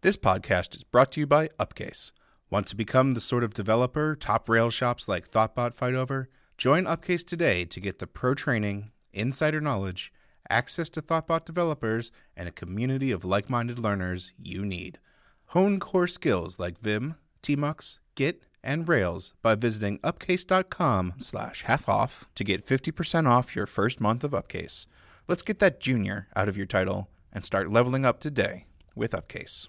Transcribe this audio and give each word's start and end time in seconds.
This 0.00 0.16
podcast 0.16 0.76
is 0.76 0.84
brought 0.84 1.10
to 1.12 1.20
you 1.20 1.26
by 1.26 1.48
Upcase. 1.58 2.12
Want 2.50 2.68
to 2.68 2.76
become 2.76 3.14
the 3.14 3.20
sort 3.20 3.42
of 3.42 3.52
developer 3.52 4.14
top 4.14 4.48
rail 4.48 4.70
shops 4.70 5.08
like 5.08 5.28
Thoughtbot 5.28 5.74
fight 5.74 5.94
over? 5.94 6.28
Join 6.56 6.84
Upcase 6.84 7.26
today 7.26 7.64
to 7.64 7.80
get 7.80 7.98
the 7.98 8.06
pro 8.06 8.34
training, 8.34 8.92
insider 9.12 9.60
knowledge, 9.60 10.12
access 10.48 10.88
to 10.90 11.02
Thoughtbot 11.02 11.44
developers, 11.44 12.12
and 12.36 12.48
a 12.48 12.52
community 12.52 13.10
of 13.10 13.24
like 13.24 13.50
minded 13.50 13.80
learners 13.80 14.32
you 14.40 14.64
need. 14.64 15.00
Hone 15.46 15.80
core 15.80 16.06
skills 16.06 16.60
like 16.60 16.78
Vim, 16.78 17.16
Tmux, 17.42 17.98
Git, 18.14 18.46
and 18.62 18.88
Rails 18.88 19.34
by 19.42 19.56
visiting 19.56 19.98
upcase.com 19.98 21.14
slash 21.18 21.64
half 21.64 21.88
off 21.88 22.28
to 22.36 22.44
get 22.44 22.64
50% 22.64 23.26
off 23.26 23.56
your 23.56 23.66
first 23.66 24.00
month 24.00 24.22
of 24.22 24.30
Upcase. 24.30 24.86
Let's 25.26 25.42
get 25.42 25.58
that 25.58 25.80
junior 25.80 26.28
out 26.36 26.48
of 26.48 26.56
your 26.56 26.66
title 26.66 27.08
and 27.32 27.44
start 27.44 27.72
leveling 27.72 28.06
up 28.06 28.20
today 28.20 28.66
with 28.94 29.12
Upcase. 29.12 29.66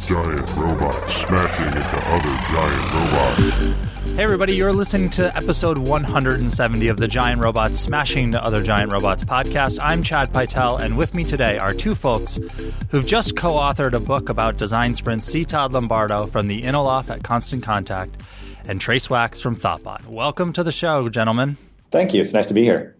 Giant 0.00 0.56
robots 0.56 1.14
smashing 1.14 1.66
into 1.66 1.98
other 2.08 2.36
giant 2.48 2.94
robots. 2.94 4.10
Hey, 4.16 4.22
everybody, 4.24 4.54
you're 4.54 4.72
listening 4.72 5.08
to 5.10 5.34
episode 5.36 5.78
170 5.78 6.88
of 6.88 6.96
the 6.96 7.06
Giant 7.06 7.42
Robots 7.44 7.78
Smashing 7.78 8.24
into 8.24 8.42
Other 8.42 8.62
Giant 8.62 8.92
Robots 8.92 9.24
podcast. 9.24 9.78
I'm 9.80 10.02
Chad 10.02 10.32
Pytel, 10.32 10.80
and 10.80 10.96
with 10.96 11.14
me 11.14 11.22
today 11.24 11.58
are 11.58 11.72
two 11.72 11.94
folks 11.94 12.40
who've 12.90 13.06
just 13.06 13.36
co 13.36 13.50
authored 13.50 13.92
a 13.92 14.00
book 14.00 14.28
about 14.28 14.56
design 14.56 14.94
sprints 14.94 15.26
C. 15.26 15.44
Todd 15.44 15.72
Lombardo 15.72 16.26
from 16.26 16.48
the 16.48 16.62
InnoLoft 16.62 17.10
at 17.10 17.22
Constant 17.22 17.62
Contact 17.62 18.16
and 18.66 18.80
Trace 18.80 19.08
Wax 19.08 19.40
from 19.40 19.54
Thoughtbot. 19.54 20.06
Welcome 20.06 20.52
to 20.54 20.64
the 20.64 20.72
show, 20.72 21.08
gentlemen. 21.08 21.56
Thank 21.90 22.14
you. 22.14 22.20
It's 22.20 22.32
nice 22.32 22.46
to 22.46 22.54
be 22.54 22.64
here. 22.64 22.96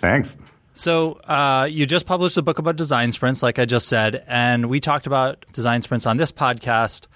Thanks. 0.00 0.36
So, 0.76 1.12
uh, 1.24 1.66
you 1.70 1.86
just 1.86 2.04
published 2.04 2.36
a 2.36 2.42
book 2.42 2.58
about 2.58 2.76
design 2.76 3.10
sprints, 3.10 3.42
like 3.42 3.58
I 3.58 3.64
just 3.64 3.88
said, 3.88 4.22
and 4.26 4.66
we 4.66 4.78
talked 4.78 5.06
about 5.06 5.46
design 5.54 5.80
sprints 5.80 6.04
on 6.04 6.18
this 6.18 6.30
podcast 6.30 7.06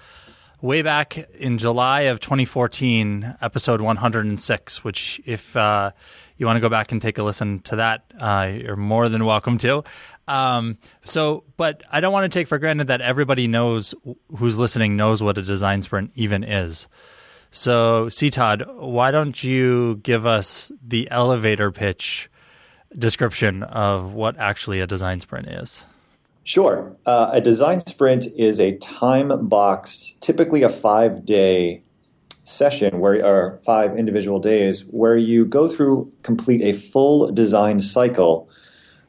way 0.63 0.81
back 0.81 1.19
in 1.35 1.59
July 1.59 2.03
of 2.03 2.21
2014, 2.21 3.37
episode 3.43 3.83
106. 3.83 4.83
Which, 4.83 5.21
if 5.27 5.55
uh, 5.59 5.91
you 6.39 6.47
want 6.47 6.57
to 6.57 6.61
go 6.61 6.71
back 6.71 6.91
and 6.91 7.03
take 7.03 7.19
a 7.19 7.23
listen 7.23 7.61
to 7.65 7.77
that, 7.77 8.05
uh, 8.19 8.51
you're 8.51 8.77
more 8.77 9.11
than 9.11 9.27
welcome 9.27 9.59
to. 9.59 9.85
Um, 10.27 10.79
so, 11.05 11.45
but 11.59 11.83
I 11.93 12.01
don't 12.01 12.15
want 12.15 12.33
to 12.33 12.39
take 12.39 12.49
for 12.49 12.59
granted 12.59 12.87
that 12.87 13.03
everybody 13.03 13.47
knows 13.47 13.95
who's 14.39 14.59
listening 14.59 14.97
knows 14.97 15.23
what 15.23 15.37
a 15.37 15.43
design 15.43 15.83
sprint 15.83 16.13
even 16.15 16.45
is. 16.45 16.89
So, 17.51 18.09
C. 18.09 18.31
Todd, 18.31 18.65
why 18.77 19.11
don't 19.11 19.45
you 19.45 20.01
give 20.03 20.25
us 20.25 20.73
the 20.83 21.11
elevator 21.11 21.71
pitch? 21.71 22.30
Description 22.97 23.63
of 23.63 24.15
what 24.15 24.39
actually 24.39 24.81
a 24.81 24.87
design 24.87 25.21
sprint 25.21 25.49
is? 25.49 25.85
Sure. 26.45 26.97
Uh, 27.07 27.31
a 27.33 27.41
design 27.41 27.81
sprint 27.81 28.27
is 28.37 28.59
a 28.59 28.77
time 28.79 29.47
boxed, 29.49 30.21
typically 30.21 30.63
a 30.63 30.69
five 30.69 31.25
day 31.25 31.83
session 32.45 32.99
where 32.99 33.25
or 33.25 33.61
five 33.65 33.97
individual 33.97 34.41
days 34.41 34.85
where 34.91 35.17
you 35.17 35.45
go 35.45 35.69
through 35.69 36.11
complete 36.23 36.61
a 36.63 36.73
full 36.73 37.31
design 37.31 37.81
cycle 37.81 38.49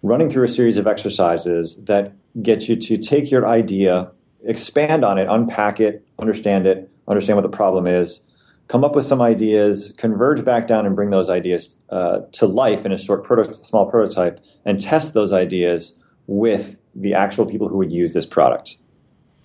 running 0.03 0.29
through 0.29 0.43
a 0.43 0.49
series 0.49 0.77
of 0.77 0.87
exercises 0.87 1.83
that 1.85 2.13
get 2.41 2.69
you 2.69 2.75
to 2.75 2.97
take 2.97 3.31
your 3.31 3.47
idea 3.47 4.11
expand 4.45 5.03
on 5.03 5.17
it 5.17 5.27
unpack 5.29 5.79
it 5.79 6.05
understand 6.19 6.67
it 6.67 6.89
understand 7.07 7.35
what 7.35 7.43
the 7.43 7.49
problem 7.49 7.87
is 7.87 8.21
come 8.67 8.83
up 8.83 8.95
with 8.95 9.05
some 9.05 9.21
ideas, 9.21 9.93
converge 9.97 10.43
back 10.45 10.67
down, 10.67 10.85
and 10.85 10.95
bring 10.95 11.09
those 11.09 11.29
ideas 11.29 11.75
uh, 11.89 12.19
to 12.33 12.45
life 12.45 12.85
in 12.85 12.91
a 12.91 12.97
short, 12.97 13.23
proto- 13.23 13.53
small 13.63 13.85
prototype, 13.85 14.39
and 14.65 14.79
test 14.79 15.13
those 15.13 15.33
ideas 15.33 15.93
with 16.27 16.79
the 16.95 17.13
actual 17.13 17.45
people 17.45 17.67
who 17.67 17.77
would 17.77 17.91
use 17.91 18.13
this 18.13 18.25
product. 18.25 18.77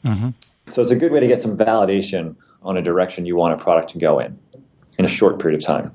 Mm-hmm. 0.04 0.30
So 0.70 0.82
it's 0.82 0.90
a 0.90 0.96
good 0.96 1.12
way 1.12 1.20
to 1.20 1.26
get 1.26 1.42
some 1.42 1.56
validation 1.56 2.36
on 2.62 2.76
a 2.76 2.82
direction 2.82 3.26
you 3.26 3.36
want 3.36 3.54
a 3.54 3.62
product 3.62 3.90
to 3.90 3.98
go 3.98 4.18
in 4.18 4.38
in 4.98 5.04
a 5.04 5.08
short 5.08 5.38
period 5.40 5.60
of 5.60 5.66
time. 5.66 5.92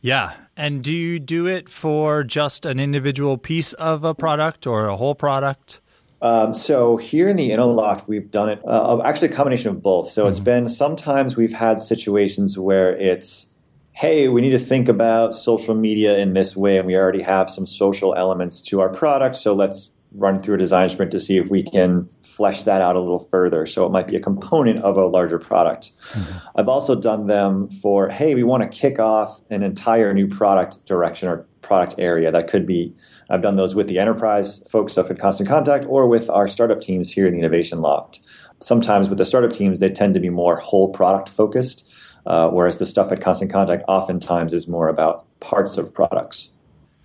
Yeah. 0.00 0.34
And 0.56 0.84
do 0.84 0.92
you 0.92 1.18
do 1.18 1.46
it 1.46 1.68
for 1.68 2.22
just 2.22 2.66
an 2.66 2.78
individual 2.78 3.38
piece 3.38 3.72
of 3.74 4.04
a 4.04 4.14
product 4.14 4.66
or 4.66 4.86
a 4.86 4.96
whole 4.96 5.14
product? 5.14 5.80
Um, 6.24 6.54
so 6.54 6.96
here 6.96 7.28
in 7.28 7.36
the 7.36 7.50
InnoLoft, 7.50 8.08
we've 8.08 8.30
done 8.30 8.48
it 8.48 8.62
uh, 8.66 8.98
actually 9.04 9.28
a 9.28 9.32
combination 9.32 9.68
of 9.68 9.82
both. 9.82 10.10
So 10.10 10.22
mm-hmm. 10.22 10.30
it's 10.30 10.40
been 10.40 10.68
sometimes 10.70 11.36
we've 11.36 11.52
had 11.52 11.80
situations 11.80 12.58
where 12.58 12.96
it's, 12.96 13.46
hey, 13.92 14.28
we 14.28 14.40
need 14.40 14.50
to 14.52 14.58
think 14.58 14.88
about 14.88 15.34
social 15.34 15.74
media 15.74 16.16
in 16.16 16.32
this 16.32 16.56
way, 16.56 16.78
and 16.78 16.86
we 16.86 16.96
already 16.96 17.20
have 17.20 17.50
some 17.50 17.66
social 17.66 18.14
elements 18.14 18.62
to 18.62 18.80
our 18.80 18.88
product. 18.88 19.36
So 19.36 19.54
let's 19.54 19.90
run 20.14 20.40
through 20.42 20.54
a 20.54 20.58
design 20.58 20.88
sprint 20.90 21.10
to 21.12 21.20
see 21.20 21.36
if 21.36 21.48
we 21.48 21.62
can 21.62 22.08
flesh 22.22 22.62
that 22.64 22.80
out 22.80 22.96
a 22.96 23.00
little 23.00 23.28
further. 23.30 23.66
So 23.66 23.84
it 23.86 23.90
might 23.90 24.06
be 24.06 24.16
a 24.16 24.20
component 24.20 24.80
of 24.80 24.96
a 24.96 25.06
larger 25.06 25.38
product. 25.38 25.92
Mm-hmm. 26.12 26.38
I've 26.56 26.68
also 26.68 26.94
done 26.94 27.26
them 27.26 27.70
for, 27.82 28.08
hey, 28.08 28.34
we 28.34 28.42
want 28.42 28.62
to 28.62 28.68
kick 28.68 28.98
off 28.98 29.40
an 29.50 29.62
entire 29.62 30.12
new 30.12 30.26
product 30.26 30.84
direction 30.86 31.28
or 31.28 31.46
product 31.62 31.94
area. 31.98 32.30
That 32.30 32.48
could 32.48 32.66
be, 32.66 32.94
I've 33.30 33.42
done 33.42 33.56
those 33.56 33.74
with 33.74 33.88
the 33.88 33.98
enterprise 33.98 34.62
folks 34.70 34.98
up 34.98 35.10
at 35.10 35.18
Constant 35.18 35.48
Contact 35.48 35.84
or 35.88 36.06
with 36.06 36.28
our 36.30 36.48
startup 36.48 36.80
teams 36.80 37.10
here 37.10 37.26
in 37.26 37.32
the 37.32 37.38
Innovation 37.38 37.80
Loft. 37.80 38.20
Sometimes 38.60 39.08
with 39.08 39.18
the 39.18 39.24
startup 39.24 39.52
teams, 39.52 39.80
they 39.80 39.88
tend 39.88 40.14
to 40.14 40.20
be 40.20 40.30
more 40.30 40.56
whole 40.56 40.88
product 40.88 41.28
focused, 41.28 41.84
uh, 42.26 42.48
whereas 42.48 42.78
the 42.78 42.86
stuff 42.86 43.12
at 43.12 43.20
Constant 43.20 43.52
Contact 43.52 43.84
oftentimes 43.88 44.52
is 44.52 44.68
more 44.68 44.88
about 44.88 45.26
parts 45.40 45.76
of 45.76 45.92
products. 45.92 46.50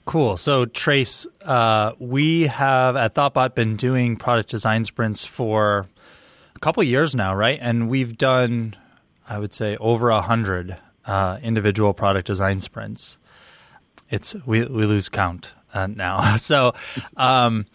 Cool. 0.09 0.38
So, 0.38 0.66
Trace, 0.66 1.28
uh, 1.44 1.94
we 2.00 2.47
have 2.47 2.96
at 2.96 3.14
Thoughtbot 3.14 3.53
been 3.53 3.75
doing 3.75 4.16
product 4.16 4.50
design 4.50 4.84
sprints 4.84 5.24
for 5.24 5.86
a 6.56 6.59
couple 6.59 6.81
years 6.84 7.14
now, 7.14 7.36
right? 7.36 7.59
And 7.62 7.90
we've 7.90 8.18
done, 8.18 8.75
I 9.30 9.38
would 9.38 9.53
say, 9.53 9.78
over 9.78 10.09
a 10.09 10.22
hundred 10.22 10.78
uh, 11.06 11.38
individual 11.44 11.94
product 11.94 12.25
design 12.25 12.59
sprints 12.59 13.20
it's 14.09 14.36
we 14.46 14.64
we 14.64 14.86
lose 14.86 15.09
count 15.09 15.53
uh, 15.74 15.88
now. 15.88 16.36
so, 16.38 16.74
um, 17.18 17.66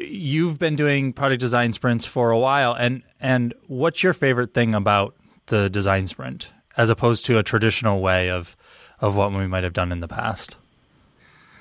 you've 0.00 0.58
been 0.58 0.76
doing 0.76 1.12
product 1.12 1.40
design 1.40 1.72
sprints 1.72 2.06
for 2.06 2.30
a 2.30 2.38
while, 2.38 2.72
and 2.74 3.02
and 3.20 3.54
what's 3.66 4.02
your 4.02 4.12
favorite 4.12 4.54
thing 4.54 4.74
about 4.74 5.14
the 5.46 5.68
design 5.68 6.06
sprint 6.06 6.52
as 6.76 6.90
opposed 6.90 7.24
to 7.26 7.38
a 7.38 7.42
traditional 7.42 8.00
way 8.00 8.30
of 8.30 8.56
of 9.00 9.16
what 9.16 9.32
we 9.32 9.46
might 9.46 9.64
have 9.64 9.72
done 9.72 9.92
in 9.92 10.00
the 10.00 10.08
past? 10.08 10.56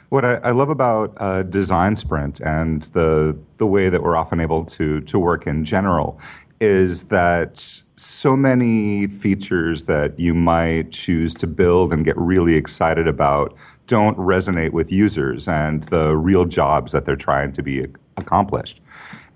What 0.10 0.24
I, 0.24 0.36
I 0.36 0.52
love 0.52 0.70
about 0.70 1.14
a 1.18 1.44
design 1.44 1.96
sprint 1.96 2.40
and 2.40 2.84
the 2.94 3.38
the 3.58 3.66
way 3.66 3.90
that 3.90 4.04
we're 4.04 4.16
often 4.16 4.40
able 4.40 4.66
to 4.66 5.02
to 5.02 5.20
work 5.20 5.48
in 5.48 5.66
general 5.66 6.20
is 6.62 7.04
that 7.04 7.82
so 7.98 8.36
many 8.36 9.08
features 9.08 9.84
that 9.86 10.20
you 10.20 10.34
might 10.34 10.92
choose 10.92 11.34
to 11.36 11.48
build 11.48 11.94
and 11.94 12.06
get 12.06 12.18
really 12.18 12.56
excited 12.56 13.08
about 13.08 13.56
don't 13.88 14.18
resonate 14.18 14.72
with 14.72 14.92
users 14.92 15.48
and 15.48 15.84
the 15.86 16.16
real 16.16 16.46
jobs 16.46 16.92
that 16.92 17.06
they're 17.06 17.16
trying 17.16 17.52
to 17.54 17.62
be 17.62 17.86
accomplished. 18.18 18.82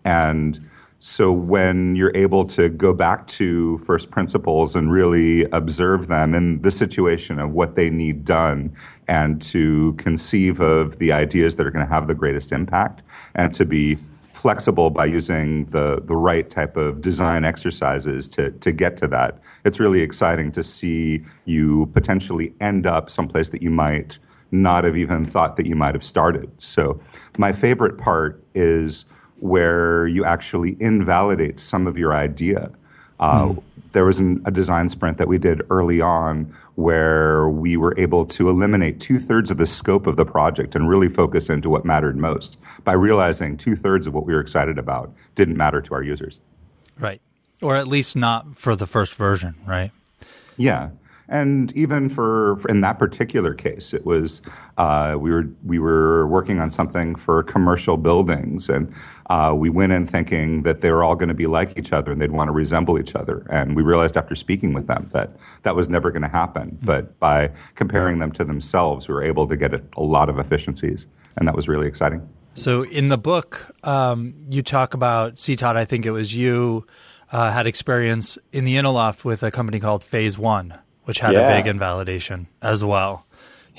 And 0.04 0.70
so 1.00 1.32
when 1.32 1.96
you're 1.96 2.16
able 2.16 2.44
to 2.44 2.68
go 2.68 2.94
back 2.94 3.26
to 3.28 3.78
first 3.80 4.12
principles 4.12 4.76
and 4.76 4.92
really 4.92 5.46
observe 5.52 6.08
them 6.08 6.36
in 6.36 6.62
the 6.62 6.72
situation 6.72 7.40
of 7.40 7.52
what 7.52 7.76
they 7.76 7.90
need 7.90 8.26
done 8.26 8.74
and 9.08 9.42
to 9.42 9.94
conceive 9.94 10.60
of 10.60 11.00
the 11.00 11.14
ideas 11.14 11.56
that 11.56 11.66
are 11.66 11.72
going 11.72 11.86
to 11.86 11.92
have 11.92 12.08
the 12.08 12.16
greatest 12.16 12.52
impact 12.52 13.02
and 13.36 13.54
to 13.54 13.64
be 13.66 13.98
flexible 14.34 14.90
by 14.90 15.06
using 15.06 15.66
the, 15.66 16.02
the 16.06 16.16
right 16.16 16.50
type 16.50 16.76
of 16.76 17.02
design 17.02 17.46
exercises 17.46 18.28
to, 18.28 18.52
to 18.52 18.72
get 18.72 18.98
to 18.98 19.08
that. 19.08 19.40
It's 19.64 19.80
really 19.80 20.02
exciting 20.02 20.52
to 20.54 20.64
see 20.64 21.24
you 21.46 21.90
potentially 21.94 22.54
end 22.60 22.86
up 22.86 23.10
someplace 23.10 23.50
that 23.50 23.62
you 23.62 23.70
might 23.70 24.18
not 24.52 24.84
have 24.84 24.98
even 24.98 25.26
thought 25.26 25.56
that 25.58 25.66
you 25.66 25.76
might 25.76 25.94
have 25.94 26.04
started. 26.04 26.50
So, 26.58 27.00
my 27.38 27.52
favorite 27.52 27.98
part 27.98 28.44
is 28.56 29.06
where 29.40 30.08
you 30.08 30.26
actually 30.26 30.78
invalidate 30.80 31.60
some 31.60 31.88
of 31.88 31.98
your 31.98 32.14
idea. 32.14 32.72
Uh, 33.20 33.48
mm. 33.48 33.64
There 33.92 34.06
was 34.06 34.20
an, 34.20 34.42
a 34.46 34.52
design 34.52 34.88
sprint 34.90 35.18
that 35.18 35.28
we 35.28 35.38
did 35.38 35.62
early 35.70 36.00
on 36.00 36.54
where 36.76 37.50
we 37.50 37.76
were 37.76 37.94
able 37.98 38.26
to 38.26 38.50
eliminate 38.50 39.00
two 39.00 39.20
thirds 39.20 39.52
of 39.52 39.58
the 39.58 39.66
scope 39.66 40.08
of 40.08 40.16
the 40.16 40.26
project 40.26 40.76
and 40.76 40.88
really 40.88 41.10
focus 41.10 41.50
into 41.50 41.70
what 41.70 41.84
mattered 41.84 42.16
most 42.16 42.58
by 42.84 42.94
realizing 42.94 43.58
two 43.58 43.76
thirds 43.76 44.08
of 44.08 44.14
what 44.14 44.26
we 44.26 44.34
were 44.34 44.40
excited 44.40 44.78
about 44.78 45.12
didn't 45.36 45.58
matter 45.58 45.82
to 45.82 45.94
our 45.94 46.04
users. 46.04 46.40
Right. 46.98 47.22
Or 47.62 47.76
at 47.76 47.88
least 47.88 48.16
not 48.16 48.56
for 48.56 48.76
the 48.76 48.88
first 48.88 49.16
version, 49.16 49.56
right? 49.66 49.92
Yeah. 50.56 50.90
And 51.30 51.72
even 51.74 52.10
for, 52.10 52.58
for 52.58 52.68
in 52.70 52.82
that 52.82 52.98
particular 52.98 53.54
case, 53.54 53.94
it 53.94 54.06
was 54.06 54.42
uh, 54.78 55.16
we 55.20 55.32
were 55.32 55.48
we 55.64 55.78
were 55.78 56.28
working 56.28 56.60
on 56.60 56.72
something 56.72 57.16
for 57.16 57.44
commercial 57.44 57.98
buildings, 57.98 58.68
and 58.68 58.92
uh, 59.30 59.54
we 59.56 59.70
went 59.70 59.92
in 59.92 60.08
thinking 60.08 60.64
that 60.64 60.82
they 60.82 60.92
were 60.92 61.04
all 61.04 61.16
going 61.16 61.30
to 61.30 61.36
be 61.36 61.46
like 61.46 61.78
each 61.78 61.94
other 61.94 62.12
and 62.12 62.20
they'd 62.20 62.32
want 62.32 62.48
to 62.48 62.52
resemble 62.52 62.98
each 62.98 63.16
other. 63.16 63.46
And 63.50 63.76
we 63.76 63.84
realized 63.84 64.18
after 64.18 64.36
speaking 64.36 64.74
with 64.74 64.88
them 64.88 65.08
that 65.14 65.30
that 65.62 65.76
was 65.76 65.88
never 65.88 66.10
going 66.10 66.24
to 66.24 66.28
happen. 66.28 66.72
Mm-hmm. 66.72 66.86
But 66.86 67.20
by 67.20 67.52
comparing 67.76 68.18
them 68.18 68.32
to 68.34 68.44
themselves, 68.44 69.08
we 69.08 69.14
were 69.14 69.24
able 69.24 69.48
to 69.48 69.56
get 69.56 69.74
a 69.74 70.02
lot 70.04 70.30
of 70.30 70.40
efficiencies, 70.40 71.06
and 71.38 71.48
that 71.48 71.56
was 71.56 71.68
really 71.68 71.88
exciting. 71.88 72.28
So 72.56 72.84
in 72.84 73.10
the 73.10 73.18
book, 73.18 73.74
um, 73.84 74.34
you 74.50 74.62
talk 74.62 74.94
about 74.94 75.40
C. 75.40 75.56
Todd. 75.56 75.78
I 75.78 75.86
think 75.86 76.06
it 76.06 76.12
was 76.12 76.36
you 76.36 76.86
uh, 77.32 77.52
had 77.52 77.68
experience 77.68 78.38
in 78.52 78.64
the 78.66 78.76
InnoLoft 78.76 79.24
with 79.24 79.44
a 79.44 79.52
company 79.52 79.80
called 79.80 80.04
Phase 80.04 80.38
One, 80.38 80.74
which 81.10 81.18
had 81.18 81.34
Yeah. 81.34 81.50
a 81.50 81.58
big 81.58 81.66
invalidation 81.66 82.46
as 82.62 82.84
well. 82.84 83.26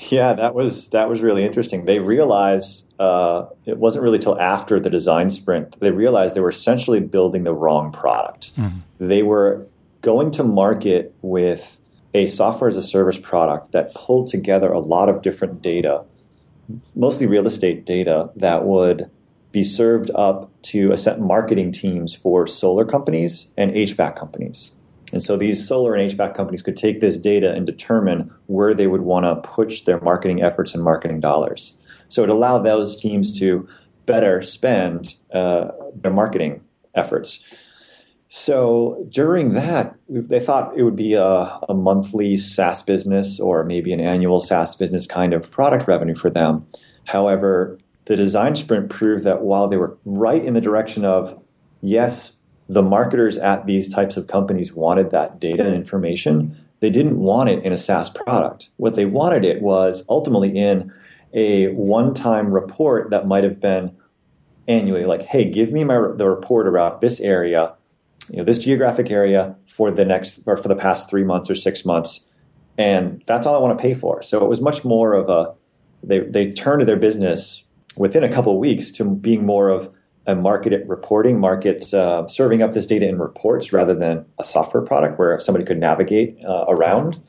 Yeah, 0.09 0.33
that 0.33 0.53
was 0.53 0.89
that 0.89 1.07
was 1.09 1.21
really 1.21 1.45
interesting. 1.45 1.85
They 1.85 1.99
realized 1.99 2.83
uh, 2.99 3.45
it 3.65 3.77
wasn't 3.77 4.03
really 4.03 4.19
till 4.19 4.37
after 4.37 4.81
the 4.81 4.89
design 4.89 5.29
sprint 5.29 5.79
they 5.79 5.91
realized 5.91 6.35
they 6.35 6.41
were 6.41 6.49
essentially 6.49 6.99
building 6.99 7.43
the 7.43 7.53
wrong 7.53 7.93
product. 7.93 8.51
They 8.99 9.23
were 9.23 9.65
going 10.01 10.31
to 10.31 10.43
market 10.43 11.15
with 11.21 11.79
a 12.13 12.25
software 12.25 12.69
as 12.69 12.75
a 12.75 12.81
service 12.83 13.17
product 13.17 13.71
that 13.71 13.93
pulled 13.95 14.27
together 14.27 14.69
a 14.69 14.79
lot 14.79 15.07
of 15.07 15.21
different 15.21 15.61
data, 15.61 16.03
mostly 16.95 17.27
real 17.27 17.47
estate 17.47 17.85
data 17.85 18.29
that 18.35 18.65
would 18.65 19.09
be 19.53 19.63
served 19.63 20.11
up 20.15 20.49
to 20.63 20.91
a 20.91 20.97
set 20.97 21.15
of 21.17 21.21
marketing 21.23 21.71
teams 21.71 22.13
for 22.13 22.45
solar 22.45 22.83
companies 22.83 23.47
and 23.55 23.71
HVAC 23.71 24.17
companies. 24.17 24.71
And 25.11 25.21
so 25.21 25.37
these 25.37 25.67
solar 25.67 25.95
and 25.95 26.11
HVAC 26.11 26.35
companies 26.35 26.61
could 26.61 26.77
take 26.77 26.99
this 26.99 27.17
data 27.17 27.51
and 27.51 27.65
determine 27.65 28.33
where 28.47 28.73
they 28.73 28.87
would 28.87 29.01
want 29.01 29.25
to 29.25 29.47
push 29.47 29.81
their 29.81 29.99
marketing 30.01 30.41
efforts 30.41 30.73
and 30.73 30.83
marketing 30.83 31.19
dollars. 31.19 31.75
So 32.07 32.23
it 32.23 32.29
allowed 32.29 32.59
those 32.59 32.97
teams 32.97 33.37
to 33.39 33.67
better 34.05 34.41
spend 34.41 35.15
uh, 35.33 35.69
their 35.95 36.11
marketing 36.11 36.61
efforts. 36.95 37.43
So 38.27 39.05
during 39.09 39.51
that, 39.53 39.95
they 40.07 40.39
thought 40.39 40.77
it 40.77 40.83
would 40.83 40.95
be 40.95 41.15
a, 41.15 41.59
a 41.67 41.73
monthly 41.73 42.37
SaaS 42.37 42.81
business 42.81 43.39
or 43.39 43.65
maybe 43.65 43.91
an 43.91 43.99
annual 43.99 44.39
SaaS 44.39 44.75
business 44.75 45.05
kind 45.05 45.33
of 45.33 45.51
product 45.51 45.87
revenue 45.87 46.15
for 46.15 46.29
them. 46.29 46.65
However, 47.05 47.77
the 48.05 48.15
design 48.15 48.55
sprint 48.55 48.89
proved 48.89 49.25
that 49.25 49.41
while 49.41 49.67
they 49.67 49.77
were 49.77 49.97
right 50.05 50.43
in 50.43 50.53
the 50.53 50.61
direction 50.61 51.03
of, 51.03 51.41
yes, 51.81 52.37
the 52.71 52.81
marketers 52.81 53.37
at 53.37 53.65
these 53.65 53.93
types 53.93 54.15
of 54.17 54.27
companies 54.27 54.73
wanted 54.73 55.11
that 55.11 55.39
data 55.39 55.65
and 55.65 55.75
information, 55.75 56.57
they 56.79 56.89
didn't 56.89 57.17
want 57.17 57.49
it 57.49 57.63
in 57.65 57.73
a 57.73 57.77
SaaS 57.77 58.09
product. 58.09 58.69
What 58.77 58.95
they 58.95 59.05
wanted 59.05 59.43
it 59.43 59.61
was 59.61 60.05
ultimately 60.07 60.57
in 60.57 60.91
a 61.33 61.67
one 61.73 62.13
time 62.13 62.51
report 62.51 63.09
that 63.09 63.27
might 63.27 63.43
have 63.43 63.59
been 63.59 63.95
annually 64.67 65.05
like, 65.05 65.23
hey, 65.23 65.49
give 65.49 65.71
me 65.71 65.83
my, 65.83 65.95
the 66.15 66.29
report 66.29 66.67
about 66.67 67.01
this 67.01 67.19
area 67.19 67.73
you 68.29 68.37
know, 68.37 68.43
this 68.43 68.59
geographic 68.59 69.11
area 69.11 69.55
for 69.67 69.91
the 69.91 70.05
next 70.05 70.41
or 70.45 70.55
for 70.55 70.69
the 70.69 70.75
past 70.75 71.09
three 71.09 71.23
months 71.23 71.49
or 71.49 71.55
six 71.55 71.83
months, 71.83 72.25
and 72.77 73.21
that's 73.25 73.45
all 73.45 73.55
I 73.55 73.59
want 73.59 73.77
to 73.77 73.81
pay 73.81 73.93
for. 73.93 74.21
So 74.21 74.43
it 74.43 74.47
was 74.47 74.61
much 74.61 74.85
more 74.85 75.13
of 75.13 75.29
a 75.29 75.53
they 76.03 76.19
they 76.19 76.51
turned 76.51 76.87
their 76.87 76.95
business 76.95 77.63
within 77.97 78.23
a 78.23 78.31
couple 78.31 78.53
of 78.53 78.59
weeks 78.59 78.91
to 78.91 79.03
being 79.03 79.45
more 79.45 79.69
of 79.69 79.93
a 80.27 80.35
market 80.35 80.73
it 80.73 80.87
reporting, 80.87 81.39
market 81.39 81.93
uh, 81.93 82.27
serving 82.27 82.61
up 82.61 82.73
this 82.73 82.85
data 82.85 83.07
in 83.07 83.17
reports 83.17 83.73
rather 83.73 83.93
than 83.93 84.25
a 84.39 84.43
software 84.43 84.83
product 84.83 85.17
where 85.17 85.39
somebody 85.39 85.65
could 85.65 85.79
navigate 85.79 86.37
uh, 86.45 86.65
around. 86.67 87.19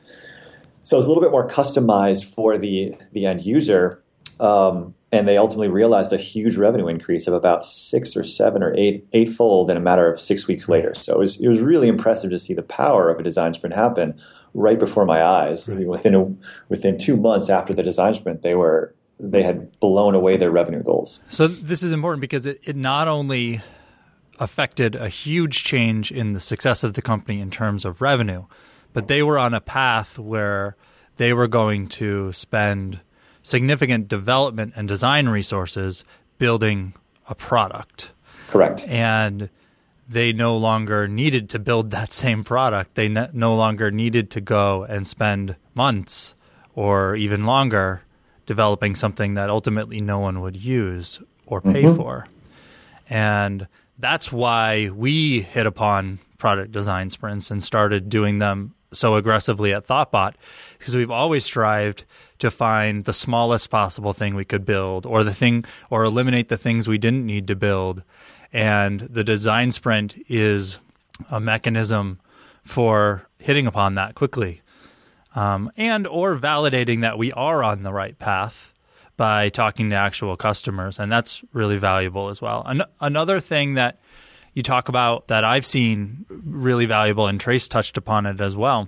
So 0.83 0.97
it's 0.97 1.05
a 1.05 1.09
little 1.09 1.23
bit 1.23 1.31
more 1.31 1.47
customized 1.47 2.25
for 2.25 2.57
the 2.57 2.95
the 3.11 3.25
end 3.25 3.45
user. 3.45 4.03
Um, 4.39 4.95
and 5.11 5.27
they 5.27 5.37
ultimately 5.37 5.69
realized 5.69 6.11
a 6.11 6.17
huge 6.17 6.57
revenue 6.57 6.87
increase 6.87 7.27
of 7.27 7.35
about 7.35 7.63
six 7.63 8.17
or 8.17 8.23
seven 8.23 8.63
or 8.63 8.73
eight 8.75 9.07
eightfold 9.13 9.69
in 9.69 9.77
a 9.77 9.79
matter 9.79 10.11
of 10.11 10.19
six 10.19 10.47
weeks 10.47 10.67
later. 10.67 10.93
So 10.95 11.13
it 11.13 11.19
was 11.19 11.39
it 11.39 11.47
was 11.47 11.61
really 11.61 11.87
impressive 11.87 12.31
to 12.31 12.39
see 12.39 12.53
the 12.53 12.63
power 12.63 13.09
of 13.09 13.19
a 13.19 13.23
design 13.23 13.53
sprint 13.53 13.75
happen 13.75 14.19
right 14.53 14.79
before 14.79 15.05
my 15.05 15.23
eyes. 15.23 15.69
I 15.69 15.73
mean, 15.73 15.87
within 15.87 16.15
a, 16.15 16.25
within 16.69 16.97
two 16.97 17.15
months 17.15 17.49
after 17.49 17.73
the 17.73 17.83
design 17.83 18.15
sprint, 18.15 18.41
they 18.41 18.55
were 18.55 18.93
they 19.19 19.43
had 19.43 19.79
blown 19.79 20.15
away 20.15 20.37
their 20.37 20.51
revenue 20.51 20.83
goals. 20.83 21.19
So 21.29 21.47
this 21.47 21.83
is 21.83 21.91
important 21.91 22.21
because 22.21 22.45
it, 22.45 22.59
it 22.63 22.75
not 22.75 23.07
only 23.07 23.61
affected 24.39 24.95
a 24.95 25.09
huge 25.09 25.63
change 25.63 26.11
in 26.11 26.33
the 26.33 26.39
success 26.39 26.83
of 26.83 26.93
the 26.93 27.01
company 27.01 27.39
in 27.39 27.51
terms 27.51 27.85
of 27.85 28.01
revenue, 28.01 28.45
but 28.91 29.07
they 29.07 29.23
were 29.23 29.37
on 29.37 29.53
a 29.53 29.61
path 29.61 30.17
where 30.19 30.75
they 31.17 31.33
were 31.33 31.47
going 31.47 31.87
to 31.87 32.31
spend 32.31 32.99
significant 33.41 34.07
development 34.07 34.73
and 34.75 34.87
design 34.87 35.29
resources 35.29 36.03
building 36.37 36.93
a 37.27 37.35
product. 37.35 38.11
Correct. 38.49 38.85
And 38.87 39.49
they 40.07 40.33
no 40.33 40.57
longer 40.57 41.07
needed 41.07 41.49
to 41.51 41.59
build 41.59 41.91
that 41.91 42.11
same 42.11 42.43
product. 42.43 42.95
They 42.95 43.07
no 43.07 43.29
no 43.33 43.55
longer 43.55 43.91
needed 43.91 44.29
to 44.31 44.41
go 44.41 44.83
and 44.83 45.07
spend 45.07 45.55
months 45.73 46.35
or 46.75 47.15
even 47.15 47.45
longer 47.45 48.03
developing 48.45 48.95
something 48.95 49.35
that 49.35 49.49
ultimately 49.49 49.99
no 49.99 50.19
one 50.19 50.41
would 50.41 50.57
use 50.57 51.19
or 51.45 51.61
pay 51.61 51.83
mm-hmm. 51.83 51.95
for. 51.95 52.27
And 53.09 53.67
that's 53.99 54.31
why 54.31 54.89
we 54.89 55.41
hit 55.41 55.65
upon 55.65 56.19
product 56.37 56.71
design 56.71 57.09
sprints 57.09 57.51
and 57.51 57.63
started 57.63 58.09
doing 58.09 58.39
them 58.39 58.73
so 58.91 59.15
aggressively 59.15 59.73
at 59.73 59.87
Thoughtbot 59.87 60.33
because 60.77 60.95
we've 60.95 61.11
always 61.11 61.45
strived 61.45 62.05
to 62.39 62.51
find 62.51 63.05
the 63.05 63.13
smallest 63.13 63.69
possible 63.69 64.13
thing 64.13 64.35
we 64.35 64.45
could 64.45 64.65
build 64.65 65.05
or 65.05 65.23
the 65.23 65.33
thing 65.33 65.63
or 65.89 66.03
eliminate 66.03 66.49
the 66.49 66.57
things 66.57 66.87
we 66.87 66.97
didn't 66.97 67.25
need 67.25 67.47
to 67.47 67.55
build. 67.55 68.03
And 68.51 69.01
the 69.01 69.23
design 69.23 69.71
sprint 69.71 70.15
is 70.27 70.79
a 71.31 71.39
mechanism 71.39 72.19
for 72.63 73.27
hitting 73.39 73.67
upon 73.67 73.95
that 73.95 74.15
quickly 74.15 74.61
um, 75.35 75.71
and 75.77 76.07
or 76.07 76.35
validating 76.35 77.01
that 77.01 77.17
we 77.17 77.31
are 77.33 77.63
on 77.63 77.83
the 77.83 77.93
right 77.93 78.17
path 78.19 78.73
by 79.17 79.49
talking 79.49 79.89
to 79.89 79.95
actual 79.95 80.35
customers 80.35 80.99
and 80.99 81.11
that's 81.11 81.43
really 81.53 81.77
valuable 81.77 82.29
as 82.29 82.41
well. 82.41 82.63
An- 82.65 82.83
another 82.99 83.39
thing 83.39 83.75
that 83.75 83.99
you 84.53 84.61
talk 84.61 84.87
about 84.87 85.27
that 85.29 85.43
i've 85.43 85.65
seen 85.65 86.25
really 86.29 86.85
valuable 86.85 87.25
and 87.25 87.39
trace 87.39 87.67
touched 87.67 87.97
upon 87.97 88.27
it 88.27 88.39
as 88.39 88.55
well 88.55 88.87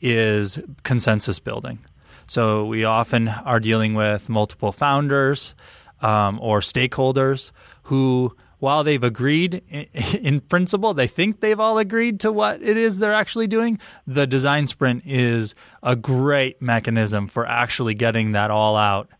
is 0.00 0.58
consensus 0.82 1.38
building. 1.38 1.78
So 2.26 2.66
we 2.66 2.84
often 2.84 3.28
are 3.28 3.60
dealing 3.60 3.94
with 3.94 4.28
multiple 4.28 4.72
founders 4.72 5.54
um, 6.00 6.38
or 6.40 6.60
stakeholders 6.60 7.50
who 7.84 8.36
while 8.64 8.82
they've 8.82 9.04
agreed 9.04 9.62
in, 9.68 9.86
in 10.22 10.40
principle, 10.40 10.94
they 10.94 11.06
think 11.06 11.40
they've 11.40 11.60
all 11.60 11.76
agreed 11.76 12.18
to 12.20 12.32
what 12.32 12.62
it 12.62 12.78
is 12.78 12.98
they're 12.98 13.12
actually 13.12 13.46
doing. 13.46 13.78
The 14.06 14.26
design 14.26 14.66
sprint 14.66 15.02
is 15.04 15.54
a 15.82 15.94
great 15.94 16.62
mechanism 16.62 17.26
for 17.26 17.46
actually 17.46 17.92
getting 17.92 18.32
that 18.32 18.50
all 18.50 18.74
out 18.74 19.10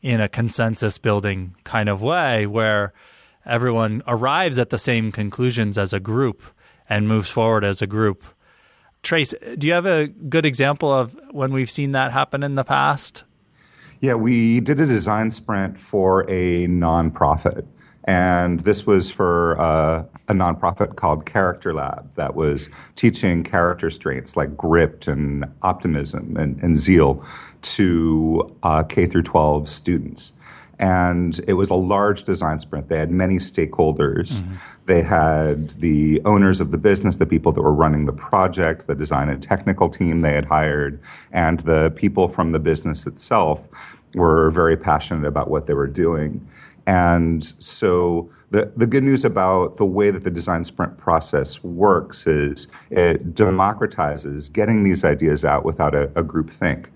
in 0.00 0.20
a 0.20 0.28
consensus 0.28 0.96
building 0.96 1.56
kind 1.64 1.88
of 1.88 2.02
way 2.02 2.46
where 2.46 2.92
everyone 3.44 4.00
arrives 4.06 4.60
at 4.60 4.70
the 4.70 4.78
same 4.78 5.10
conclusions 5.10 5.76
as 5.76 5.92
a 5.92 5.98
group 5.98 6.40
and 6.88 7.08
moves 7.08 7.28
forward 7.28 7.64
as 7.64 7.82
a 7.82 7.88
group. 7.88 8.22
Trace, 9.02 9.34
do 9.58 9.66
you 9.66 9.72
have 9.72 9.86
a 9.86 10.06
good 10.06 10.46
example 10.46 10.92
of 10.92 11.18
when 11.32 11.52
we've 11.52 11.70
seen 11.70 11.90
that 11.92 12.12
happen 12.12 12.44
in 12.44 12.54
the 12.54 12.64
past? 12.64 13.24
Yeah, 14.00 14.14
we 14.14 14.60
did 14.60 14.78
a 14.78 14.86
design 14.86 15.32
sprint 15.32 15.78
for 15.78 16.30
a 16.30 16.68
nonprofit. 16.68 17.66
And 18.04 18.60
this 18.60 18.86
was 18.86 19.10
for 19.10 19.58
uh, 19.58 20.04
a 20.28 20.32
nonprofit 20.34 20.96
called 20.96 21.24
Character 21.24 21.72
Lab 21.72 22.14
that 22.16 22.34
was 22.34 22.68
teaching 22.96 23.42
character 23.42 23.90
traits 23.90 24.36
like 24.36 24.56
grit 24.56 25.08
and 25.08 25.46
optimism 25.62 26.36
and, 26.36 26.62
and 26.62 26.76
zeal 26.76 27.24
to 27.62 28.54
uh, 28.62 28.82
K 28.82 29.06
through 29.06 29.22
12 29.22 29.68
students. 29.68 30.32
And 30.78 31.40
it 31.46 31.54
was 31.54 31.70
a 31.70 31.74
large 31.74 32.24
design 32.24 32.58
sprint. 32.58 32.88
They 32.88 32.98
had 32.98 33.10
many 33.10 33.36
stakeholders. 33.36 34.42
They 34.86 35.02
had 35.02 35.70
the 35.70 36.20
owners 36.24 36.60
of 36.60 36.72
the 36.72 36.78
business, 36.78 37.16
the 37.16 37.26
people 37.26 37.52
that 37.52 37.62
were 37.62 37.72
running 37.72 38.06
the 38.06 38.12
project, 38.12 38.86
the 38.86 38.94
design 38.94 39.28
and 39.28 39.42
technical 39.42 39.88
team 39.88 40.20
they 40.20 40.32
had 40.32 40.44
hired, 40.44 41.00
and 41.32 41.60
the 41.60 41.92
people 41.96 42.28
from 42.28 42.52
the 42.52 42.58
business 42.58 43.06
itself 43.06 43.66
were 44.14 44.50
very 44.50 44.76
passionate 44.76 45.26
about 45.26 45.48
what 45.48 45.66
they 45.66 45.74
were 45.74 45.86
doing. 45.86 46.46
And 46.86 47.52
so 47.58 48.30
the, 48.50 48.72
the 48.76 48.86
good 48.86 49.02
news 49.02 49.24
about 49.24 49.78
the 49.78 49.86
way 49.86 50.10
that 50.10 50.24
the 50.24 50.30
design 50.30 50.64
sprint 50.64 50.96
process 50.98 51.62
works 51.64 52.26
is 52.26 52.68
it 52.90 53.34
democratizes 53.34 54.52
getting 54.52 54.84
these 54.84 55.04
ideas 55.04 55.44
out 55.44 55.64
without 55.64 55.94
a, 55.94 56.10
a 56.14 56.22
group 56.22 56.50
think. 56.50 56.90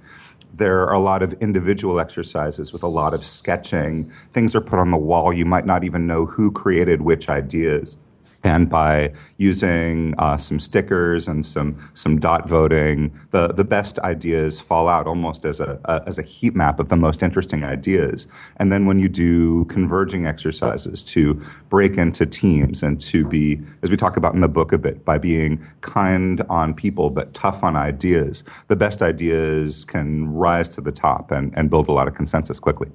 There 0.54 0.82
are 0.82 0.92
a 0.92 1.00
lot 1.00 1.22
of 1.22 1.32
individual 1.34 2.00
exercises 2.00 2.72
with 2.72 2.82
a 2.82 2.88
lot 2.88 3.14
of 3.14 3.24
sketching. 3.24 4.12
Things 4.32 4.54
are 4.54 4.60
put 4.60 4.78
on 4.78 4.90
the 4.90 4.96
wall. 4.96 5.32
You 5.32 5.44
might 5.44 5.66
not 5.66 5.84
even 5.84 6.06
know 6.06 6.26
who 6.26 6.50
created 6.50 7.02
which 7.02 7.28
ideas. 7.28 7.96
And 8.44 8.68
by 8.68 9.12
using 9.38 10.14
uh, 10.18 10.36
some 10.36 10.60
stickers 10.60 11.26
and 11.26 11.44
some 11.44 11.76
some 11.94 12.20
dot 12.20 12.48
voting, 12.48 13.12
the, 13.32 13.48
the 13.48 13.64
best 13.64 13.98
ideas 13.98 14.60
fall 14.60 14.88
out 14.88 15.08
almost 15.08 15.44
as 15.44 15.58
a, 15.58 15.80
a 15.86 16.02
as 16.06 16.18
a 16.18 16.22
heat 16.22 16.54
map 16.54 16.78
of 16.78 16.88
the 16.88 16.96
most 16.96 17.22
interesting 17.22 17.64
ideas. 17.64 18.28
And 18.58 18.70
then 18.70 18.86
when 18.86 19.00
you 19.00 19.08
do 19.08 19.64
converging 19.64 20.26
exercises 20.26 21.02
to 21.04 21.34
break 21.68 21.98
into 21.98 22.26
teams 22.26 22.82
and 22.84 23.00
to 23.02 23.26
be, 23.26 23.60
as 23.82 23.90
we 23.90 23.96
talk 23.96 24.16
about 24.16 24.34
in 24.34 24.40
the 24.40 24.48
book 24.48 24.72
a 24.72 24.78
bit, 24.78 25.04
by 25.04 25.18
being 25.18 25.60
kind 25.80 26.42
on 26.48 26.74
people 26.74 27.10
but 27.10 27.34
tough 27.34 27.64
on 27.64 27.74
ideas, 27.74 28.44
the 28.68 28.76
best 28.76 29.02
ideas 29.02 29.84
can 29.84 30.32
rise 30.32 30.68
to 30.68 30.80
the 30.80 30.92
top 30.92 31.32
and, 31.32 31.52
and 31.56 31.70
build 31.70 31.88
a 31.88 31.92
lot 31.92 32.06
of 32.06 32.14
consensus 32.14 32.60
quickly. 32.60 32.88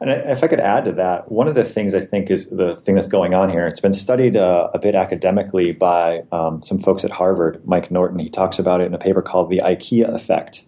And 0.00 0.08
if 0.08 0.42
I 0.42 0.46
could 0.46 0.60
add 0.60 0.86
to 0.86 0.92
that, 0.92 1.30
one 1.30 1.46
of 1.46 1.54
the 1.54 1.64
things 1.64 1.92
I 1.92 2.00
think 2.00 2.30
is 2.30 2.46
the 2.46 2.74
thing 2.74 2.94
that's 2.94 3.08
going 3.08 3.34
on 3.34 3.50
here, 3.50 3.66
it's 3.66 3.80
been 3.80 3.92
studied 3.92 4.34
uh, 4.34 4.70
a 4.72 4.78
bit 4.78 4.94
academically 4.94 5.72
by 5.72 6.22
um, 6.32 6.62
some 6.62 6.80
folks 6.80 7.04
at 7.04 7.10
Harvard. 7.10 7.60
Mike 7.66 7.90
Norton, 7.90 8.18
he 8.18 8.30
talks 8.30 8.58
about 8.58 8.80
it 8.80 8.84
in 8.84 8.94
a 8.94 8.98
paper 8.98 9.20
called 9.20 9.50
the 9.50 9.60
IKEA 9.62 10.14
effect. 10.14 10.64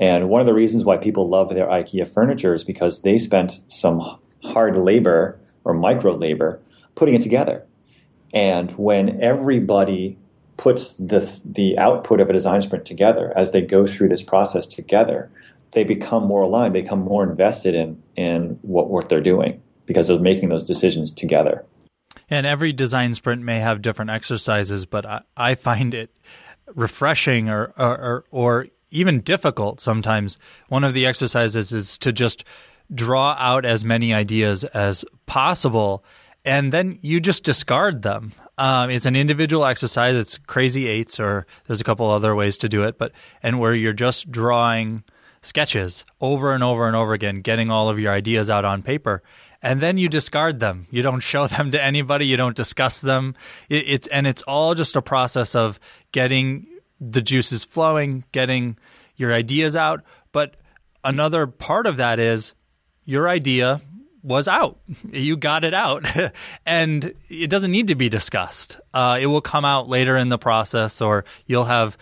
And 0.00 0.28
one 0.28 0.40
of 0.40 0.48
the 0.48 0.52
reasons 0.52 0.84
why 0.84 0.96
people 0.96 1.28
love 1.28 1.50
their 1.50 1.68
IKEA 1.68 2.08
furniture 2.12 2.54
is 2.54 2.64
because 2.64 3.02
they 3.02 3.18
spent 3.18 3.60
some 3.68 4.18
hard 4.42 4.76
labor 4.76 5.38
or 5.64 5.72
micro 5.72 6.12
labor 6.12 6.60
putting 6.96 7.14
it 7.14 7.22
together. 7.22 7.64
And 8.34 8.72
when 8.72 9.22
everybody 9.22 10.18
puts 10.56 10.94
the, 10.94 11.38
the 11.44 11.78
output 11.78 12.20
of 12.20 12.28
a 12.28 12.32
design 12.32 12.62
sprint 12.62 12.84
together 12.84 13.32
as 13.36 13.52
they 13.52 13.62
go 13.62 13.86
through 13.86 14.08
this 14.08 14.22
process 14.22 14.66
together, 14.66 15.30
they 15.72 15.84
become 15.84 16.24
more 16.24 16.42
aligned, 16.42 16.74
they 16.74 16.82
become 16.82 17.00
more 17.00 17.22
invested 17.22 17.74
in, 17.74 18.02
in 18.16 18.58
what 18.62 18.88
work 18.88 19.08
they're 19.08 19.20
doing 19.20 19.60
because 19.84 20.08
they're 20.08 20.18
making 20.18 20.48
those 20.48 20.64
decisions 20.64 21.10
together. 21.10 21.64
And 22.28 22.46
every 22.46 22.72
design 22.72 23.14
sprint 23.14 23.42
may 23.42 23.60
have 23.60 23.82
different 23.82 24.10
exercises, 24.10 24.84
but 24.86 25.06
I, 25.06 25.20
I 25.36 25.54
find 25.54 25.94
it 25.94 26.10
refreshing 26.74 27.48
or, 27.48 27.72
or, 27.76 28.24
or 28.30 28.66
even 28.90 29.20
difficult 29.20 29.80
sometimes. 29.80 30.38
One 30.68 30.82
of 30.82 30.94
the 30.94 31.06
exercises 31.06 31.72
is 31.72 31.98
to 31.98 32.12
just 32.12 32.44
draw 32.92 33.36
out 33.38 33.64
as 33.64 33.84
many 33.84 34.14
ideas 34.14 34.64
as 34.64 35.04
possible 35.26 36.04
and 36.46 36.72
then 36.72 37.00
you 37.02 37.20
just 37.20 37.42
discard 37.42 38.02
them. 38.02 38.32
Um, 38.56 38.88
it's 38.88 39.04
an 39.04 39.16
individual 39.16 39.66
exercise. 39.66 40.14
It's 40.14 40.38
crazy 40.38 40.86
eights, 40.88 41.20
or 41.20 41.44
there's 41.66 41.80
a 41.80 41.84
couple 41.84 42.08
other 42.08 42.34
ways 42.34 42.56
to 42.58 42.68
do 42.68 42.84
it, 42.84 42.96
but 42.96 43.12
and 43.42 43.58
where 43.58 43.74
you're 43.74 43.92
just 43.92 44.30
drawing 44.30 45.02
sketches 45.42 46.04
over 46.20 46.52
and 46.52 46.62
over 46.62 46.86
and 46.86 46.96
over 46.96 47.12
again, 47.12 47.40
getting 47.40 47.70
all 47.70 47.88
of 47.88 47.98
your 47.98 48.12
ideas 48.12 48.50
out 48.50 48.64
on 48.64 48.82
paper, 48.82 49.22
and 49.62 49.80
then 49.80 49.98
you 49.98 50.08
discard 50.08 50.60
them. 50.60 50.86
You 50.90 51.02
don't 51.02 51.20
show 51.32 51.46
them 51.46 51.70
to 51.72 51.82
anybody. 51.82 52.26
You 52.26 52.36
don't 52.36 52.56
discuss 52.56 53.00
them. 53.00 53.34
It, 53.68 53.84
it's 53.88 54.08
and 54.08 54.26
it's 54.26 54.42
all 54.42 54.74
just 54.74 54.96
a 54.96 55.02
process 55.02 55.54
of 55.54 55.80
getting 56.12 56.66
the 57.00 57.22
juices 57.22 57.64
flowing, 57.64 58.24
getting 58.32 58.76
your 59.16 59.32
ideas 59.32 59.76
out. 59.76 60.02
But 60.32 60.56
another 61.04 61.46
part 61.46 61.86
of 61.86 61.96
that 61.98 62.18
is 62.18 62.54
your 63.04 63.28
idea 63.28 63.80
was 64.22 64.48
out. 64.48 64.78
You 65.12 65.36
got 65.36 65.64
it 65.64 65.72
out. 65.72 66.04
and 66.66 67.14
it 67.28 67.48
doesn't 67.48 67.70
need 67.70 67.88
to 67.88 67.94
be 67.94 68.08
discussed. 68.08 68.78
Uh, 68.92 69.18
it 69.20 69.26
will 69.26 69.40
come 69.40 69.64
out 69.64 69.88
later 69.88 70.16
in 70.16 70.28
the 70.28 70.38
process, 70.38 71.00
or 71.00 71.24
you'll 71.46 71.64
have 71.64 71.96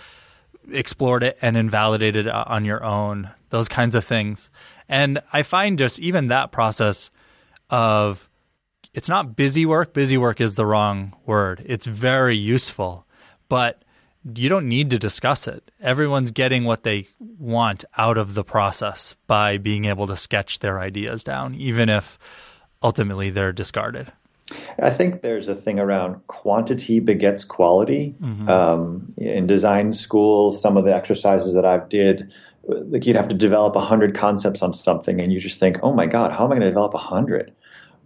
explored 0.71 1.23
it 1.23 1.39
and 1.43 1.57
invalidated 1.57 2.27
it 2.27 2.33
on 2.33 2.65
your 2.65 2.85
own, 2.85 3.31
those 3.51 3.69
kinds 3.69 3.95
of 3.95 4.05
things. 4.05 4.51
And 4.89 5.21
I 5.33 5.43
find 5.43 5.79
just 5.79 5.99
even 6.01 6.29
that 6.29 6.53
process 6.53 7.11
of 7.71 8.29
it's 8.93 9.09
not 9.09 9.37
busy 9.37 9.67
work. 9.67 9.93
Busy 9.93 10.17
work 10.17 10.41
is 10.41 10.55
the 10.55 10.67
wrong 10.67 11.15
word. 11.27 11.63
It's 11.67 11.87
very 11.87 12.37
useful, 12.37 13.07
but 13.49 13.83
you 14.35 14.49
don't 14.49 14.69
need 14.69 14.91
to 14.91 14.99
discuss 14.99 15.47
it. 15.47 15.71
Everyone's 15.81 16.31
getting 16.31 16.65
what 16.65 16.83
they 16.83 17.09
want 17.19 17.85
out 17.97 18.17
of 18.17 18.35
the 18.35 18.45
process 18.45 19.17
by 19.27 19.59
being 19.59 19.85
able 19.85 20.07
to 20.07 20.17
sketch 20.17 20.61
their 20.61 20.81
ideas 20.81 21.25
down, 21.25 21.55
even 21.55 21.89
if 21.89 22.19
ultimately 22.83 23.31
they're 23.31 23.53
discarded. 23.53 24.13
I 24.79 24.91
think 24.91 25.23
there's 25.23 25.49
a 25.49 25.55
thing 25.55 25.81
around 25.81 26.27
quantity 26.27 27.01
begets 27.01 27.45
quality. 27.45 28.15
Mm-hmm. 28.21 28.49
Um, 28.49 29.15
in 29.17 29.47
design 29.47 29.93
school, 29.93 30.53
some 30.53 30.77
of 30.77 30.85
the 30.85 30.95
exercises 30.95 31.55
that 31.55 31.65
I've 31.65 31.89
did, 31.89 32.31
like 32.67 33.07
you'd 33.07 33.17
have 33.17 33.29
to 33.29 33.35
develop 33.35 33.75
a 33.75 33.81
hundred 33.81 34.15
concepts 34.15 34.63
on 34.63 34.75
something, 34.75 35.21
and 35.21 35.33
you 35.33 35.41
just 35.41 35.59
think, 35.59 35.79
"Oh 35.83 35.93
my 35.93 36.07
God, 36.07 36.33
how 36.33 36.45
am 36.45 36.53
I 36.53 36.57
going 36.57 36.61
to 36.63 36.71
develop 36.71 36.95
a 36.95 36.99
hundred? 36.99 37.53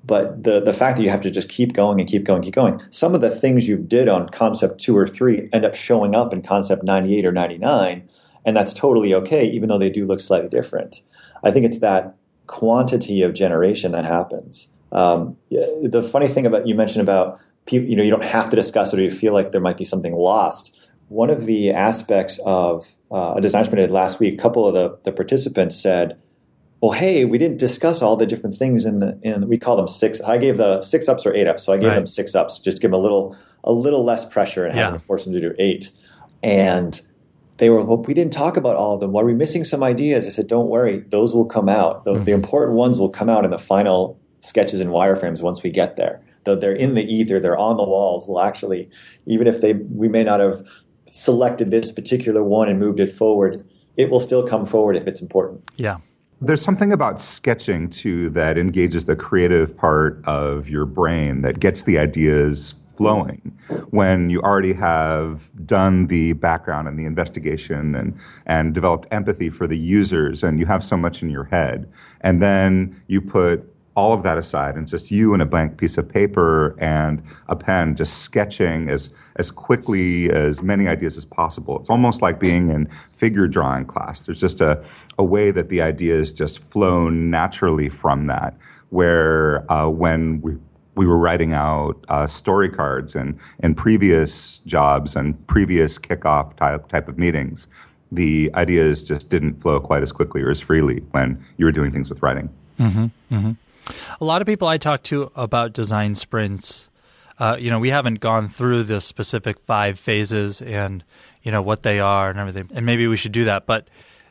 But 0.05 0.45
the, 0.45 0.61
the 0.61 0.73
fact 0.73 0.97
that 0.97 1.03
you 1.03 1.11
have 1.11 1.21
to 1.23 1.31
just 1.31 1.49
keep 1.49 1.73
going 1.75 2.01
and 2.01 2.09
keep 2.09 2.25
going, 2.25 2.43
keep 2.43 2.55
going. 2.55 2.81
Some 2.91 3.15
of 3.15 3.21
the 3.21 3.31
things 3.31 3.69
you 3.69 3.77
did 3.77 4.09
on 4.09 4.29
concept 4.29 4.81
two 4.81 4.97
or 4.97 5.07
three 5.07 5.49
end 5.53 5.65
up 5.65 5.75
showing 5.75 6.15
up 6.15 6.33
in 6.33 6.41
concept 6.41 6.83
98 6.83 7.27
or 7.27 7.33
99, 7.33 8.09
and 8.45 8.57
that's 8.57 8.73
totally 8.73 9.13
okay, 9.13 9.45
even 9.45 9.69
though 9.69 9.79
they 9.79 9.91
do 9.91 10.07
look 10.07 10.21
slightly 10.21 10.49
different. 10.49 11.03
I 11.43 11.51
think 11.51 11.67
it's 11.67 11.81
that 11.81 12.15
quantity 12.47 13.23
of 13.23 13.35
generation 13.35 13.93
that 13.93 14.05
happens. 14.05 14.69
Um, 14.93 15.37
the 15.51 16.09
funny 16.11 16.29
thing 16.29 16.47
about 16.47 16.67
you 16.67 16.75
mentioned 16.75 17.03
about 17.03 17.39
people, 17.67 17.89
you 17.89 17.97
know, 17.97 18.03
you 18.03 18.11
don't 18.11 18.25
have 18.25 18.49
to 18.51 18.57
discuss 18.57 18.93
it 18.93 18.99
or 18.99 19.03
you 19.03 19.11
feel 19.11 19.33
like 19.33 19.53
there 19.53 19.61
might 19.61 19.77
be 19.77 19.85
something 19.85 20.15
lost. 20.15 20.89
One 21.09 21.31
of 21.31 21.47
the 21.47 21.71
aspects 21.71 22.39
of 22.45 22.87
uh, 23.11 23.35
a 23.37 23.41
design 23.41 23.65
sprint 23.65 23.81
I 23.81 23.87
did 23.87 23.93
last 23.93 24.21
week, 24.21 24.35
a 24.35 24.37
couple 24.37 24.67
of 24.67 24.75
the, 24.75 24.99
the 25.05 25.13
participants 25.13 25.81
said, 25.81 26.19
well, 26.81 26.93
hey, 26.93 27.25
we 27.25 27.39
didn't 27.39 27.59
discuss 27.59 28.03
all 28.03 28.17
the 28.17 28.27
different 28.27 28.57
things 28.57 28.85
in 28.85 29.01
the 29.01 29.19
in 29.23 29.49
we 29.49 29.59
call 29.59 29.77
them 29.77 29.89
six. 29.89 30.21
I 30.21 30.39
gave 30.39 30.59
the 30.59 30.81
six 30.83 31.09
ups 31.09 31.27
or 31.27 31.35
eight 31.35 31.49
ups, 31.49 31.65
so 31.65 31.73
I 31.73 31.77
gave 31.77 31.89
right. 31.89 31.95
them 31.97 32.07
six 32.07 32.35
ups, 32.35 32.61
just 32.61 32.81
give 32.81 32.93
them 32.93 33.01
a 33.01 33.03
little 33.03 33.37
a 33.65 33.73
little 33.73 34.05
less 34.05 34.25
pressure 34.25 34.65
and 34.65 34.75
having 34.75 34.95
yeah. 34.95 34.99
to 34.99 35.05
force 35.05 35.25
them 35.25 35.33
to 35.33 35.41
do 35.41 35.55
eight. 35.59 35.91
And 36.43 37.01
they 37.57 37.69
were, 37.71 37.83
well, 37.83 37.99
we 37.99 38.15
didn't 38.15 38.33
talk 38.33 38.57
about 38.57 38.77
all 38.77 38.95
of 38.95 39.01
them. 39.01 39.11
Why 39.11 39.23
are 39.23 39.25
we 39.25 39.35
missing 39.35 39.65
some 39.65 39.83
ideas? 39.83 40.27
I 40.27 40.31
said, 40.31 40.47
don't 40.47 40.69
worry, 40.69 41.01
those 41.09 41.35
will 41.35 41.45
come 41.45 41.69
out. 41.69 42.05
The, 42.05 42.13
mm-hmm. 42.13 42.25
the 42.25 42.33
important 42.33 42.77
ones 42.77 43.01
will 43.01 43.09
come 43.09 43.29
out 43.29 43.45
in 43.45 43.51
the 43.51 43.59
final 43.59 44.21
sketches 44.41 44.81
and 44.81 44.91
wireframes 44.91 45.43
once 45.43 45.63
we 45.63 45.71
get 45.71 45.97
there. 45.97 46.21
Though 46.45 46.57
they're 46.57 46.75
in 46.75 46.95
the 46.95 47.03
ether, 47.03 47.41
they're 47.41 47.59
on 47.59 47.77
the 47.77 47.85
walls. 47.85 48.27
We'll 48.27 48.41
actually, 48.41 48.89
even 49.27 49.47
if 49.47 49.61
they 49.61 49.75
we 49.75 50.09
may 50.09 50.25
not 50.25 50.41
have 50.41 50.67
selected 51.11 51.71
this 51.71 51.91
particular 51.91 52.43
one 52.43 52.69
and 52.69 52.79
moved 52.79 53.01
it 53.01 53.11
forward, 53.11 53.65
it 53.97 54.11
will 54.11 54.21
still 54.21 54.47
come 54.47 54.65
forward 54.65 54.97
if 54.97 55.07
it's 55.07 55.21
important. 55.21 55.69
Yeah. 55.77 55.99
There's 56.41 56.63
something 56.63 56.93
about 56.93 57.21
sketching 57.21 57.91
too 57.91 58.31
that 58.31 58.57
engages 58.57 59.07
the 59.07 59.17
creative 59.17 59.77
part 59.77 60.23
of 60.25 60.69
your 60.69 60.87
brain 60.87 61.43
that 61.43 61.59
gets 61.59 61.83
the 61.83 61.99
ideas 61.99 62.75
flowing 62.97 63.57
when 63.91 64.29
you 64.29 64.41
already 64.43 64.73
have 64.73 65.49
done 65.67 66.09
the 66.09 66.33
background 66.35 66.89
and 66.89 66.99
the 66.99 67.05
investigation 67.05 67.95
and, 67.95 68.19
and 68.47 68.75
developed 68.75 69.07
empathy 69.13 69.51
for 69.51 69.67
the 69.67 69.79
users 69.79 70.43
and 70.43 70.59
you 70.59 70.67
have 70.67 70.85
so 70.85 70.97
much 70.97 71.23
in 71.23 71.31
your 71.31 71.45
head. 71.45 71.91
And 72.21 72.43
then 72.43 73.01
you 73.07 73.21
put 73.21 73.73
all 73.99 74.13
of 74.13 74.23
that 74.23 74.39
aside 74.39 74.77
and 74.77 74.87
just 74.87 75.11
you 75.11 75.33
and 75.33 75.43
a 75.43 75.45
blank 75.45 75.77
piece 75.77 75.99
of 75.99 76.09
paper 76.09 76.77
and 76.79 77.21
a 77.49 77.57
pen 77.57 77.97
just 77.97 78.19
sketching 78.19 78.89
as 78.89 79.11
as 79.35 79.51
quickly 79.51 80.31
as 80.31 80.63
many 80.63 80.87
ideas 80.87 81.17
as 81.17 81.25
possible. 81.25 81.81
It's 81.81 81.91
almost 81.91 82.23
like 82.23 82.39
being 82.39 82.71
in 82.71 82.87
figure 83.11 83.49
drawing 83.49 83.87
class. 83.87 84.21
There's 84.21 84.39
just 84.39 84.61
a, 84.61 84.81
a 85.19 85.25
way 85.25 85.51
that 85.51 85.69
the 85.69 85.83
ideas 85.83 86.31
just 86.31 86.61
flow 86.61 87.09
naturally 87.09 87.89
from 87.89 88.29
that. 88.29 88.57
Where 88.91 89.71
uh, 89.71 89.89
when 89.89 90.43
we 90.43 90.53
we 90.95 91.05
were 91.05 91.19
writing 91.19 91.53
out 91.53 91.97
uh, 92.09 92.29
story 92.29 92.69
cards 92.69 93.17
and 93.17 93.37
in 93.65 93.75
previous 93.75 94.61
jobs 94.61 95.17
and 95.17 95.35
previous 95.49 95.99
kickoff 95.99 96.55
type 96.55 96.87
type 96.87 97.09
of 97.09 97.19
meetings, 97.19 97.67
the 98.13 98.49
ideas 98.55 99.03
just 99.03 99.29
didn't 99.29 99.61
flow 99.61 99.81
quite 99.81 100.05
as 100.05 100.13
quickly 100.13 100.41
or 100.41 100.51
as 100.51 100.61
freely 100.61 100.99
when 101.11 101.45
you 101.57 101.65
were 101.65 101.73
doing 101.73 101.91
things 101.91 102.09
with 102.09 102.23
writing. 102.23 102.49
Mm-hmm, 102.79 103.35
mm-hmm. 103.35 103.53
A 104.21 104.25
lot 104.25 104.41
of 104.43 104.47
people 104.47 104.69
I 104.69 104.79
talk 104.79 105.03
to 105.05 105.31
about 105.35 105.73
design 105.73 106.15
sprints, 106.15 106.89
uh, 107.39 107.57
you 107.59 107.71
know, 107.71 107.79
we 107.79 107.91
haven't 107.91 108.21
gone 108.21 108.49
through 108.49 108.85
the 108.85 109.01
specific 109.01 109.61
five 109.61 109.99
phases 109.99 110.61
and 110.61 111.05
you 111.43 111.53
know 111.53 111.63
what 111.63 111.83
they 111.83 112.01
are 112.01 112.31
and 112.31 112.39
everything, 112.39 112.71
and 112.75 112.85
maybe 112.85 113.07
we 113.07 113.17
should 113.17 113.33
do 113.33 113.45
that. 113.45 113.67
But 113.67 113.89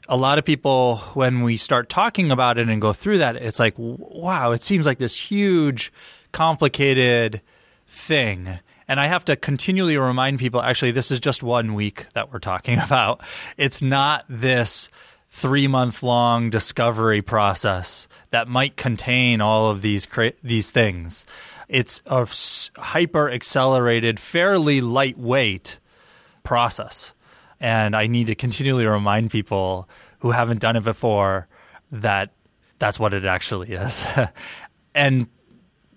a 0.09 0.15
lot 0.17 0.37
of 0.37 0.45
people, 0.45 0.97
when 1.13 1.41
we 1.43 1.57
start 1.57 1.89
talking 1.89 2.31
about 2.31 2.57
it 2.57 2.69
and 2.69 2.81
go 2.81 2.93
through 2.93 3.19
that, 3.19 3.35
it's 3.35 3.59
like, 3.59 3.73
wow, 3.77 4.51
it 4.51 4.63
seems 4.63 4.85
like 4.85 4.99
this 4.99 5.15
huge, 5.15 5.91
complicated 6.31 7.41
thing. 7.87 8.59
And 8.87 8.99
I 8.99 9.07
have 9.07 9.25
to 9.25 9.35
continually 9.35 9.97
remind 9.97 10.39
people 10.39 10.61
actually, 10.61 10.91
this 10.91 11.11
is 11.11 11.19
just 11.19 11.43
one 11.43 11.73
week 11.73 12.05
that 12.13 12.31
we're 12.31 12.39
talking 12.39 12.79
about. 12.83 13.21
It's 13.57 13.81
not 13.81 14.25
this 14.29 14.89
three 15.29 15.67
month 15.67 16.03
long 16.03 16.49
discovery 16.49 17.21
process 17.21 18.07
that 18.31 18.47
might 18.47 18.77
contain 18.77 19.41
all 19.41 19.69
of 19.69 19.81
these 19.81 20.05
cra- 20.05 20.33
these 20.43 20.71
things. 20.71 21.25
It's 21.67 22.01
a 22.05 22.27
hyper 22.77 23.29
accelerated, 23.29 24.19
fairly 24.19 24.79
lightweight 24.81 25.79
process, 26.43 27.13
and 27.59 27.95
I 27.95 28.07
need 28.07 28.27
to 28.27 28.35
continually 28.35 28.85
remind 28.85 29.31
people 29.31 29.89
who 30.19 30.31
haven't 30.31 30.59
done 30.59 30.75
it 30.75 30.83
before 30.83 31.47
that 31.91 32.31
that's 32.79 32.99
what 32.99 33.13
it 33.13 33.25
actually 33.25 33.73
is. 33.73 34.05
and 34.95 35.27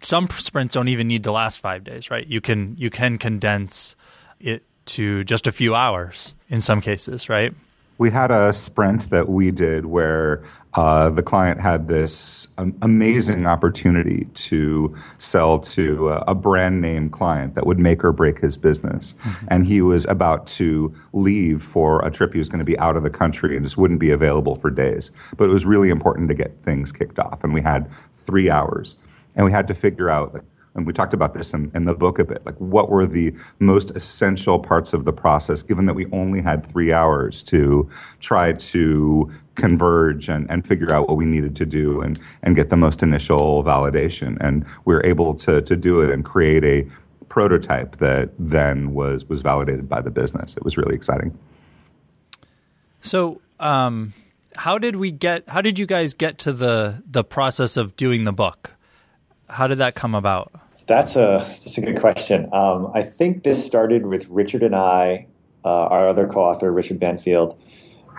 some 0.02 0.28
sprints 0.30 0.74
don't 0.74 0.88
even 0.88 1.08
need 1.08 1.24
to 1.24 1.32
last 1.32 1.60
five 1.60 1.84
days, 1.84 2.10
right? 2.10 2.26
You 2.26 2.40
can 2.40 2.76
you 2.76 2.90
can 2.90 3.18
condense 3.18 3.96
it 4.38 4.64
to 4.86 5.24
just 5.24 5.46
a 5.46 5.52
few 5.52 5.74
hours 5.74 6.34
in 6.48 6.60
some 6.60 6.80
cases, 6.80 7.28
right? 7.28 7.54
We 8.00 8.10
had 8.10 8.30
a 8.30 8.50
sprint 8.54 9.10
that 9.10 9.28
we 9.28 9.50
did 9.50 9.84
where 9.84 10.42
uh, 10.72 11.10
the 11.10 11.22
client 11.22 11.60
had 11.60 11.86
this 11.86 12.48
um, 12.56 12.74
amazing 12.80 13.46
opportunity 13.46 14.24
to 14.32 14.96
sell 15.18 15.58
to 15.58 16.08
a, 16.08 16.24
a, 16.28 16.34
brand 16.34 16.80
name 16.80 17.10
client 17.10 17.56
that 17.56 17.66
would 17.66 17.78
make 17.78 18.02
or 18.02 18.12
break 18.12 18.38
his 18.38 18.56
business. 18.56 19.14
Mm-hmm. 19.22 19.46
And 19.48 19.66
he 19.66 19.82
was 19.82 20.06
about 20.06 20.46
to 20.46 20.94
leave 21.12 21.60
for 21.60 22.02
a 22.02 22.10
trip. 22.10 22.32
He 22.32 22.38
was 22.38 22.48
going 22.48 22.60
to 22.60 22.64
be 22.64 22.78
out 22.78 22.96
of 22.96 23.02
the 23.02 23.10
country 23.10 23.54
and 23.54 23.66
just 23.66 23.76
wouldn't 23.76 24.00
be 24.00 24.12
available 24.12 24.54
for 24.54 24.70
days. 24.70 25.10
But 25.36 25.50
it 25.50 25.52
was 25.52 25.66
really 25.66 25.90
important 25.90 26.28
to 26.28 26.34
get 26.34 26.56
things 26.64 26.92
kicked 26.92 27.18
off. 27.18 27.44
And 27.44 27.52
we 27.52 27.60
had 27.60 27.90
three 28.14 28.48
hours. 28.48 28.96
And 29.36 29.44
we 29.44 29.52
had 29.52 29.66
to 29.66 29.74
figure 29.74 30.08
out 30.08 30.42
and 30.74 30.86
we 30.86 30.92
talked 30.92 31.14
about 31.14 31.34
this 31.34 31.52
in, 31.52 31.70
in, 31.74 31.84
the 31.84 31.94
book 31.94 32.18
a 32.18 32.24
bit, 32.24 32.44
like 32.46 32.56
what 32.58 32.90
were 32.90 33.06
the 33.06 33.34
most 33.58 33.90
essential 33.92 34.58
parts 34.58 34.92
of 34.92 35.04
the 35.04 35.12
process, 35.12 35.62
given 35.62 35.86
that 35.86 35.94
we 35.94 36.06
only 36.12 36.40
had 36.40 36.64
three 36.64 36.92
hours 36.92 37.42
to 37.44 37.88
try 38.20 38.52
to 38.52 39.30
converge 39.56 40.28
and, 40.28 40.48
and 40.50 40.66
figure 40.66 40.92
out 40.92 41.08
what 41.08 41.16
we 41.16 41.24
needed 41.24 41.56
to 41.56 41.66
do 41.66 42.00
and, 42.00 42.18
and 42.42 42.54
get 42.54 42.68
the 42.68 42.76
most 42.76 43.02
initial 43.02 43.64
validation. 43.64 44.36
And 44.40 44.64
we 44.84 44.94
were 44.94 45.04
able 45.04 45.34
to, 45.34 45.60
to 45.60 45.76
do 45.76 46.00
it 46.00 46.10
and 46.10 46.24
create 46.24 46.64
a 46.64 46.86
prototype 47.28 47.96
that 47.96 48.30
then 48.38 48.94
was, 48.94 49.28
was 49.28 49.42
validated 49.42 49.88
by 49.88 50.00
the 50.00 50.10
business. 50.10 50.56
It 50.56 50.64
was 50.64 50.76
really 50.76 50.94
exciting. 50.94 51.36
So, 53.00 53.40
um, 53.58 54.12
how 54.56 54.78
did 54.78 54.96
we 54.96 55.10
get, 55.10 55.48
how 55.48 55.62
did 55.62 55.78
you 55.78 55.86
guys 55.86 56.12
get 56.12 56.38
to 56.38 56.52
the, 56.52 57.02
the 57.06 57.24
process 57.24 57.76
of 57.76 57.96
doing 57.96 58.24
the 58.24 58.32
book? 58.32 58.72
How 59.50 59.66
did 59.66 59.78
that 59.78 59.94
come 59.94 60.14
about? 60.14 60.52
That's 60.86 61.16
a 61.16 61.46
that's 61.64 61.78
a 61.78 61.80
good 61.80 62.00
question. 62.00 62.48
Um, 62.52 62.90
I 62.94 63.02
think 63.02 63.44
this 63.44 63.64
started 63.64 64.06
with 64.06 64.28
Richard 64.28 64.62
and 64.62 64.74
I, 64.74 65.26
uh, 65.64 65.86
our 65.86 66.08
other 66.08 66.26
co-author 66.26 66.72
Richard 66.72 66.98
Banfield. 66.98 67.58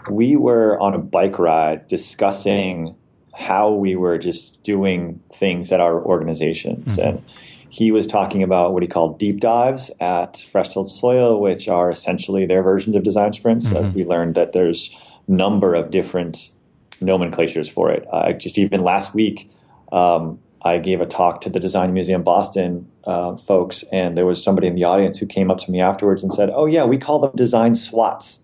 We 0.09 0.35
were 0.35 0.79
on 0.79 0.93
a 0.93 0.97
bike 0.97 1.37
ride 1.37 1.87
discussing 1.87 2.95
how 3.33 3.71
we 3.71 3.95
were 3.95 4.17
just 4.17 4.61
doing 4.63 5.21
things 5.33 5.71
at 5.71 5.79
our 5.79 6.01
organizations, 6.01 6.97
mm-hmm. 6.97 7.07
and 7.07 7.23
he 7.69 7.91
was 7.91 8.05
talking 8.05 8.43
about 8.43 8.73
what 8.73 8.83
he 8.83 8.87
called 8.87 9.17
deep 9.17 9.39
dives 9.39 9.91
at 9.99 10.43
Fresh 10.51 10.69
Tilled 10.69 10.91
Soil, 10.91 11.39
which 11.39 11.69
are 11.69 11.89
essentially 11.89 12.45
their 12.45 12.61
versions 12.61 12.95
of 12.95 13.03
design 13.03 13.31
sprints. 13.31 13.67
Mm-hmm. 13.67 13.85
Uh, 13.85 13.91
we 13.91 14.03
learned 14.03 14.35
that 14.35 14.51
there's 14.51 14.97
number 15.27 15.73
of 15.73 15.91
different 15.91 16.51
nomenclatures 16.99 17.69
for 17.69 17.89
it. 17.91 18.05
Uh, 18.11 18.33
just 18.33 18.57
even 18.57 18.81
last 18.81 19.13
week. 19.13 19.49
Um, 19.91 20.39
I 20.63 20.77
gave 20.77 21.01
a 21.01 21.05
talk 21.05 21.41
to 21.41 21.49
the 21.49 21.59
Design 21.59 21.93
Museum 21.93 22.23
Boston 22.23 22.89
uh, 23.05 23.35
folks, 23.35 23.83
and 23.91 24.17
there 24.17 24.25
was 24.25 24.43
somebody 24.43 24.67
in 24.67 24.75
the 24.75 24.83
audience 24.83 25.17
who 25.17 25.25
came 25.25 25.49
up 25.49 25.57
to 25.59 25.71
me 25.71 25.81
afterwards 25.81 26.21
and 26.21 26.31
said, 26.31 26.51
"Oh 26.53 26.65
yeah, 26.65 26.83
we 26.83 26.97
call 26.97 27.19
them 27.19 27.31
design 27.35 27.73
SWATs, 27.73 28.39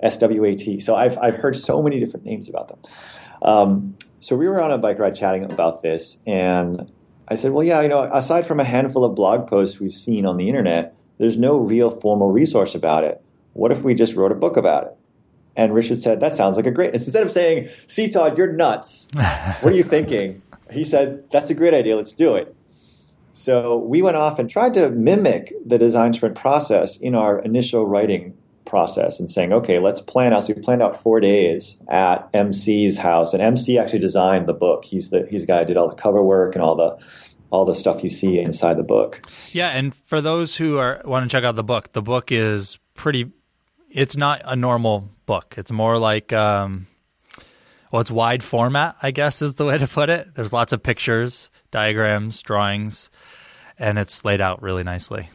S 0.00 0.16
W 0.18 0.44
A 0.44 0.56
T." 0.56 0.80
So 0.80 0.96
I've 0.96 1.16
I've 1.18 1.36
heard 1.36 1.56
so 1.56 1.82
many 1.82 2.00
different 2.00 2.26
names 2.26 2.48
about 2.48 2.68
them. 2.68 2.78
Um, 3.42 3.96
so 4.18 4.36
we 4.36 4.48
were 4.48 4.60
on 4.60 4.70
a 4.70 4.78
bike 4.78 4.98
ride 4.98 5.14
chatting 5.14 5.44
about 5.44 5.82
this, 5.82 6.18
and 6.26 6.90
I 7.28 7.36
said, 7.36 7.52
"Well, 7.52 7.62
yeah, 7.62 7.80
you 7.82 7.88
know, 7.88 8.02
aside 8.02 8.46
from 8.46 8.58
a 8.58 8.64
handful 8.64 9.04
of 9.04 9.14
blog 9.14 9.46
posts 9.46 9.78
we've 9.78 9.94
seen 9.94 10.26
on 10.26 10.38
the 10.38 10.48
internet, 10.48 10.96
there's 11.18 11.36
no 11.36 11.56
real 11.56 11.90
formal 11.90 12.32
resource 12.32 12.74
about 12.74 13.04
it. 13.04 13.22
What 13.52 13.70
if 13.70 13.82
we 13.82 13.94
just 13.94 14.14
wrote 14.14 14.32
a 14.32 14.36
book 14.36 14.56
about 14.56 14.84
it?" 14.84 14.96
And 15.54 15.72
Richard 15.72 15.98
said, 16.02 16.18
"That 16.18 16.34
sounds 16.34 16.56
like 16.56 16.66
a 16.66 16.72
great." 16.72 16.94
Instead 16.94 17.22
of 17.22 17.30
saying, 17.30 17.68
"C. 17.86 18.08
Todd, 18.08 18.36
you're 18.36 18.52
nuts. 18.52 19.06
what 19.60 19.72
are 19.72 19.76
you 19.76 19.84
thinking?" 19.84 20.42
He 20.72 20.84
said, 20.84 21.24
That's 21.30 21.50
a 21.50 21.54
great 21.54 21.74
idea, 21.74 21.96
let's 21.96 22.12
do 22.12 22.34
it. 22.34 22.54
So 23.32 23.78
we 23.78 24.02
went 24.02 24.16
off 24.16 24.38
and 24.38 24.50
tried 24.50 24.74
to 24.74 24.90
mimic 24.90 25.52
the 25.64 25.78
design 25.78 26.12
sprint 26.12 26.34
process 26.34 26.96
in 26.96 27.14
our 27.14 27.38
initial 27.38 27.86
writing 27.86 28.36
process 28.70 29.18
and 29.18 29.28
saying, 29.28 29.52
okay, 29.52 29.78
let's 29.78 30.00
plan 30.00 30.32
out. 30.32 30.44
So 30.44 30.54
we 30.54 30.62
planned 30.62 30.82
out 30.82 31.00
four 31.00 31.20
days 31.20 31.76
at 31.88 32.28
MC's 32.32 32.98
house, 32.98 33.32
and 33.32 33.42
MC 33.42 33.78
actually 33.78 33.98
designed 33.98 34.46
the 34.46 34.52
book. 34.54 34.84
He's 34.84 35.10
the 35.10 35.26
he's 35.30 35.42
the 35.42 35.46
guy 35.46 35.60
who 35.60 35.66
did 35.66 35.76
all 35.76 35.88
the 35.88 35.96
cover 35.96 36.22
work 36.22 36.54
and 36.54 36.62
all 36.62 36.76
the 36.76 36.98
all 37.50 37.64
the 37.64 37.74
stuff 37.74 38.02
you 38.04 38.10
see 38.10 38.38
inside 38.38 38.76
the 38.76 38.84
book. 38.84 39.22
Yeah, 39.50 39.70
and 39.70 39.94
for 39.94 40.20
those 40.20 40.56
who 40.56 40.78
are 40.78 41.02
want 41.04 41.28
to 41.28 41.34
check 41.34 41.44
out 41.44 41.56
the 41.56 41.64
book, 41.64 41.92
the 41.92 42.02
book 42.02 42.32
is 42.32 42.78
pretty. 42.94 43.30
It's 43.90 44.16
not 44.16 44.40
a 44.44 44.54
normal 44.54 45.10
book. 45.26 45.54
It's 45.58 45.72
more 45.72 45.98
like 45.98 46.32
um, 46.32 46.86
well, 47.90 48.00
it's 48.00 48.10
wide 48.10 48.42
format, 48.42 48.96
I 49.02 49.10
guess 49.10 49.42
is 49.42 49.54
the 49.54 49.64
way 49.64 49.78
to 49.78 49.86
put 49.86 50.10
it. 50.10 50.34
There's 50.34 50.52
lots 50.52 50.72
of 50.72 50.82
pictures, 50.82 51.50
diagrams, 51.70 52.40
drawings, 52.42 53.10
and 53.78 53.98
it's 53.98 54.24
laid 54.24 54.40
out 54.40 54.62
really 54.62 54.84
nicely. 54.84 55.28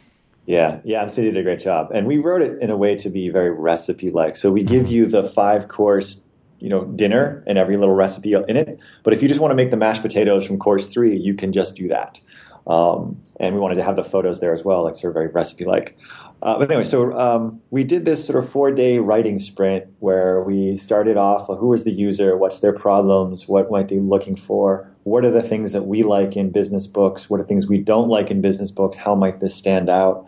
Yeah, 0.45 0.79
yeah, 0.83 1.01
MC 1.01 1.24
did 1.24 1.38
a 1.38 1.43
great 1.43 1.59
job, 1.59 1.89
and 1.93 2.05
we 2.05 2.17
wrote 2.17 2.41
it 2.41 2.62
in 2.62 2.69
a 2.69 2.77
way 2.77 2.95
to 2.97 3.09
be 3.09 3.29
very 3.29 3.50
recipe-like. 3.50 4.35
So 4.35 4.51
we 4.51 4.63
give 4.63 4.83
mm-hmm. 4.83 4.91
you 4.91 5.07
the 5.07 5.24
five-course, 5.24 6.21
you 6.60 6.69
know, 6.69 6.86
dinner 6.86 7.43
and 7.47 7.58
every 7.58 7.77
little 7.77 7.95
recipe 7.95 8.34
in 8.34 8.56
it. 8.56 8.80
But 9.03 9.13
if 9.13 9.23
you 9.23 9.27
just 9.27 9.39
want 9.39 9.51
to 9.51 9.56
make 9.56 9.71
the 9.71 9.77
mashed 9.77 10.03
potatoes 10.03 10.45
from 10.45 10.60
course 10.60 10.88
three, 10.88 11.17
you 11.17 11.34
can 11.34 11.51
just 11.51 11.75
do 11.75 11.88
that. 11.88 12.21
Um, 12.67 13.21
and 13.39 13.53
we 13.53 13.62
wanted 13.62 13.75
to 13.75 13.84
have 13.84 13.95
the 13.95 14.03
photos 14.03 14.39
there 14.39 14.53
as 14.53 14.63
well, 14.63 14.84
like 14.84 14.95
sort 14.95 15.12
of 15.12 15.13
very 15.15 15.27
recipe-like. 15.27 15.97
Uh, 16.45 16.60
but 16.60 16.69
anyway, 16.69 16.84
so 16.84 17.12
um, 17.17 17.60
we 17.71 17.84
did 17.84 18.05
this 18.05 18.23
sort 18.23 18.41
of 18.41 18.47
four 18.47 18.71
day 18.71 18.99
writing 18.99 19.39
sprint 19.39 19.84
where 19.97 20.43
we 20.43 20.77
started 20.77 21.17
off 21.17 21.47
who 21.47 21.73
is 21.73 21.86
the 21.86 21.91
user, 21.91 22.38
what's 22.38 22.60
their 22.60 22.71
problems, 22.71 23.47
what 23.47 23.71
might 23.71 23.88
they 23.88 23.95
be 23.95 24.01
looking 24.01 24.36
for, 24.36 24.88
what 25.05 25.25
are 25.25 25.31
the 25.31 25.41
things 25.41 25.71
that 25.71 25.88
we 25.88 26.03
like 26.03 26.38
in 26.38 26.51
business 26.51 26.86
books, 26.86 27.31
what 27.31 27.39
are 27.39 27.43
things 27.43 27.65
we 27.65 27.79
don't 27.79 28.10
like 28.10 28.29
in 28.29 28.41
business 28.41 28.69
books, 28.69 28.95
how 28.95 29.15
might 29.15 29.39
this 29.39 29.55
stand 29.55 29.89
out? 29.89 30.23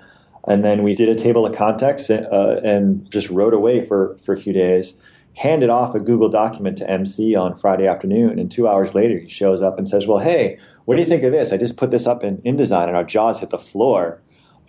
And 0.47 0.65
then 0.65 0.81
we 0.81 0.95
did 0.95 1.07
a 1.07 1.13
table 1.13 1.45
of 1.45 1.55
contents 1.55 2.09
uh, 2.09 2.61
and 2.63 3.07
just 3.11 3.29
wrote 3.29 3.53
away 3.53 3.85
for, 3.85 4.17
for 4.25 4.33
a 4.33 4.41
few 4.41 4.53
days, 4.53 4.95
handed 5.35 5.69
off 5.69 5.93
a 5.93 5.99
Google 5.99 6.29
document 6.29 6.79
to 6.79 6.89
MC 6.89 7.35
on 7.35 7.55
Friday 7.55 7.85
afternoon. 7.85 8.39
And 8.39 8.49
two 8.49 8.67
hours 8.67 8.95
later, 8.95 9.19
he 9.19 9.29
shows 9.29 9.61
up 9.61 9.77
and 9.77 9.87
says, 9.87 10.07
Well, 10.07 10.17
hey, 10.17 10.57
what 10.85 10.95
do 10.95 11.01
you 11.01 11.07
think 11.07 11.21
of 11.21 11.31
this? 11.31 11.51
I 11.51 11.57
just 11.57 11.77
put 11.77 11.91
this 11.91 12.07
up 12.07 12.23
in 12.23 12.37
InDesign 12.37 12.87
and 12.87 12.95
our 12.95 13.03
jaws 13.03 13.39
hit 13.39 13.51
the 13.51 13.59
floor 13.59 14.19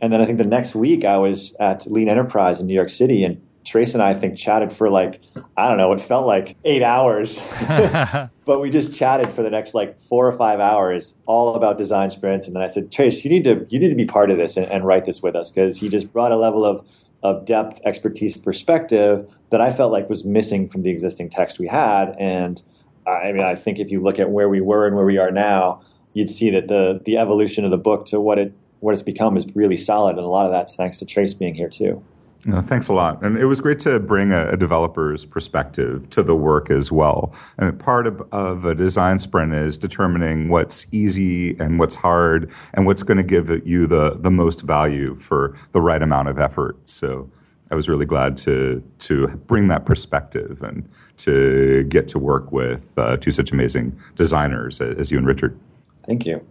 and 0.00 0.12
then 0.12 0.20
I 0.20 0.26
think 0.26 0.38
the 0.38 0.44
next 0.44 0.74
week 0.74 1.04
I 1.04 1.16
was 1.16 1.54
at 1.58 1.86
Lean 1.90 2.08
Enterprise 2.08 2.60
in 2.60 2.66
New 2.66 2.74
York 2.74 2.90
City, 2.90 3.24
and 3.24 3.40
Trace 3.64 3.92
and 3.94 4.02
I, 4.02 4.10
I 4.10 4.14
think 4.14 4.38
chatted 4.38 4.72
for 4.72 4.88
like 4.88 5.20
I 5.56 5.68
don't 5.68 5.76
know, 5.76 5.92
it 5.92 6.00
felt 6.00 6.26
like 6.26 6.56
eight 6.64 6.82
hours, 6.82 7.40
but 8.46 8.60
we 8.60 8.70
just 8.70 8.94
chatted 8.94 9.32
for 9.34 9.42
the 9.42 9.50
next 9.50 9.74
like 9.74 9.98
four 9.98 10.26
or 10.26 10.32
five 10.32 10.60
hours, 10.60 11.14
all 11.26 11.54
about 11.54 11.78
design 11.78 12.10
sprints. 12.10 12.46
And 12.46 12.56
then 12.56 12.62
I 12.62 12.68
said, 12.68 12.90
Trace, 12.90 13.24
you 13.24 13.30
need 13.30 13.44
to 13.44 13.66
you 13.68 13.78
need 13.78 13.90
to 13.90 13.94
be 13.94 14.06
part 14.06 14.30
of 14.30 14.38
this 14.38 14.56
and, 14.56 14.66
and 14.66 14.84
write 14.84 15.04
this 15.04 15.22
with 15.22 15.36
us 15.36 15.50
because 15.50 15.78
he 15.78 15.88
just 15.88 16.12
brought 16.12 16.32
a 16.32 16.36
level 16.36 16.64
of 16.64 16.86
of 17.22 17.44
depth, 17.44 17.80
expertise, 17.84 18.36
perspective 18.36 19.28
that 19.50 19.60
I 19.60 19.72
felt 19.72 19.92
like 19.92 20.08
was 20.08 20.24
missing 20.24 20.68
from 20.68 20.82
the 20.82 20.90
existing 20.90 21.30
text 21.30 21.58
we 21.58 21.66
had. 21.66 22.14
And 22.18 22.62
I 23.06 23.32
mean, 23.32 23.42
I 23.42 23.54
think 23.54 23.80
if 23.80 23.90
you 23.90 24.00
look 24.00 24.18
at 24.18 24.30
where 24.30 24.48
we 24.48 24.60
were 24.60 24.86
and 24.86 24.94
where 24.94 25.04
we 25.04 25.18
are 25.18 25.32
now, 25.32 25.82
you'd 26.14 26.30
see 26.30 26.50
that 26.50 26.68
the 26.68 27.00
the 27.04 27.16
evolution 27.16 27.64
of 27.64 27.70
the 27.70 27.76
book 27.76 28.06
to 28.06 28.20
what 28.20 28.38
it 28.38 28.52
what 28.80 28.92
it's 28.92 29.02
become 29.02 29.36
is 29.36 29.46
really 29.54 29.76
solid, 29.76 30.16
and 30.16 30.24
a 30.24 30.28
lot 30.28 30.46
of 30.46 30.52
that's 30.52 30.76
thanks 30.76 30.98
to 30.98 31.06
Trace 31.06 31.34
being 31.34 31.54
here 31.54 31.68
too. 31.68 32.02
No, 32.44 32.60
thanks 32.60 32.88
a 32.88 32.92
lot. 32.92 33.22
And 33.22 33.36
it 33.36 33.46
was 33.46 33.60
great 33.60 33.80
to 33.80 33.98
bring 33.98 34.32
a, 34.32 34.50
a, 34.50 34.56
developer's 34.56 35.24
perspective 35.24 36.08
to 36.10 36.22
the 36.22 36.36
work 36.36 36.70
as 36.70 36.92
well. 36.92 37.34
And 37.58 37.78
part 37.78 38.06
of, 38.06 38.22
of, 38.32 38.64
a 38.64 38.74
design 38.74 39.18
sprint 39.18 39.52
is 39.54 39.76
determining 39.76 40.48
what's 40.48 40.86
easy 40.92 41.58
and 41.58 41.78
what's 41.80 41.96
hard 41.96 42.50
and 42.74 42.86
what's 42.86 43.02
going 43.02 43.16
to 43.16 43.24
give 43.24 43.66
you 43.66 43.86
the, 43.86 44.16
the 44.20 44.30
most 44.30 44.62
value 44.62 45.16
for 45.16 45.58
the 45.72 45.80
right 45.80 46.00
amount 46.00 46.28
of 46.28 46.38
effort. 46.38 46.76
So 46.88 47.28
I 47.72 47.74
was 47.74 47.88
really 47.88 48.06
glad 48.06 48.36
to, 48.38 48.82
to 49.00 49.26
bring 49.46 49.68
that 49.68 49.84
perspective 49.84 50.62
and 50.62 50.88
to 51.18 51.84
get 51.84 52.06
to 52.08 52.18
work 52.18 52.52
with 52.52 52.96
uh, 52.96 53.16
two 53.16 53.32
such 53.32 53.50
amazing 53.50 53.98
designers 54.14 54.80
as 54.80 55.10
you 55.10 55.18
and 55.18 55.26
Richard. 55.26 55.58
Thank 56.06 56.24
you. 56.24 56.46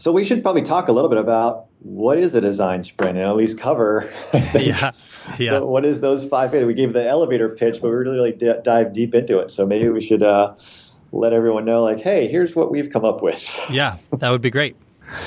So 0.00 0.12
we 0.12 0.24
should 0.24 0.42
probably 0.42 0.62
talk 0.62 0.88
a 0.88 0.92
little 0.92 1.10
bit 1.10 1.18
about 1.18 1.66
what 1.80 2.16
is 2.16 2.34
a 2.34 2.40
design 2.40 2.82
sprint 2.82 3.18
and 3.18 3.26
at 3.26 3.36
least 3.36 3.58
cover 3.58 4.10
yeah 4.54 4.92
yeah. 5.38 5.58
what 5.58 5.84
is 5.84 6.00
those 6.00 6.24
five 6.24 6.52
we 6.52 6.72
gave 6.72 6.94
the 6.94 7.06
elevator 7.06 7.50
pitch 7.50 7.82
but 7.82 7.88
we 7.88 7.94
really, 7.94 8.16
really 8.16 8.32
d- 8.32 8.54
dive 8.62 8.94
deep 8.94 9.14
into 9.14 9.38
it. 9.38 9.50
So 9.50 9.66
maybe 9.66 9.90
we 9.90 10.00
should 10.00 10.22
uh, 10.22 10.54
let 11.12 11.34
everyone 11.34 11.66
know 11.66 11.82
like 11.82 12.00
hey 12.00 12.28
here's 12.28 12.56
what 12.56 12.70
we've 12.70 12.90
come 12.90 13.04
up 13.04 13.22
with. 13.22 13.50
Yeah 13.68 13.98
that 14.10 14.30
would 14.30 14.40
be 14.40 14.50
great 14.50 14.74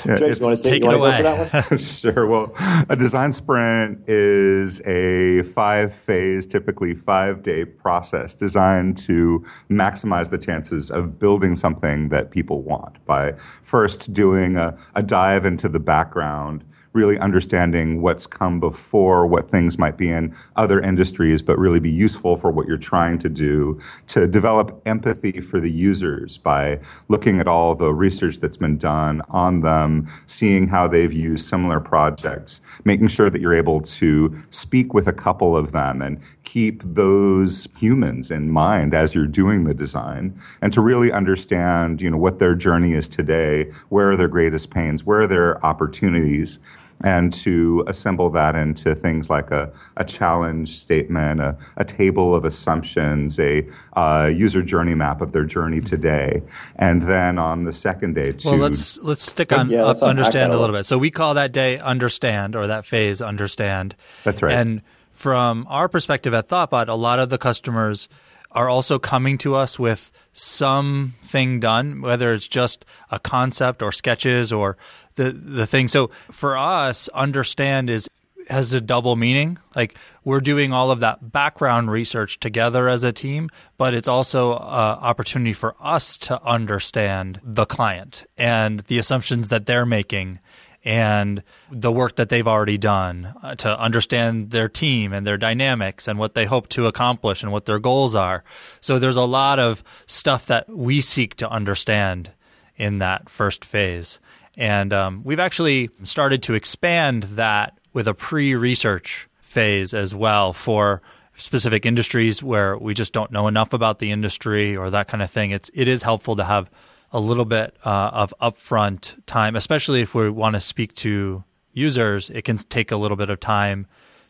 yeah, 0.05 0.17
you 0.19 0.35
want 0.39 0.57
to 0.57 0.63
take, 0.63 0.81
take 0.81 0.85
it 0.85 0.93
away. 0.93 1.77
sure. 1.77 2.27
Well, 2.27 2.53
a 2.89 2.95
design 2.95 3.33
sprint 3.33 4.07
is 4.07 4.81
a 4.81 5.43
five 5.43 5.93
phase, 5.93 6.45
typically 6.45 6.93
five 6.93 7.43
day 7.43 7.65
process 7.65 8.33
designed 8.33 8.97
to 8.97 9.43
maximize 9.69 10.29
the 10.29 10.37
chances 10.37 10.91
of 10.91 11.19
building 11.19 11.55
something 11.55 12.09
that 12.09 12.31
people 12.31 12.61
want 12.61 13.03
by 13.05 13.33
first 13.61 14.13
doing 14.13 14.57
a, 14.57 14.77
a 14.95 15.03
dive 15.03 15.45
into 15.45 15.69
the 15.69 15.79
background 15.79 16.63
really 16.93 17.17
understanding 17.17 18.01
what's 18.01 18.27
come 18.27 18.59
before, 18.59 19.27
what 19.27 19.49
things 19.49 19.77
might 19.77 19.97
be 19.97 20.09
in 20.09 20.33
other 20.55 20.79
industries, 20.79 21.41
but 21.41 21.57
really 21.57 21.79
be 21.79 21.91
useful 21.91 22.37
for 22.37 22.51
what 22.51 22.67
you're 22.67 22.77
trying 22.77 23.17
to 23.19 23.29
do, 23.29 23.79
to 24.07 24.27
develop 24.27 24.81
empathy 24.85 25.41
for 25.41 25.59
the 25.59 25.71
users 25.71 26.37
by 26.37 26.79
looking 27.09 27.39
at 27.39 27.47
all 27.47 27.75
the 27.75 27.93
research 27.93 28.39
that's 28.39 28.57
been 28.57 28.77
done 28.77 29.21
on 29.29 29.61
them, 29.61 30.07
seeing 30.27 30.67
how 30.67 30.87
they've 30.87 31.13
used 31.13 31.45
similar 31.45 31.79
projects, 31.79 32.61
making 32.85 33.07
sure 33.07 33.29
that 33.29 33.41
you're 33.41 33.55
able 33.55 33.81
to 33.81 34.35
speak 34.51 34.93
with 34.93 35.07
a 35.07 35.13
couple 35.13 35.57
of 35.57 35.71
them 35.71 36.01
and 36.01 36.21
keep 36.43 36.83
those 36.83 37.67
humans 37.79 38.29
in 38.29 38.51
mind 38.51 38.93
as 38.93 39.15
you're 39.15 39.25
doing 39.25 39.63
the 39.63 39.73
design 39.73 40.39
and 40.61 40.71
to 40.71 40.81
really 40.81 41.11
understand, 41.11 41.99
you 41.99 42.09
know, 42.09 42.17
what 42.17 42.37
their 42.37 42.53
journey 42.53 42.93
is 42.93 43.07
today, 43.07 43.71
where 43.89 44.11
are 44.11 44.17
their 44.17 44.27
greatest 44.27 44.69
pains, 44.69 45.03
where 45.03 45.21
are 45.21 45.27
their 45.27 45.65
opportunities, 45.65 46.59
and 47.03 47.33
to 47.33 47.83
assemble 47.87 48.29
that 48.29 48.55
into 48.55 48.95
things 48.95 49.29
like 49.29 49.51
a, 49.51 49.71
a 49.97 50.05
challenge 50.05 50.77
statement, 50.77 51.41
a, 51.41 51.57
a 51.77 51.85
table 51.85 52.35
of 52.35 52.45
assumptions, 52.45 53.39
a 53.39 53.67
uh, 53.93 54.29
user 54.33 54.61
journey 54.61 54.95
map 54.95 55.21
of 55.21 55.31
their 55.31 55.45
journey 55.45 55.81
today, 55.81 56.41
and 56.77 57.03
then 57.03 57.37
on 57.37 57.65
the 57.65 57.73
second 57.73 58.13
day, 58.13 58.31
to 58.31 58.49
well, 58.49 58.57
let's 58.57 58.97
let's 58.99 59.23
stick 59.23 59.51
on 59.51 59.69
Yeah, 59.69 59.83
let's 59.83 60.01
up, 60.01 60.09
understand 60.09 60.53
a 60.53 60.57
a 60.57 60.59
little 60.59 60.75
bit. 60.75 60.85
So 60.85 60.97
we 60.97 61.11
call 61.11 61.33
that 61.33 61.51
day 61.51 61.79
understand 61.79 62.55
or 62.55 62.67
that 62.67 62.85
phase 62.85 63.21
understand. 63.21 63.95
That's 64.23 64.41
right. 64.41 64.55
And 64.55 64.81
from 65.11 65.65
our 65.69 65.87
perspective 65.87 66.33
at 66.33 66.47
Thoughtbot, 66.47 66.87
a 66.87 66.93
lot 66.93 67.19
of 67.19 67.29
the 67.29 67.37
customers 67.37 68.07
are 68.53 68.69
also 68.69 68.99
coming 68.99 69.37
to 69.39 69.55
us 69.55 69.77
with 69.77 70.11
something 70.33 71.59
done, 71.59 72.01
whether 72.01 72.33
it's 72.33 72.47
just 72.47 72.85
a 73.11 73.19
concept 73.19 73.81
or 73.81 73.91
sketches 73.91 74.51
or 74.51 74.77
the 75.15 75.31
the 75.31 75.67
thing. 75.67 75.87
So 75.87 76.09
for 76.31 76.57
us, 76.57 77.07
understand 77.09 77.89
is 77.89 78.09
has 78.49 78.73
a 78.73 78.81
double 78.81 79.15
meaning. 79.15 79.57
Like 79.75 79.97
we're 80.23 80.41
doing 80.41 80.71
all 80.71 80.91
of 80.91 80.99
that 80.99 81.31
background 81.31 81.91
research 81.91 82.39
together 82.39 82.89
as 82.89 83.03
a 83.03 83.11
team, 83.11 83.49
but 83.77 83.93
it's 83.93 84.07
also 84.07 84.53
an 84.53 84.59
opportunity 84.59 85.53
for 85.53 85.75
us 85.79 86.17
to 86.19 86.41
understand 86.43 87.39
the 87.43 87.65
client 87.65 88.25
and 88.37 88.81
the 88.81 88.99
assumptions 88.99 89.49
that 89.49 89.65
they're 89.65 89.85
making 89.85 90.39
and 90.85 91.41
the 91.71 91.91
work 91.91 92.17
that 92.17 92.29
they've 92.29 92.47
already 92.47 92.77
done 92.77 93.33
uh, 93.41 93.55
to 93.55 93.79
understand 93.79 94.51
their 94.51 94.67
team 94.67 95.13
and 95.13 95.25
their 95.25 95.37
dynamics 95.37 96.07
and 96.07 96.19
what 96.19 96.33
they 96.33 96.45
hope 96.45 96.67
to 96.69 96.87
accomplish 96.87 97.41
and 97.41 97.51
what 97.51 97.65
their 97.65 97.79
goals 97.79 98.15
are. 98.15 98.43
So 98.81 98.99
there's 98.99 99.15
a 99.15 99.21
lot 99.21 99.59
of 99.59 99.83
stuff 100.05 100.45
that 100.47 100.69
we 100.69 100.99
seek 100.99 101.35
to 101.35 101.49
understand 101.49 102.31
in 102.75 102.99
that 102.99 103.29
first 103.29 103.63
phase. 103.63 104.19
And 104.57 104.93
um, 104.93 105.21
we've 105.23 105.39
actually 105.39 105.89
started 106.03 106.43
to 106.43 106.53
expand 106.53 107.23
that 107.23 107.77
with 107.93 108.07
a 108.07 108.13
pre 108.13 108.55
research 108.55 109.29
phase 109.39 109.93
as 109.93 110.13
well 110.13 110.51
for 110.51 111.01
specific 111.37 111.85
industries 111.85 112.43
where 112.43 112.77
we 112.77 112.93
just 112.93 113.13
don't 113.13 113.31
know 113.31 113.47
enough 113.47 113.73
about 113.73 113.99
the 113.99 114.11
industry 114.11 114.75
or 114.75 114.89
that 114.89 115.07
kind 115.07 115.23
of 115.23 115.31
thing. 115.31 115.51
It's, 115.51 115.71
it 115.73 115.87
is 115.87 116.03
helpful 116.03 116.35
to 116.35 116.43
have 116.43 116.69
a 117.13 117.19
little 117.19 117.45
bit 117.45 117.75
uh, 117.85 118.09
of 118.11 118.33
upfront 118.41 119.13
time, 119.25 119.55
especially 119.55 120.01
if 120.01 120.13
we 120.13 120.29
want 120.29 120.55
to 120.55 120.59
speak 120.59 120.93
to 120.95 121.43
users. 121.71 122.29
It 122.31 122.43
can 122.43 122.57
take 122.57 122.91
a 122.91 122.97
little 122.97 123.15
bit 123.15 123.29
of 123.29 123.39
time 123.39 123.87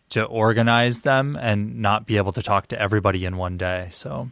to 0.10 0.24
organize 0.26 1.00
them 1.00 1.36
and 1.39 1.80
not 1.80 2.06
be 2.06 2.17
able 2.17 2.34
to 2.34 2.43
talk 2.43 2.67
to 2.67 2.80
everybody 2.80 3.26
in 3.26 3.38
one 3.38 3.58
day. 3.58 3.88
So, 3.89 4.30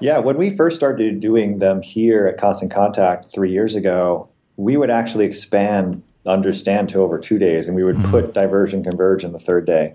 Yeah, 0.00 0.18
when 0.18 0.36
we 0.38 0.56
first 0.56 0.76
started 0.76 1.20
doing 1.20 1.58
them 1.58 1.82
here 1.82 2.26
at 2.28 2.38
Constant 2.38 2.72
Contact 2.72 3.26
three 3.32 3.50
years 3.52 3.74
ago, 3.74 4.28
we 4.56 4.76
would 4.76 4.90
actually 4.90 5.26
expand 5.26 6.02
understand 6.26 6.90
to 6.90 7.00
over 7.00 7.18
two 7.18 7.38
days, 7.38 7.68
and 7.68 7.76
we 7.76 7.82
would 7.82 7.96
put 8.04 8.34
diversion 8.34 8.84
converge 8.84 9.24
in 9.24 9.32
the 9.32 9.38
third 9.38 9.66
day. 9.66 9.94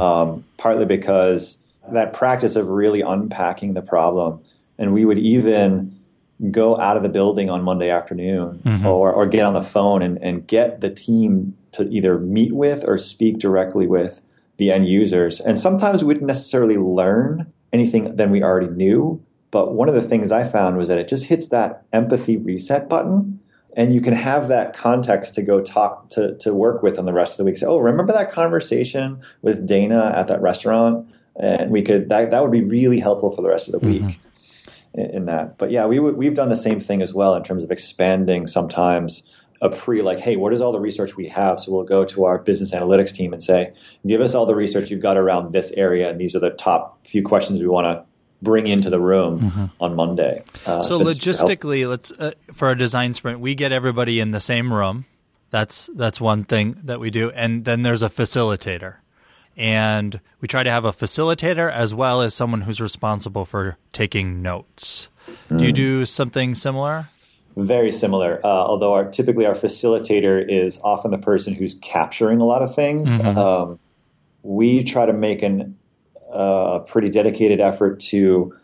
Um, 0.00 0.44
partly 0.58 0.84
because 0.84 1.56
that 1.92 2.12
practice 2.12 2.54
of 2.54 2.68
really 2.68 3.00
unpacking 3.00 3.74
the 3.74 3.82
problem, 3.82 4.40
and 4.78 4.92
we 4.92 5.04
would 5.04 5.18
even 5.18 5.99
go 6.50 6.78
out 6.78 6.96
of 6.96 7.02
the 7.02 7.08
building 7.08 7.50
on 7.50 7.62
Monday 7.62 7.90
afternoon 7.90 8.60
mm-hmm. 8.64 8.86
or, 8.86 9.12
or 9.12 9.26
get 9.26 9.44
on 9.44 9.52
the 9.52 9.62
phone 9.62 10.00
and, 10.00 10.18
and 10.22 10.46
get 10.46 10.80
the 10.80 10.90
team 10.90 11.56
to 11.72 11.88
either 11.90 12.18
meet 12.18 12.52
with 12.52 12.84
or 12.86 12.96
speak 12.96 13.38
directly 13.38 13.86
with 13.86 14.22
the 14.56 14.70
end 14.72 14.88
users. 14.88 15.40
And 15.40 15.58
sometimes 15.58 16.02
we 16.02 16.08
wouldn't 16.08 16.26
necessarily 16.26 16.78
learn 16.78 17.52
anything 17.72 18.16
than 18.16 18.30
we 18.30 18.42
already 18.42 18.68
knew. 18.68 19.22
But 19.50 19.74
one 19.74 19.88
of 19.88 19.94
the 19.94 20.02
things 20.02 20.32
I 20.32 20.44
found 20.44 20.76
was 20.76 20.88
that 20.88 20.98
it 20.98 21.08
just 21.08 21.24
hits 21.24 21.48
that 21.48 21.84
empathy 21.92 22.36
reset 22.36 22.88
button. 22.88 23.40
And 23.76 23.94
you 23.94 24.00
can 24.00 24.14
have 24.14 24.48
that 24.48 24.76
context 24.76 25.34
to 25.34 25.42
go 25.42 25.60
talk 25.60 26.10
to, 26.10 26.36
to 26.38 26.54
work 26.54 26.82
with 26.82 26.98
on 26.98 27.04
the 27.04 27.12
rest 27.12 27.32
of 27.32 27.38
the 27.38 27.44
week. 27.44 27.56
Say, 27.56 27.66
oh, 27.66 27.78
remember 27.78 28.12
that 28.12 28.32
conversation 28.32 29.20
with 29.42 29.66
Dana 29.66 30.12
at 30.16 30.26
that 30.28 30.40
restaurant? 30.42 31.08
And 31.36 31.70
we 31.70 31.82
could 31.82 32.08
that, 32.08 32.30
that 32.30 32.42
would 32.42 32.50
be 32.50 32.62
really 32.62 32.98
helpful 32.98 33.30
for 33.30 33.42
the 33.42 33.48
rest 33.48 33.68
of 33.68 33.72
the 33.72 33.86
mm-hmm. 33.86 34.06
week 34.06 34.20
in, 34.94 35.06
in 35.10 35.24
that. 35.26 35.58
But 35.58 35.70
yeah, 35.70 35.86
we 35.86 35.98
would, 35.98 36.16
we've 36.16 36.34
done 36.34 36.48
the 36.48 36.56
same 36.56 36.80
thing 36.80 37.02
as 37.02 37.14
well 37.14 37.34
in 37.34 37.42
terms 37.42 37.62
of 37.62 37.70
expanding 37.70 38.46
sometimes 38.46 39.22
a 39.62 39.68
pre 39.68 40.02
like, 40.02 40.18
hey, 40.18 40.36
what 40.36 40.52
is 40.52 40.60
all 40.60 40.72
the 40.72 40.80
research 40.80 41.16
we 41.16 41.28
have? 41.28 41.60
So 41.60 41.72
we'll 41.72 41.84
go 41.84 42.04
to 42.06 42.24
our 42.24 42.38
business 42.38 42.72
analytics 42.72 43.12
team 43.14 43.32
and 43.32 43.42
say, 43.42 43.72
give 44.06 44.20
us 44.20 44.34
all 44.34 44.46
the 44.46 44.54
research 44.54 44.90
you've 44.90 45.02
got 45.02 45.16
around 45.16 45.52
this 45.52 45.70
area, 45.72 46.08
and 46.08 46.18
these 46.20 46.34
are 46.34 46.40
the 46.40 46.50
top 46.50 47.06
few 47.06 47.22
questions 47.22 47.60
we 47.60 47.66
want 47.66 47.86
to 47.86 48.04
bring 48.42 48.66
into 48.66 48.88
the 48.88 48.98
room 48.98 49.70
on 49.80 49.94
Monday. 49.94 50.42
Uh, 50.64 50.82
so 50.82 50.98
that's 50.98 51.22
help- 51.22 51.50
logistically, 51.50 51.86
let's 51.86 52.10
uh, 52.12 52.32
for 52.52 52.70
a 52.70 52.78
design 52.78 53.12
sprint, 53.12 53.40
we 53.40 53.54
get 53.54 53.70
everybody 53.70 54.18
in 54.18 54.30
the 54.30 54.40
same 54.40 54.72
room. 54.72 55.04
That's 55.50 55.90
that's 55.94 56.20
one 56.20 56.44
thing 56.44 56.76
that 56.84 57.00
we 57.00 57.10
do, 57.10 57.30
and 57.32 57.64
then 57.66 57.82
there's 57.82 58.02
a 58.02 58.08
facilitator, 58.08 58.96
and 59.56 60.20
we 60.40 60.48
try 60.48 60.62
to 60.62 60.70
have 60.70 60.84
a 60.84 60.92
facilitator 60.92 61.70
as 61.72 61.92
well 61.94 62.22
as 62.22 62.34
someone 62.34 62.62
who's 62.62 62.80
responsible 62.80 63.44
for 63.44 63.76
taking 63.92 64.42
notes. 64.42 65.08
Do 65.56 65.64
you 65.64 65.72
do 65.72 66.04
something 66.04 66.54
similar? 66.54 67.08
Very 67.56 67.92
similar, 67.92 68.40
uh, 68.44 68.48
although 68.48 68.92
our, 68.94 69.10
typically 69.10 69.44
our 69.46 69.54
facilitator 69.54 70.44
is 70.48 70.80
often 70.82 71.10
the 71.10 71.18
person 71.18 71.52
who's 71.54 71.74
capturing 71.82 72.40
a 72.40 72.44
lot 72.44 72.62
of 72.62 72.74
things. 72.74 73.08
Um, 73.20 73.78
we 74.42 74.82
try 74.84 75.04
to 75.06 75.12
make 75.12 75.42
an, 75.42 75.76
uh, 76.32 76.78
a 76.78 76.80
pretty 76.80 77.08
dedicated 77.10 77.60
effort 77.60 78.00
to 78.00 78.54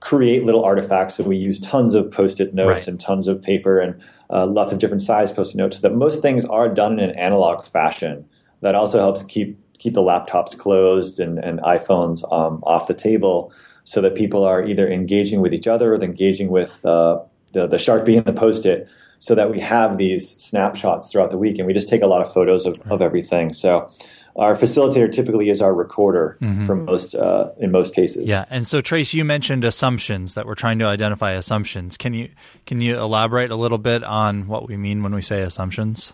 create 0.00 0.44
little 0.44 0.64
artifacts. 0.64 1.16
So 1.16 1.24
we 1.24 1.36
use 1.36 1.58
tons 1.60 1.94
of 1.94 2.10
post-it 2.10 2.54
notes 2.54 2.68
Right. 2.68 2.88
and 2.88 3.00
tons 3.00 3.26
of 3.26 3.42
paper 3.42 3.80
and 3.80 4.00
uh, 4.30 4.46
lots 4.46 4.72
of 4.72 4.78
different 4.78 5.02
size 5.02 5.32
post-it 5.32 5.56
notes. 5.56 5.78
So 5.78 5.88
that 5.88 5.94
most 5.94 6.22
things 6.22 6.44
are 6.44 6.68
done 6.68 6.98
in 7.00 7.10
an 7.10 7.18
analog 7.18 7.64
fashion. 7.64 8.24
That 8.60 8.74
also 8.76 8.98
helps 8.98 9.22
keep 9.24 9.58
keep 9.78 9.94
the 9.94 10.02
laptops 10.02 10.56
closed 10.56 11.20
and, 11.20 11.38
and 11.38 11.60
iPhones 11.60 12.30
um, 12.32 12.62
off 12.64 12.86
the 12.86 12.94
table, 12.94 13.52
so 13.84 14.00
that 14.00 14.14
people 14.14 14.44
are 14.44 14.64
either 14.64 14.90
engaging 14.90 15.40
with 15.40 15.54
each 15.54 15.66
other 15.66 15.94
or 15.94 16.02
engaging 16.02 16.48
with 16.48 16.84
uh, 16.84 17.20
the 17.52 17.66
the 17.66 17.76
sharpie 17.76 18.16
and 18.16 18.26
the 18.26 18.32
post-it. 18.32 18.88
So 19.20 19.34
that 19.34 19.50
we 19.50 19.58
have 19.58 19.98
these 19.98 20.30
snapshots 20.30 21.10
throughout 21.10 21.30
the 21.30 21.38
week, 21.38 21.58
and 21.58 21.66
we 21.66 21.72
just 21.72 21.88
take 21.88 22.02
a 22.02 22.06
lot 22.06 22.22
of 22.22 22.32
photos 22.32 22.66
of, 22.66 22.80
of 22.88 23.02
everything. 23.02 23.52
So, 23.52 23.90
our 24.36 24.54
facilitator 24.54 25.10
typically 25.10 25.50
is 25.50 25.60
our 25.60 25.74
recorder 25.74 26.38
for 26.66 26.76
most 26.76 27.16
uh, 27.16 27.50
in 27.58 27.72
most 27.72 27.94
cases. 27.94 28.28
Yeah, 28.28 28.44
and 28.48 28.64
so 28.64 28.80
Trace, 28.80 29.12
you 29.12 29.24
mentioned 29.24 29.64
assumptions 29.64 30.34
that 30.34 30.46
we're 30.46 30.54
trying 30.54 30.78
to 30.78 30.84
identify 30.84 31.32
assumptions. 31.32 31.96
Can 31.96 32.14
you 32.14 32.30
can 32.64 32.80
you 32.80 32.96
elaborate 32.96 33.50
a 33.50 33.56
little 33.56 33.78
bit 33.78 34.04
on 34.04 34.46
what 34.46 34.68
we 34.68 34.76
mean 34.76 35.02
when 35.02 35.12
we 35.12 35.22
say 35.22 35.42
assumptions? 35.42 36.12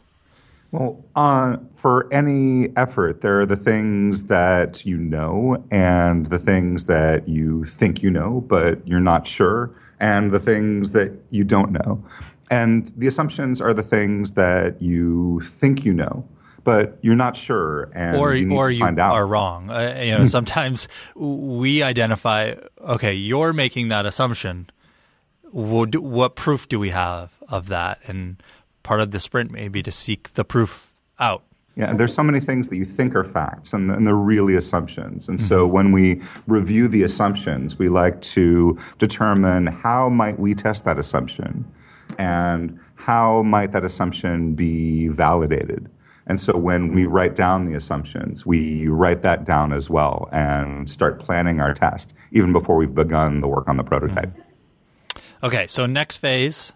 Well, 0.74 1.04
uh, 1.14 1.58
for 1.76 2.12
any 2.12 2.76
effort, 2.76 3.20
there 3.20 3.40
are 3.40 3.46
the 3.46 3.54
things 3.56 4.24
that 4.24 4.84
you 4.84 4.96
know 4.96 5.64
and 5.70 6.26
the 6.26 6.38
things 6.40 6.86
that 6.86 7.28
you 7.28 7.64
think 7.64 8.02
you 8.02 8.10
know, 8.10 8.40
but 8.48 8.84
you're 8.84 8.98
not 8.98 9.24
sure, 9.24 9.70
and 10.00 10.32
the 10.32 10.40
things 10.40 10.90
that 10.90 11.12
you 11.30 11.44
don't 11.44 11.70
know. 11.70 12.04
And 12.50 12.92
the 12.96 13.06
assumptions 13.06 13.60
are 13.60 13.72
the 13.72 13.84
things 13.84 14.32
that 14.32 14.82
you 14.82 15.42
think 15.44 15.84
you 15.84 15.94
know, 15.94 16.26
but 16.64 16.98
you're 17.02 17.14
not 17.14 17.36
sure, 17.36 17.92
and 17.94 18.16
or 18.16 18.34
you 18.34 18.52
or 18.52 18.68
you 18.68 18.80
find 18.80 18.98
out. 18.98 19.14
are 19.14 19.28
wrong. 19.28 19.70
Uh, 19.70 20.02
you 20.02 20.18
know, 20.18 20.26
sometimes 20.38 20.88
we 21.14 21.84
identify. 21.84 22.56
Okay, 22.80 23.14
you're 23.14 23.52
making 23.52 23.88
that 23.88 24.06
assumption. 24.06 24.68
Would, 25.52 25.94
what 25.94 26.34
proof 26.34 26.66
do 26.66 26.80
we 26.80 26.90
have 26.90 27.30
of 27.48 27.68
that? 27.68 28.00
And 28.08 28.42
part 28.84 29.00
of 29.00 29.10
the 29.10 29.18
sprint 29.18 29.50
may 29.50 29.66
be 29.66 29.82
to 29.82 29.90
seek 29.90 30.32
the 30.34 30.44
proof 30.44 30.92
out. 31.18 31.42
Yeah, 31.76 31.92
there's 31.92 32.14
so 32.14 32.22
many 32.22 32.38
things 32.38 32.68
that 32.68 32.76
you 32.76 32.84
think 32.84 33.16
are 33.16 33.24
facts, 33.24 33.72
and, 33.72 33.90
and 33.90 34.06
they're 34.06 34.14
really 34.14 34.54
assumptions. 34.54 35.28
And 35.28 35.40
so 35.40 35.64
mm-hmm. 35.64 35.74
when 35.74 35.90
we 35.90 36.22
review 36.46 36.86
the 36.86 37.02
assumptions, 37.02 37.76
we 37.76 37.88
like 37.88 38.22
to 38.22 38.78
determine 38.98 39.66
how 39.66 40.08
might 40.08 40.38
we 40.38 40.54
test 40.54 40.84
that 40.84 41.00
assumption, 41.00 41.64
and 42.16 42.78
how 42.94 43.42
might 43.42 43.72
that 43.72 43.84
assumption 43.84 44.54
be 44.54 45.08
validated. 45.08 45.90
And 46.26 46.40
so 46.40 46.56
when 46.56 46.94
we 46.94 47.06
write 47.06 47.34
down 47.34 47.66
the 47.66 47.74
assumptions, 47.74 48.46
we 48.46 48.86
write 48.86 49.22
that 49.22 49.44
down 49.44 49.72
as 49.72 49.90
well 49.90 50.28
and 50.32 50.88
start 50.88 51.18
planning 51.18 51.60
our 51.60 51.74
test 51.74 52.14
even 52.30 52.52
before 52.52 52.76
we've 52.76 52.94
begun 52.94 53.40
the 53.40 53.48
work 53.48 53.68
on 53.68 53.76
the 53.76 53.84
prototype. 53.84 54.30
Mm-hmm. 54.30 55.46
Okay, 55.46 55.66
so 55.66 55.84
next 55.84 56.18
phase, 56.18 56.72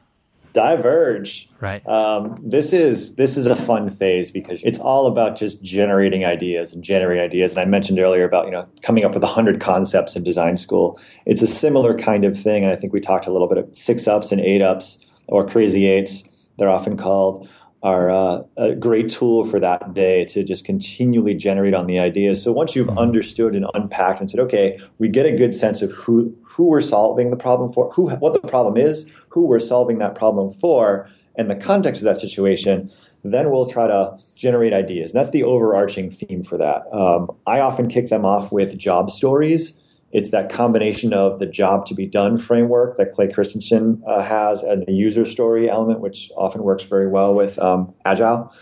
Diverge. 0.52 1.48
right? 1.61 1.87
Um, 1.87 2.37
this 2.42 2.72
is 2.72 3.16
this 3.16 3.37
is 3.37 3.46
a 3.46 3.56
fun 3.56 3.90
phase 3.90 4.30
because 4.30 4.61
it's 4.64 4.78
all 4.78 5.06
about 5.06 5.37
just 5.37 5.62
generating 5.62 6.24
ideas 6.24 6.72
and 6.72 6.82
generating 6.82 7.22
ideas. 7.22 7.52
And 7.52 7.61
I 7.61 7.64
mentioned 7.64 7.98
earlier 7.98 8.24
about 8.24 8.46
you 8.46 8.52
know 8.52 8.64
coming 8.82 9.04
up 9.04 9.14
with 9.14 9.22
hundred 9.22 9.61
concepts 9.61 10.16
in 10.16 10.24
design 10.24 10.56
school. 10.56 11.00
It's 11.26 11.42
a 11.42 11.46
similar 11.46 11.96
kind 11.96 12.24
of 12.24 12.40
thing, 12.40 12.64
and 12.64 12.72
I 12.72 12.76
think 12.76 12.92
we 12.92 13.00
talked 13.00 13.26
a 13.26 13.32
little 13.32 13.48
bit 13.48 13.58
of 13.58 13.68
six 13.76 14.06
ups 14.06 14.32
and 14.32 14.40
eight 14.40 14.62
ups 14.62 14.98
or 15.26 15.46
crazy 15.46 15.87
eights. 15.87 16.24
They're 16.58 16.70
often 16.70 16.96
called. 16.96 17.48
are 17.84 18.11
uh, 18.11 18.42
a 18.56 18.74
great 18.74 19.08
tool 19.08 19.44
for 19.44 19.61
that 19.61 19.94
day 19.94 20.24
to 20.24 20.42
just 20.42 20.64
continually 20.64 21.34
generate 21.34 21.74
on 21.74 21.87
the 21.87 21.96
ideas. 21.96 22.42
So 22.42 22.50
once 22.50 22.74
you've 22.74 22.88
mm-hmm. 22.88 22.98
understood 22.98 23.54
and 23.54 23.66
unpacked 23.74 24.18
and 24.18 24.28
said, 24.28 24.40
okay, 24.40 24.80
we 24.98 25.06
get 25.08 25.26
a 25.26 25.30
good 25.30 25.54
sense 25.54 25.80
of 25.82 25.92
who 25.92 26.34
who 26.42 26.64
we're 26.64 26.80
solving 26.80 27.30
the 27.30 27.37
problem 27.37 27.72
for, 27.72 27.88
who 27.92 28.11
what 28.16 28.32
the 28.32 28.48
problem 28.48 28.76
is, 28.76 29.06
who 29.28 29.46
we're 29.46 29.60
solving 29.60 29.98
that 29.98 30.14
problem 30.14 30.52
for, 30.54 31.08
and 31.36 31.50
the 31.50 31.56
context 31.56 32.02
of 32.02 32.06
that 32.06 32.18
situation. 32.18 32.90
Then 33.24 33.50
we'll 33.50 33.68
try 33.68 33.88
to 33.88 34.16
generate 34.36 34.72
ideas. 34.72 35.10
And 35.10 35.20
that's 35.20 35.30
the 35.32 35.42
overarching 35.42 36.08
theme 36.10 36.44
for 36.44 36.56
that. 36.56 36.82
Um, 36.92 37.30
I 37.46 37.58
often 37.60 37.88
kick 37.88 38.08
them 38.08 38.24
off 38.24 38.52
with 38.52 38.78
job 38.78 39.10
stories 39.10 39.74
it's 40.10 40.30
that 40.30 40.50
combination 40.50 41.12
of 41.12 41.38
the 41.38 41.46
job 41.46 41.86
to 41.86 41.94
be 41.94 42.06
done 42.06 42.38
framework 42.38 42.96
that 42.96 43.12
Clay 43.12 43.30
Christensen 43.30 44.02
uh, 44.06 44.22
has 44.22 44.62
and 44.62 44.86
the 44.86 44.92
user 44.92 45.26
story 45.26 45.68
element, 45.68 46.00
which 46.00 46.30
often 46.36 46.62
works 46.62 46.84
very 46.84 47.08
well 47.08 47.34
with 47.34 47.58
um, 47.58 47.94
Agile. 48.04 48.52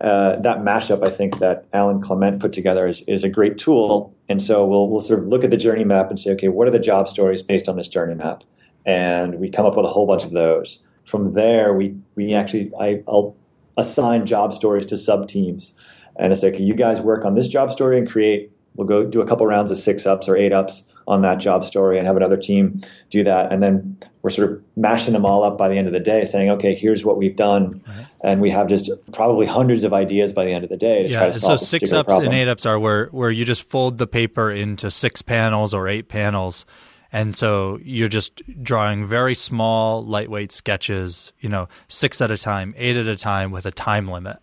Uh, 0.00 0.36
that 0.40 0.58
mashup, 0.58 1.06
I 1.06 1.10
think, 1.10 1.38
that 1.38 1.66
Alan 1.72 2.00
Klement 2.00 2.40
put 2.40 2.52
together 2.52 2.86
is, 2.86 3.02
is 3.06 3.22
a 3.22 3.28
great 3.28 3.58
tool. 3.58 4.14
And 4.28 4.42
so 4.42 4.64
we'll, 4.66 4.88
we'll 4.88 5.00
sort 5.00 5.20
of 5.20 5.28
look 5.28 5.44
at 5.44 5.50
the 5.50 5.58
journey 5.58 5.84
map 5.84 6.10
and 6.10 6.18
say, 6.18 6.30
okay, 6.32 6.48
what 6.48 6.68
are 6.68 6.70
the 6.70 6.78
job 6.78 7.08
stories 7.08 7.42
based 7.42 7.68
on 7.68 7.76
this 7.76 7.88
journey 7.88 8.14
map? 8.14 8.42
And 8.86 9.38
we 9.38 9.50
come 9.50 9.66
up 9.66 9.76
with 9.76 9.86
a 9.86 9.90
whole 9.90 10.06
bunch 10.06 10.24
of 10.24 10.30
those. 10.30 10.80
From 11.06 11.34
there, 11.34 11.74
we, 11.74 11.96
we 12.14 12.34
actually, 12.34 12.70
I, 12.78 13.02
will 13.06 13.36
assign 13.76 14.26
job 14.26 14.54
stories 14.54 14.86
to 14.86 14.98
sub 14.98 15.28
teams. 15.28 15.74
And 16.16 16.32
it's 16.32 16.42
like, 16.42 16.58
you 16.58 16.74
guys 16.74 17.00
work 17.00 17.24
on 17.24 17.34
this 17.34 17.48
job 17.48 17.72
story 17.72 17.98
and 17.98 18.08
create 18.08 18.52
we'll 18.76 18.86
go 18.86 19.04
do 19.04 19.20
a 19.20 19.26
couple 19.26 19.46
rounds 19.46 19.70
of 19.70 19.78
six 19.78 20.06
ups 20.06 20.28
or 20.28 20.36
eight 20.36 20.52
ups 20.52 20.84
on 21.06 21.22
that 21.22 21.36
job 21.36 21.64
story 21.64 21.98
and 21.98 22.06
have 22.06 22.16
another 22.16 22.36
team 22.36 22.80
do 23.10 23.24
that. 23.24 23.52
And 23.52 23.62
then 23.62 23.98
we're 24.22 24.30
sort 24.30 24.52
of 24.52 24.62
mashing 24.76 25.12
them 25.12 25.26
all 25.26 25.42
up 25.42 25.58
by 25.58 25.68
the 25.68 25.76
end 25.76 25.86
of 25.86 25.92
the 25.92 26.00
day, 26.00 26.24
saying, 26.24 26.50
okay, 26.50 26.74
here's 26.74 27.04
what 27.04 27.16
we've 27.16 27.34
done. 27.34 27.82
Right. 27.86 28.06
And 28.22 28.40
we 28.40 28.50
have 28.50 28.68
just 28.68 28.90
probably 29.12 29.46
hundreds 29.46 29.82
of 29.82 29.92
ideas 29.92 30.32
by 30.32 30.44
the 30.44 30.52
end 30.52 30.62
of 30.62 30.70
the 30.70 30.76
day 30.76 31.02
to 31.02 31.08
yeah, 31.08 31.18
try 31.18 31.30
to 31.30 31.40
solve 31.40 31.58
So 31.58 31.66
six 31.66 31.92
ups 31.92 32.06
problem. 32.06 32.26
and 32.26 32.34
eight 32.34 32.48
ups 32.48 32.64
are 32.64 32.78
where, 32.78 33.06
where 33.06 33.30
you 33.30 33.44
just 33.44 33.68
fold 33.68 33.98
the 33.98 34.06
paper 34.06 34.50
into 34.50 34.90
six 34.90 35.20
panels 35.20 35.74
or 35.74 35.88
eight 35.88 36.08
panels. 36.08 36.64
And 37.12 37.34
so 37.34 37.78
you're 37.82 38.08
just 38.08 38.42
drawing 38.62 39.06
very 39.06 39.34
small, 39.34 40.04
lightweight 40.04 40.52
sketches, 40.52 41.32
you 41.40 41.48
know, 41.48 41.68
six 41.88 42.20
at 42.20 42.30
a 42.30 42.38
time, 42.38 42.74
eight 42.76 42.96
at 42.96 43.08
a 43.08 43.16
time 43.16 43.50
with 43.50 43.66
a 43.66 43.72
time 43.72 44.08
limit. 44.08 44.38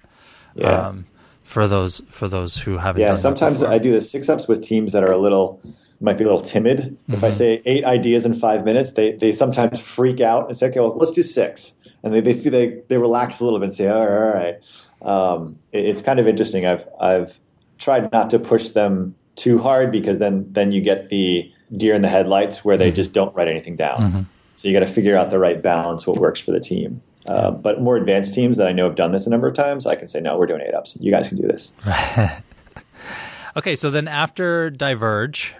Yeah. 0.55 0.87
Um, 0.87 1.05
for 1.43 1.65
those 1.65 2.01
for 2.09 2.27
those 2.27 2.57
who 2.57 2.77
haven't. 2.77 3.01
Yeah, 3.01 3.15
sometimes 3.15 3.63
I 3.63 3.77
do 3.77 3.93
the 3.93 4.01
six 4.01 4.27
ups 4.27 4.49
with 4.49 4.61
teams 4.61 4.91
that 4.91 5.01
are 5.01 5.13
a 5.13 5.17
little 5.17 5.61
might 6.01 6.17
be 6.17 6.25
a 6.25 6.27
little 6.27 6.41
timid. 6.41 6.79
Mm-hmm. 6.79 7.13
If 7.13 7.23
I 7.23 7.29
mm-hmm. 7.29 7.37
say 7.37 7.61
eight 7.65 7.85
ideas 7.85 8.25
in 8.25 8.33
five 8.33 8.65
minutes, 8.65 8.91
they 8.91 9.13
they 9.13 9.31
sometimes 9.31 9.79
freak 9.79 10.19
out 10.19 10.47
and 10.47 10.57
say, 10.57 10.67
"Okay, 10.67 10.81
well, 10.81 10.95
let's 10.97 11.13
do 11.13 11.23
six. 11.23 11.73
and 12.03 12.13
they 12.13 12.19
they 12.19 12.33
feel 12.33 12.51
they 12.51 12.81
they 12.89 12.97
relax 12.97 13.39
a 13.39 13.45
little 13.45 13.59
bit 13.59 13.67
and 13.67 13.75
say, 13.75 13.87
"All 13.87 14.05
right, 14.05 14.21
all 14.21 14.33
right." 14.33 14.55
Um, 15.01 15.59
it, 15.71 15.85
it's 15.85 16.01
kind 16.01 16.19
of 16.19 16.27
interesting. 16.27 16.65
I've 16.65 16.85
I've 16.99 17.39
tried 17.77 18.11
not 18.11 18.29
to 18.31 18.39
push 18.39 18.69
them 18.69 19.15
too 19.37 19.57
hard 19.57 19.89
because 19.89 20.19
then 20.19 20.51
then 20.51 20.71
you 20.71 20.81
get 20.81 21.07
the 21.07 21.49
deer 21.71 21.93
in 21.93 22.01
the 22.01 22.09
headlights 22.09 22.63
where 22.63 22.77
they 22.77 22.87
mm-hmm. 22.87 22.95
just 22.95 23.13
don't 23.13 23.35
write 23.35 23.47
anything 23.47 23.75
down. 23.75 23.97
Mm-hmm. 23.97 24.21
So 24.55 24.67
you 24.67 24.73
got 24.73 24.85
to 24.85 24.91
figure 24.91 25.15
out 25.15 25.29
the 25.29 25.39
right 25.39 25.61
balance, 25.61 26.07
what 26.07 26.17
works 26.17 26.39
for 26.39 26.51
the 26.51 26.59
team. 26.59 27.01
Uh, 27.27 27.51
but 27.51 27.81
more 27.81 27.97
advanced 27.97 28.33
teams 28.33 28.57
that 28.57 28.67
I 28.67 28.71
know 28.71 28.85
have 28.85 28.95
done 28.95 29.11
this 29.11 29.27
a 29.27 29.29
number 29.29 29.47
of 29.47 29.53
times, 29.53 29.85
I 29.85 29.95
can 29.95 30.07
say, 30.07 30.21
no, 30.21 30.37
we're 30.37 30.45
doing 30.45 30.61
eight 30.61 30.73
ups. 30.73 30.97
You 30.99 31.11
guys 31.11 31.27
can 31.27 31.37
do 31.37 31.47
this. 31.47 31.73
okay, 33.57 33.75
so 33.75 33.89
then 33.91 34.07
after 34.07 34.69
Diverge. 34.69 35.53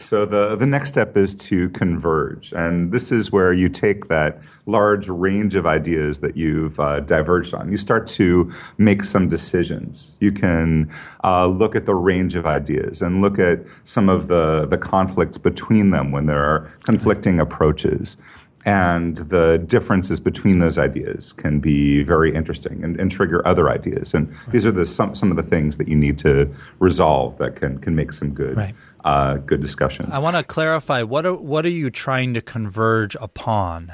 So 0.00 0.24
the, 0.24 0.56
the 0.56 0.66
next 0.66 0.88
step 0.88 1.16
is 1.16 1.34
to 1.36 1.68
converge. 1.70 2.52
And 2.52 2.90
this 2.90 3.12
is 3.12 3.30
where 3.30 3.52
you 3.52 3.68
take 3.68 4.08
that 4.08 4.40
large 4.66 5.08
range 5.08 5.54
of 5.54 5.66
ideas 5.66 6.18
that 6.20 6.36
you've 6.36 6.78
uh, 6.80 7.00
diverged 7.00 7.52
on. 7.54 7.70
You 7.70 7.76
start 7.76 8.06
to 8.08 8.50
make 8.78 9.04
some 9.04 9.28
decisions. 9.28 10.12
You 10.20 10.32
can 10.32 10.90
uh, 11.22 11.46
look 11.46 11.76
at 11.76 11.86
the 11.86 11.94
range 11.94 12.34
of 12.34 12.46
ideas 12.46 13.02
and 13.02 13.20
look 13.20 13.38
at 13.38 13.60
some 13.84 14.08
of 14.08 14.28
the, 14.28 14.66
the 14.66 14.78
conflicts 14.78 15.38
between 15.38 15.90
them 15.90 16.12
when 16.12 16.26
there 16.26 16.42
are 16.42 16.70
conflicting 16.84 17.38
approaches 17.38 18.16
and 18.64 19.16
the 19.16 19.58
differences 19.58 20.20
between 20.20 20.58
those 20.58 20.76
ideas 20.76 21.32
can 21.32 21.60
be 21.60 22.02
very 22.02 22.34
interesting 22.34 22.84
and, 22.84 23.00
and 23.00 23.10
trigger 23.10 23.46
other 23.46 23.70
ideas. 23.70 24.12
And 24.12 24.28
right. 24.28 24.52
these 24.52 24.66
are 24.66 24.70
the 24.70 24.86
some, 24.86 25.14
some 25.14 25.30
of 25.30 25.36
the 25.36 25.42
things 25.42 25.78
that 25.78 25.88
you 25.88 25.96
need 25.96 26.18
to 26.18 26.52
resolve 26.78 27.38
that 27.38 27.56
can 27.56 27.78
can 27.78 27.94
make 27.94 28.12
some 28.12 28.34
good 28.34 28.56
right. 28.56 28.74
uh, 29.04 29.36
good 29.36 29.60
discussions. 29.60 30.10
I 30.12 30.18
want 30.18 30.36
to 30.36 30.44
clarify 30.44 31.02
what 31.02 31.24
are, 31.24 31.34
what 31.34 31.64
are 31.64 31.70
you 31.70 31.90
trying 31.90 32.34
to 32.34 32.42
converge 32.42 33.16
upon? 33.20 33.92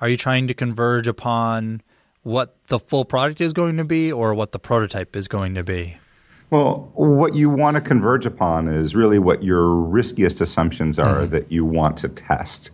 Are 0.00 0.08
you 0.08 0.16
trying 0.16 0.48
to 0.48 0.54
converge 0.54 1.06
upon 1.08 1.82
what 2.22 2.56
the 2.66 2.78
full 2.78 3.04
product 3.04 3.40
is 3.40 3.52
going 3.52 3.76
to 3.76 3.84
be, 3.84 4.10
or 4.10 4.34
what 4.34 4.52
the 4.52 4.58
prototype 4.58 5.14
is 5.14 5.28
going 5.28 5.54
to 5.54 5.62
be? 5.62 5.96
Well, 6.50 6.90
what 6.94 7.34
you 7.34 7.50
want 7.50 7.76
to 7.76 7.80
converge 7.80 8.24
upon 8.24 8.68
is 8.68 8.94
really 8.94 9.18
what 9.18 9.42
your 9.42 9.74
riskiest 9.74 10.40
assumptions 10.40 10.98
are 10.98 11.20
mm-hmm. 11.20 11.32
that 11.32 11.50
you 11.50 11.64
want 11.64 11.96
to 11.98 12.08
test 12.08 12.70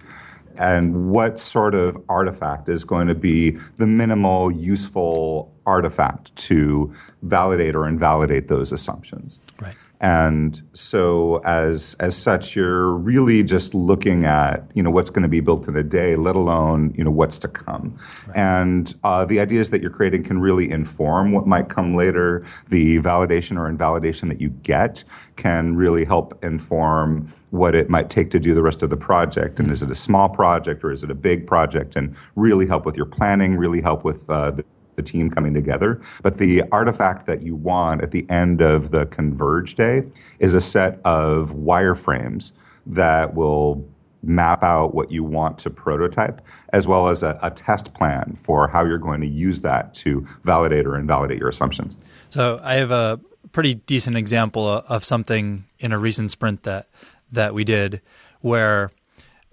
and 0.58 1.10
what 1.10 1.40
sort 1.40 1.74
of 1.74 2.02
artifact 2.08 2.68
is 2.68 2.84
going 2.84 3.08
to 3.08 3.14
be 3.14 3.58
the 3.76 3.86
minimal 3.86 4.50
useful 4.50 5.52
artifact 5.66 6.34
to 6.36 6.94
validate 7.22 7.74
or 7.74 7.86
invalidate 7.86 8.48
those 8.48 8.72
assumptions. 8.72 9.40
Right. 9.60 9.74
And 10.02 10.60
so 10.72 11.40
as 11.44 11.94
as 12.00 12.16
such, 12.16 12.56
you're 12.56 12.90
really 12.90 13.44
just 13.44 13.72
looking 13.72 14.24
at 14.24 14.68
you 14.74 14.82
know 14.82 14.90
what's 14.90 15.10
going 15.10 15.22
to 15.22 15.28
be 15.28 15.38
built 15.38 15.68
in 15.68 15.76
a 15.76 15.82
day, 15.84 16.16
let 16.16 16.34
alone 16.34 16.92
you 16.98 17.04
know 17.04 17.10
what's 17.10 17.38
to 17.38 17.48
come. 17.48 17.96
Right. 18.26 18.36
And 18.36 18.94
uh, 19.04 19.24
the 19.24 19.38
ideas 19.38 19.70
that 19.70 19.80
you're 19.80 19.92
creating 19.92 20.24
can 20.24 20.40
really 20.40 20.68
inform 20.70 21.30
what 21.30 21.46
might 21.46 21.68
come 21.68 21.94
later. 21.94 22.44
The 22.68 22.98
validation 22.98 23.56
or 23.56 23.68
invalidation 23.68 24.28
that 24.28 24.40
you 24.40 24.50
get 24.50 25.04
can 25.36 25.76
really 25.76 26.04
help 26.04 26.36
inform 26.44 27.32
what 27.50 27.74
it 27.74 27.90
might 27.90 28.08
take 28.08 28.30
to 28.30 28.40
do 28.40 28.54
the 28.54 28.62
rest 28.62 28.82
of 28.82 28.90
the 28.90 28.96
project. 28.96 29.60
And 29.60 29.70
is 29.70 29.82
it 29.82 29.90
a 29.90 29.94
small 29.94 30.28
project 30.28 30.82
or 30.82 30.90
is 30.90 31.04
it 31.04 31.10
a 31.10 31.14
big 31.14 31.46
project? 31.46 31.96
And 31.96 32.16
really 32.34 32.66
help 32.66 32.86
with 32.86 32.96
your 32.96 33.06
planning, 33.06 33.56
really 33.56 33.82
help 33.82 34.04
with 34.04 34.28
uh, 34.30 34.52
the 34.52 34.64
the 34.96 35.02
team 35.02 35.30
coming 35.30 35.54
together. 35.54 36.00
But 36.22 36.38
the 36.38 36.62
artifact 36.72 37.26
that 37.26 37.42
you 37.42 37.54
want 37.54 38.02
at 38.02 38.10
the 38.10 38.28
end 38.30 38.60
of 38.60 38.90
the 38.90 39.06
Converge 39.06 39.74
day 39.74 40.04
is 40.38 40.54
a 40.54 40.60
set 40.60 41.00
of 41.04 41.52
wireframes 41.52 42.52
that 42.86 43.34
will 43.34 43.86
map 44.22 44.62
out 44.62 44.94
what 44.94 45.10
you 45.10 45.24
want 45.24 45.58
to 45.58 45.70
prototype, 45.70 46.40
as 46.72 46.86
well 46.86 47.08
as 47.08 47.22
a, 47.22 47.38
a, 47.42 47.50
test 47.50 47.92
plan 47.92 48.36
for 48.36 48.68
how 48.68 48.84
you're 48.84 48.98
going 48.98 49.20
to 49.20 49.26
use 49.26 49.60
that 49.62 49.92
to 49.94 50.26
validate 50.44 50.86
or 50.86 50.96
invalidate 50.96 51.38
your 51.38 51.48
assumptions. 51.48 51.96
So 52.30 52.60
I 52.62 52.74
have 52.74 52.92
a 52.92 53.18
pretty 53.50 53.74
decent 53.74 54.16
example 54.16 54.68
of 54.68 55.04
something 55.04 55.64
in 55.80 55.92
a 55.92 55.98
recent 55.98 56.30
sprint 56.30 56.62
that 56.62 56.86
that 57.32 57.54
we 57.54 57.64
did 57.64 58.00
where 58.42 58.92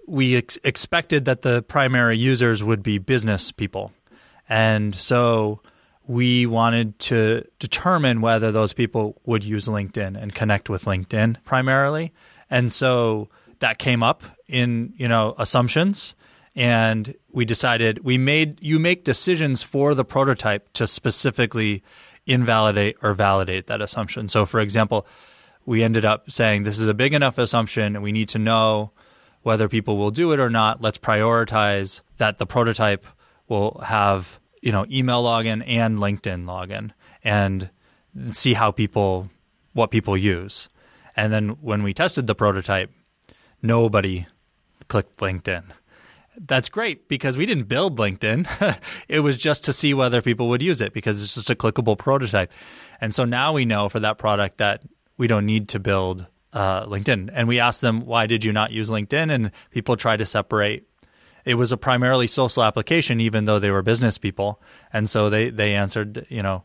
we 0.06 0.36
ex- 0.36 0.58
expected 0.64 1.24
that 1.24 1.42
the 1.42 1.62
primary 1.62 2.16
users 2.18 2.62
would 2.62 2.82
be 2.82 2.98
business 2.98 3.50
people 3.52 3.92
and 4.50 4.94
so 4.94 5.60
we 6.06 6.44
wanted 6.44 6.98
to 6.98 7.46
determine 7.60 8.20
whether 8.20 8.50
those 8.50 8.72
people 8.72 9.20
would 9.24 9.44
use 9.44 9.68
LinkedIn 9.68 10.20
and 10.20 10.34
connect 10.34 10.68
with 10.68 10.86
LinkedIn 10.86 11.42
primarily. 11.44 12.12
And 12.50 12.72
so 12.72 13.28
that 13.60 13.78
came 13.78 14.02
up 14.02 14.24
in, 14.48 14.92
you 14.96 15.06
know, 15.06 15.36
assumptions 15.38 16.16
and 16.56 17.14
we 17.30 17.44
decided 17.44 18.04
we 18.04 18.18
made 18.18 18.58
you 18.60 18.80
make 18.80 19.04
decisions 19.04 19.62
for 19.62 19.94
the 19.94 20.04
prototype 20.04 20.72
to 20.72 20.88
specifically 20.88 21.84
invalidate 22.26 22.96
or 23.02 23.14
validate 23.14 23.68
that 23.68 23.80
assumption. 23.80 24.28
So 24.28 24.44
for 24.46 24.58
example, 24.58 25.06
we 25.64 25.84
ended 25.84 26.04
up 26.04 26.28
saying 26.28 26.64
this 26.64 26.80
is 26.80 26.88
a 26.88 26.94
big 26.94 27.14
enough 27.14 27.38
assumption 27.38 27.94
and 27.94 28.02
we 28.02 28.10
need 28.10 28.30
to 28.30 28.38
know 28.40 28.90
whether 29.42 29.68
people 29.68 29.96
will 29.96 30.10
do 30.10 30.32
it 30.32 30.40
or 30.40 30.50
not. 30.50 30.82
Let's 30.82 30.98
prioritize 30.98 32.00
that 32.16 32.38
the 32.38 32.46
prototype 32.46 33.06
will 33.46 33.80
have 33.84 34.39
you 34.60 34.72
know 34.72 34.86
email 34.90 35.22
login 35.22 35.62
and 35.66 35.98
LinkedIn 35.98 36.44
login 36.44 36.92
and 37.24 37.70
see 38.32 38.54
how 38.54 38.70
people 38.70 39.30
what 39.72 39.90
people 39.90 40.16
use. 40.16 40.68
And 41.16 41.32
then 41.32 41.50
when 41.60 41.82
we 41.82 41.94
tested 41.94 42.26
the 42.26 42.34
prototype, 42.34 42.90
nobody 43.62 44.26
clicked 44.88 45.18
LinkedIn. 45.18 45.64
That's 46.46 46.68
great 46.68 47.08
because 47.08 47.36
we 47.36 47.46
didn't 47.46 47.64
build 47.64 47.98
LinkedIn. 47.98 48.78
it 49.08 49.20
was 49.20 49.36
just 49.36 49.64
to 49.64 49.72
see 49.72 49.92
whether 49.94 50.22
people 50.22 50.48
would 50.48 50.62
use 50.62 50.80
it 50.80 50.92
because 50.92 51.22
it's 51.22 51.34
just 51.34 51.50
a 51.50 51.54
clickable 51.54 51.98
prototype. 51.98 52.50
And 53.00 53.14
so 53.14 53.24
now 53.24 53.52
we 53.52 53.64
know 53.64 53.88
for 53.88 54.00
that 54.00 54.18
product 54.18 54.58
that 54.58 54.82
we 55.18 55.26
don't 55.26 55.46
need 55.46 55.68
to 55.70 55.78
build 55.78 56.26
uh, 56.52 56.86
LinkedIn. 56.86 57.30
And 57.32 57.46
we 57.46 57.60
asked 57.60 57.80
them, 57.80 58.06
why 58.06 58.26
did 58.26 58.44
you 58.44 58.52
not 58.52 58.70
use 58.70 58.88
LinkedIn? 58.88 59.32
And 59.32 59.50
people 59.70 59.96
try 59.96 60.16
to 60.16 60.26
separate 60.26 60.88
it 61.44 61.54
was 61.54 61.72
a 61.72 61.76
primarily 61.76 62.26
social 62.26 62.62
application, 62.62 63.20
even 63.20 63.44
though 63.44 63.58
they 63.58 63.70
were 63.70 63.82
business 63.82 64.18
people. 64.18 64.60
And 64.92 65.08
so 65.08 65.30
they, 65.30 65.50
they 65.50 65.74
answered, 65.74 66.26
you 66.28 66.42
know, 66.42 66.64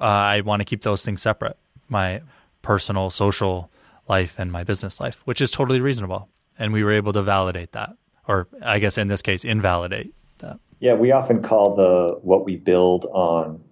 uh, 0.00 0.04
I 0.04 0.40
want 0.40 0.60
to 0.60 0.64
keep 0.64 0.82
those 0.82 1.04
things 1.04 1.22
separate 1.22 1.56
my 1.88 2.22
personal, 2.62 3.10
social 3.10 3.70
life 4.08 4.38
and 4.38 4.50
my 4.50 4.64
business 4.64 5.00
life, 5.00 5.20
which 5.24 5.40
is 5.40 5.50
totally 5.50 5.80
reasonable. 5.80 6.28
And 6.58 6.72
we 6.72 6.84
were 6.84 6.92
able 6.92 7.12
to 7.12 7.22
validate 7.22 7.72
that, 7.72 7.96
or 8.28 8.48
I 8.62 8.78
guess 8.78 8.98
in 8.98 9.08
this 9.08 9.22
case, 9.22 9.44
invalidate 9.44 10.14
that. 10.38 10.58
Yeah, 10.80 10.94
we 10.94 11.12
often 11.12 11.42
call 11.42 11.74
the 11.74 12.18
what 12.22 12.44
we 12.44 12.56
build 12.56 13.06
on 13.06 13.62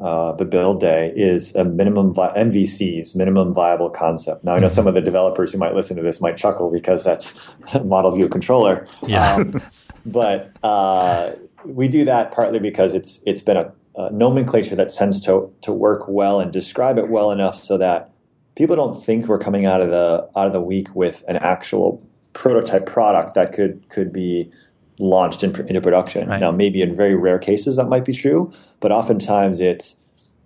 uh, 0.00 0.32
the 0.32 0.44
build 0.44 0.80
day 0.80 1.12
is 1.16 1.54
a 1.54 1.64
minimum 1.64 2.12
vi- 2.12 2.34
MVCs, 2.36 3.14
minimum 3.14 3.52
viable 3.52 3.90
concept. 3.90 4.44
Now 4.44 4.54
I 4.54 4.58
know 4.58 4.68
some 4.68 4.86
of 4.86 4.94
the 4.94 5.00
developers 5.00 5.52
who 5.52 5.58
might 5.58 5.74
listen 5.74 5.96
to 5.96 6.02
this 6.02 6.20
might 6.20 6.36
chuckle 6.36 6.70
because 6.70 7.04
that's 7.04 7.34
model 7.84 8.14
view 8.14 8.28
controller. 8.28 8.86
Yeah. 9.06 9.34
Um, 9.34 9.62
but 10.06 10.52
uh, 10.62 11.32
we 11.64 11.88
do 11.88 12.04
that 12.04 12.32
partly 12.32 12.58
because 12.58 12.94
it's 12.94 13.20
it's 13.26 13.42
been 13.42 13.56
a, 13.56 13.72
a 13.96 14.10
nomenclature 14.10 14.76
that 14.76 14.92
tends 14.92 15.20
to 15.22 15.52
to 15.62 15.72
work 15.72 16.08
well 16.08 16.40
and 16.40 16.52
describe 16.52 16.98
it 16.98 17.08
well 17.08 17.30
enough 17.30 17.56
so 17.56 17.78
that 17.78 18.10
people 18.56 18.76
don't 18.76 19.02
think 19.02 19.26
we're 19.26 19.38
coming 19.38 19.66
out 19.66 19.80
of 19.80 19.90
the 19.90 20.28
out 20.36 20.46
of 20.46 20.52
the 20.52 20.60
week 20.60 20.94
with 20.94 21.24
an 21.28 21.36
actual 21.36 22.02
prototype 22.32 22.86
product 22.86 23.34
that 23.34 23.52
could 23.52 23.88
could 23.88 24.12
be 24.12 24.50
launched 24.98 25.42
in, 25.42 25.54
into 25.66 25.80
production. 25.80 26.28
Right. 26.28 26.40
Now, 26.40 26.50
maybe 26.50 26.82
in 26.82 26.94
very 26.94 27.14
rare 27.14 27.38
cases 27.38 27.76
that 27.76 27.88
might 27.88 28.04
be 28.04 28.12
true, 28.12 28.52
but 28.80 28.92
oftentimes 28.92 29.60
it's 29.60 29.96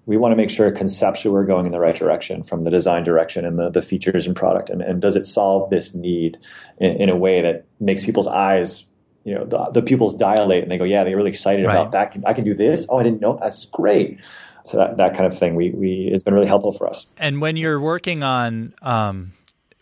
we 0.06 0.16
want 0.16 0.32
to 0.32 0.36
make 0.36 0.48
sure 0.48 0.70
conceptually 0.70 1.34
we're 1.34 1.44
going 1.44 1.66
in 1.66 1.72
the 1.72 1.78
right 1.78 1.94
direction 1.94 2.42
from 2.42 2.62
the 2.62 2.70
design 2.70 3.04
direction 3.04 3.44
and 3.44 3.58
the, 3.58 3.68
the 3.68 3.82
features 3.82 4.26
and 4.26 4.34
product, 4.34 4.70
and, 4.70 4.80
and 4.80 5.02
does 5.02 5.16
it 5.16 5.26
solve 5.26 5.68
this 5.68 5.94
need 5.94 6.38
in, 6.78 6.92
in 7.02 7.08
a 7.10 7.16
way 7.16 7.42
that 7.42 7.66
makes 7.78 8.02
people's 8.02 8.26
eyes, 8.26 8.86
you 9.24 9.34
know, 9.34 9.44
the, 9.44 9.66
the 9.72 9.82
pupils 9.82 10.16
dilate 10.16 10.62
and 10.62 10.72
they 10.72 10.78
go, 10.78 10.84
yeah, 10.84 11.04
they're 11.04 11.14
really 11.14 11.28
excited 11.28 11.66
Right. 11.66 11.74
about 11.74 11.92
that. 11.92 12.16
I 12.24 12.32
can 12.32 12.44
do 12.44 12.54
this. 12.54 12.86
Oh, 12.88 12.96
I 12.96 13.02
didn't 13.02 13.20
know. 13.20 13.38
That's 13.38 13.66
great. 13.66 14.18
So 14.64 14.78
that, 14.78 14.96
that 14.96 15.14
kind 15.14 15.30
of 15.30 15.38
thing 15.38 15.54
we, 15.56 15.70
we 15.70 16.08
has 16.12 16.22
been 16.22 16.32
really 16.32 16.46
helpful 16.46 16.72
for 16.72 16.88
us. 16.88 17.06
And 17.18 17.42
when 17.42 17.56
you're 17.56 17.80
working 17.80 18.22
on, 18.22 18.72
um, 18.80 19.32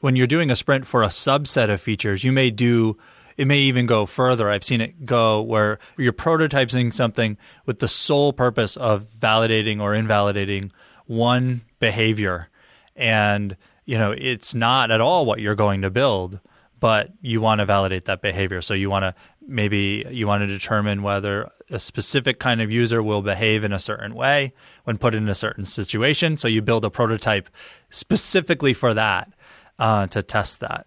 when 0.01 0.17
you're 0.17 0.27
doing 0.27 0.51
a 0.51 0.57
sprint 0.57 0.89
for 0.89 1.05
a 1.05 1.09
subset 1.09 1.71
of 1.71 1.81
features, 1.81 2.25
you 2.25 2.33
may 2.33 2.51
do, 2.51 2.97
it 3.37 3.47
may 3.47 3.59
even 3.59 3.87
go 3.87 4.07
further. 4.07 4.51
I've 4.51 4.65
seen 4.65 4.81
it 4.81 5.05
go 5.05 5.43
where 5.43 5.79
you're 5.97 6.13
prototyping 6.13 6.93
something 6.93 7.37
with 7.67 7.81
the 7.81 7.89
sole 7.89 8.33
purpose 8.33 8.77
of 8.77 9.05
validating 9.05 9.81
or 9.81 9.95
invalidating 9.95 10.73
one 11.07 11.63
behavior. 11.79 12.49
And, 12.95 13.57
you 13.85 13.99
know, 13.99 14.13
it's 14.13 14.55
not 14.55 14.91
at 14.91 15.01
all 15.01 15.27
what 15.27 15.41
you're 15.41 15.55
going 15.55 15.83
to 15.83 15.91
build, 15.91 16.41
but 16.81 17.11
you 17.21 17.41
want 17.41 17.61
to 17.61 17.67
validate 17.67 18.07
that 18.07 18.23
behavior. 18.23 18.63
So 18.63 18.75
you 18.75 18.91
want 18.91 19.03
to, 19.05 19.15
maybe 19.47 20.05
you 20.11 20.27
want 20.27 20.43
to 20.43 20.47
determine 20.47 21.03
whether 21.03 21.51
a 21.71 21.79
specific 21.79 22.39
kind 22.39 22.61
of 22.61 22.71
user 22.71 23.03
will 23.03 23.23
behave 23.23 23.65
in 23.65 23.73
a 23.73 23.79
certain 23.79 24.15
way 24.15 24.53
when 24.85 24.97
put 24.97 25.15
in 25.15 25.29
a 25.29 25.35
certain 25.35 25.65
situation. 25.65 26.37
So 26.37 26.49
you 26.49 26.63
build 26.63 26.85
a 26.85 26.91
prototype 26.91 27.49
specifically 27.91 28.73
for 28.73 28.95
that 28.95 29.33
uh, 29.79 30.07
to 30.09 30.23
test 30.23 30.61
that. 30.61 30.87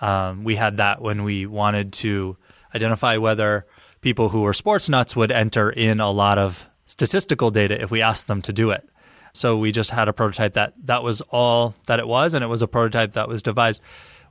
Um, 0.00 0.44
we 0.44 0.56
had 0.56 0.78
that 0.78 1.02
when 1.02 1.24
we 1.24 1.46
wanted 1.46 1.92
to 1.94 2.36
identify 2.74 3.16
whether 3.16 3.66
people 4.00 4.28
who 4.30 4.40
were 4.42 4.54
sports 4.54 4.88
nuts 4.88 5.14
would 5.14 5.30
enter 5.30 5.70
in 5.70 6.00
a 6.00 6.10
lot 6.10 6.38
of 6.38 6.66
statistical 6.86 7.50
data 7.50 7.80
if 7.80 7.90
we 7.90 8.02
asked 8.02 8.26
them 8.26 8.42
to 8.42 8.52
do 8.52 8.70
it. 8.70 8.88
So 9.32 9.56
we 9.56 9.72
just 9.72 9.90
had 9.90 10.08
a 10.08 10.12
prototype 10.12 10.54
that 10.54 10.74
that 10.84 11.02
was 11.02 11.20
all 11.20 11.74
that 11.86 12.00
it 12.00 12.08
was, 12.08 12.34
and 12.34 12.42
it 12.42 12.48
was 12.48 12.62
a 12.62 12.68
prototype 12.68 13.12
that 13.12 13.28
was 13.28 13.42
devised 13.42 13.80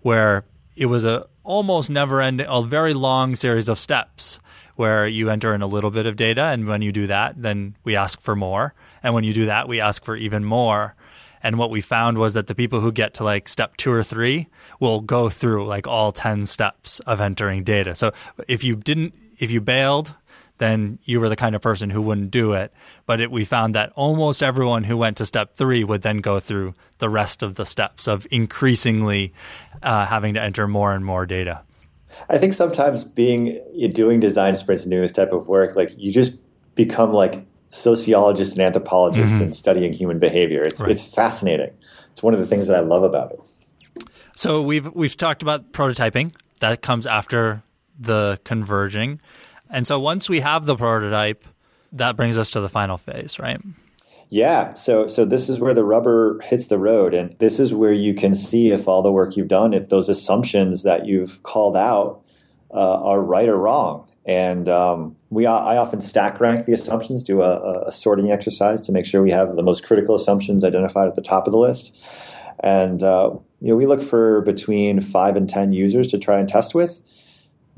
where 0.02 0.44
it 0.76 0.88
was 0.88 1.06
a 1.06 1.28
almost 1.44 1.90
never 1.90 2.22
ending, 2.22 2.48
a 2.50 2.62
very 2.62 2.94
long 2.94 3.36
series 3.36 3.70
of 3.70 3.80
steps 3.80 4.40
where 4.76 5.08
you 5.08 5.30
enter 5.30 5.54
in 5.54 5.62
a 5.62 5.68
little 5.68 5.92
bit 5.92 6.06
of 6.06 6.16
data, 6.16 6.46
and 6.46 6.68
when 6.68 6.82
you 6.82 6.92
do 6.92 7.08
that, 7.08 7.42
then 7.42 7.76
we 7.84 7.96
ask 7.96 8.22
for 8.22 8.36
more, 8.36 8.74
and 9.04 9.14
when 9.14 9.24
you 9.24 9.34
do 9.34 9.46
that, 9.46 9.68
we 9.68 9.82
ask 9.82 10.04
for 10.04 10.16
even 10.16 10.44
more. 10.44 10.96
And 11.42 11.58
what 11.58 11.70
we 11.70 11.82
found 11.82 12.18
was 12.18 12.34
that 12.34 12.48
the 12.48 12.56
people 12.56 12.82
who 12.82 12.92
get 12.92 13.14
to 13.16 13.24
like 13.24 13.48
step 13.48 13.78
two 13.78 13.92
or 13.92 14.04
three 14.04 14.48
will 14.80 15.02
go 15.02 15.30
through 15.30 15.68
like 15.68 15.88
all 15.88 16.12
10 16.12 16.46
steps 16.46 17.00
of 17.02 17.22
entering 17.22 17.64
data. 17.64 17.96
So 17.96 18.12
if 18.48 18.64
you 18.64 18.76
didn't, 18.76 19.14
if 19.38 19.52
you 19.52 19.62
bailed, 19.62 20.14
then 20.60 21.00
you 21.06 21.20
were 21.20 21.30
the 21.30 21.36
kind 21.36 21.56
of 21.56 21.62
person 21.62 21.90
who 21.90 22.02
wouldn't 22.02 22.32
do 22.32 22.54
it. 22.54 22.72
But 23.06 23.22
it, 23.22 23.32
we 23.32 23.46
found 23.46 23.74
that 23.76 23.92
almost 23.96 24.44
everyone 24.44 24.84
who 24.84 24.98
went 24.98 25.18
to 25.18 25.26
step 25.26 25.56
three 25.56 25.84
would 25.84 26.02
then 26.02 26.18
go 26.18 26.40
through 26.40 26.76
the 27.00 27.10
rest 27.10 27.42
of 27.42 27.56
the 27.56 27.66
steps 27.66 28.08
of 28.08 28.28
increasingly 28.30 29.34
uh, 29.82 30.06
having 30.06 30.34
to 30.36 30.42
enter 30.42 30.68
more 30.68 30.94
and 30.94 31.04
more 31.04 31.26
data. 31.26 31.64
I 32.30 32.38
think 32.38 32.54
sometimes 32.54 33.06
being 33.06 33.62
doing 33.94 34.20
design 34.20 34.56
sprints 34.58 34.86
and 34.86 35.16
type 35.16 35.32
of 35.32 35.48
work, 35.48 35.76
like 35.76 35.92
you 35.98 36.12
just 36.12 36.40
become 36.76 37.14
like 37.14 37.46
sociologists 37.70 38.56
and 38.56 38.64
anthropologists 38.64 39.40
and 39.40 39.56
studying 39.56 39.94
human 39.94 40.20
behavior. 40.20 40.62
It's 40.64 40.80
Right. 40.80 40.92
it's 40.92 41.04
fascinating. 41.04 41.72
It's 42.12 42.24
one 42.24 42.34
of 42.34 42.40
the 42.40 42.46
things 42.46 42.68
that 42.68 42.76
I 42.76 42.82
love 42.82 43.04
about 43.04 43.32
it. 43.32 43.40
So 44.36 44.62
we've 44.62 44.94
we've 44.94 45.18
talked 45.18 45.42
about 45.42 45.72
prototyping. 45.72 46.34
That 46.60 46.82
comes 46.82 47.06
after 47.06 47.64
the 48.00 48.40
converging. 48.44 49.20
And 49.70 49.86
so 49.86 50.00
once 50.00 50.30
we 50.30 50.40
have 50.40 50.66
the 50.66 50.76
prototype, 50.76 51.46
that 51.94 52.16
brings 52.16 52.38
us 52.38 52.52
to 52.52 52.60
the 52.60 52.70
final 52.70 52.98
phase, 52.98 53.38
right? 53.40 53.62
Yeah. 54.30 54.74
So 54.74 55.08
so 55.08 55.26
this 55.26 55.50
is 55.50 55.60
where 55.60 55.74
the 55.74 55.84
rubber 55.84 56.40
hits 56.42 56.68
the 56.68 56.78
road, 56.78 57.14
and 57.14 57.36
this 57.40 57.60
is 57.60 57.74
where 57.74 57.94
you 57.94 58.14
can 58.14 58.34
see 58.36 58.72
if 58.72 58.88
all 58.88 59.02
the 59.02 59.12
work 59.12 59.36
you've 59.38 59.48
done, 59.48 59.74
if 59.74 59.90
those 59.90 60.10
assumptions 60.10 60.84
that 60.84 61.06
you've 61.06 61.44
called 61.44 61.76
out 61.78 62.22
uh, 62.74 62.78
are 62.78 63.22
right 63.22 63.50
or 63.50 63.58
wrong. 63.58 64.09
And 64.26 64.70
um, 64.70 65.16
we 65.30 65.46
I 65.46 65.78
often 65.78 66.02
stack 66.02 66.40
rank 66.40 66.66
the 66.66 66.74
assumptions, 66.74 67.24
do 67.24 67.42
a, 67.42 67.88
a 67.88 67.92
sorting 67.92 68.32
exercise 68.32 68.82
to 68.82 68.92
make 68.92 69.06
sure 69.06 69.24
we 69.24 69.32
have 69.32 69.56
the 69.56 69.64
most 69.64 69.84
critical 69.84 70.16
assumptions 70.16 70.64
identified 70.64 71.08
at 71.08 71.16
the 71.16 71.22
top 71.22 71.48
of 71.48 71.52
the 71.52 71.58
list. 71.58 71.98
And 72.62 73.02
uh, 73.02 73.32
you 73.62 73.70
know, 73.70 73.76
we 73.76 73.86
look 73.86 74.04
for 74.04 74.42
between 74.42 75.02
five 75.02 75.36
and 75.36 75.50
ten 75.50 75.74
users 75.74 76.08
to 76.10 76.18
try 76.18 76.40
and 76.40 76.48
test 76.48 76.76
with. 76.76 77.02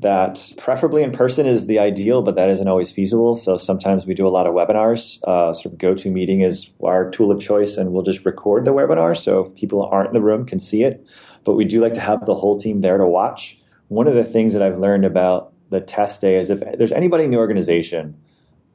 That 0.00 0.52
preferably 0.58 1.04
in 1.04 1.12
person 1.12 1.46
is 1.46 1.68
the 1.68 1.78
ideal, 1.78 2.22
but 2.22 2.34
that 2.34 2.50
isn't 2.50 2.66
always 2.66 2.90
feasible. 2.90 3.36
So 3.36 3.56
sometimes 3.56 4.04
we 4.04 4.14
do 4.14 4.26
a 4.26 4.30
lot 4.30 4.48
of 4.48 4.52
webinars. 4.52 5.22
Uh, 5.22 5.52
sort 5.54 5.72
of 5.72 5.78
GoToMeeting 5.78 6.44
is 6.44 6.72
our 6.82 7.08
tool 7.12 7.30
of 7.30 7.40
choice, 7.40 7.76
and 7.76 7.92
we'll 7.92 8.02
just 8.02 8.26
record 8.26 8.64
the 8.64 8.72
webinar 8.72 9.16
so 9.16 9.44
people 9.50 9.84
aren't 9.84 10.08
in 10.08 10.14
the 10.14 10.20
room 10.20 10.44
can 10.44 10.58
see 10.58 10.82
it. 10.82 11.06
But 11.44 11.54
we 11.54 11.64
do 11.64 11.80
like 11.80 11.94
to 11.94 12.00
have 12.00 12.26
the 12.26 12.34
whole 12.34 12.58
team 12.58 12.80
there 12.80 12.98
to 12.98 13.06
watch. 13.06 13.56
One 13.86 14.08
of 14.08 14.14
the 14.14 14.24
things 14.24 14.54
that 14.54 14.62
I've 14.62 14.80
learned 14.80 15.04
about 15.04 15.51
the 15.72 15.80
test 15.80 16.20
day 16.20 16.36
is 16.36 16.50
if 16.50 16.60
there's 16.78 16.92
anybody 16.92 17.24
in 17.24 17.30
the 17.32 17.38
organization 17.38 18.14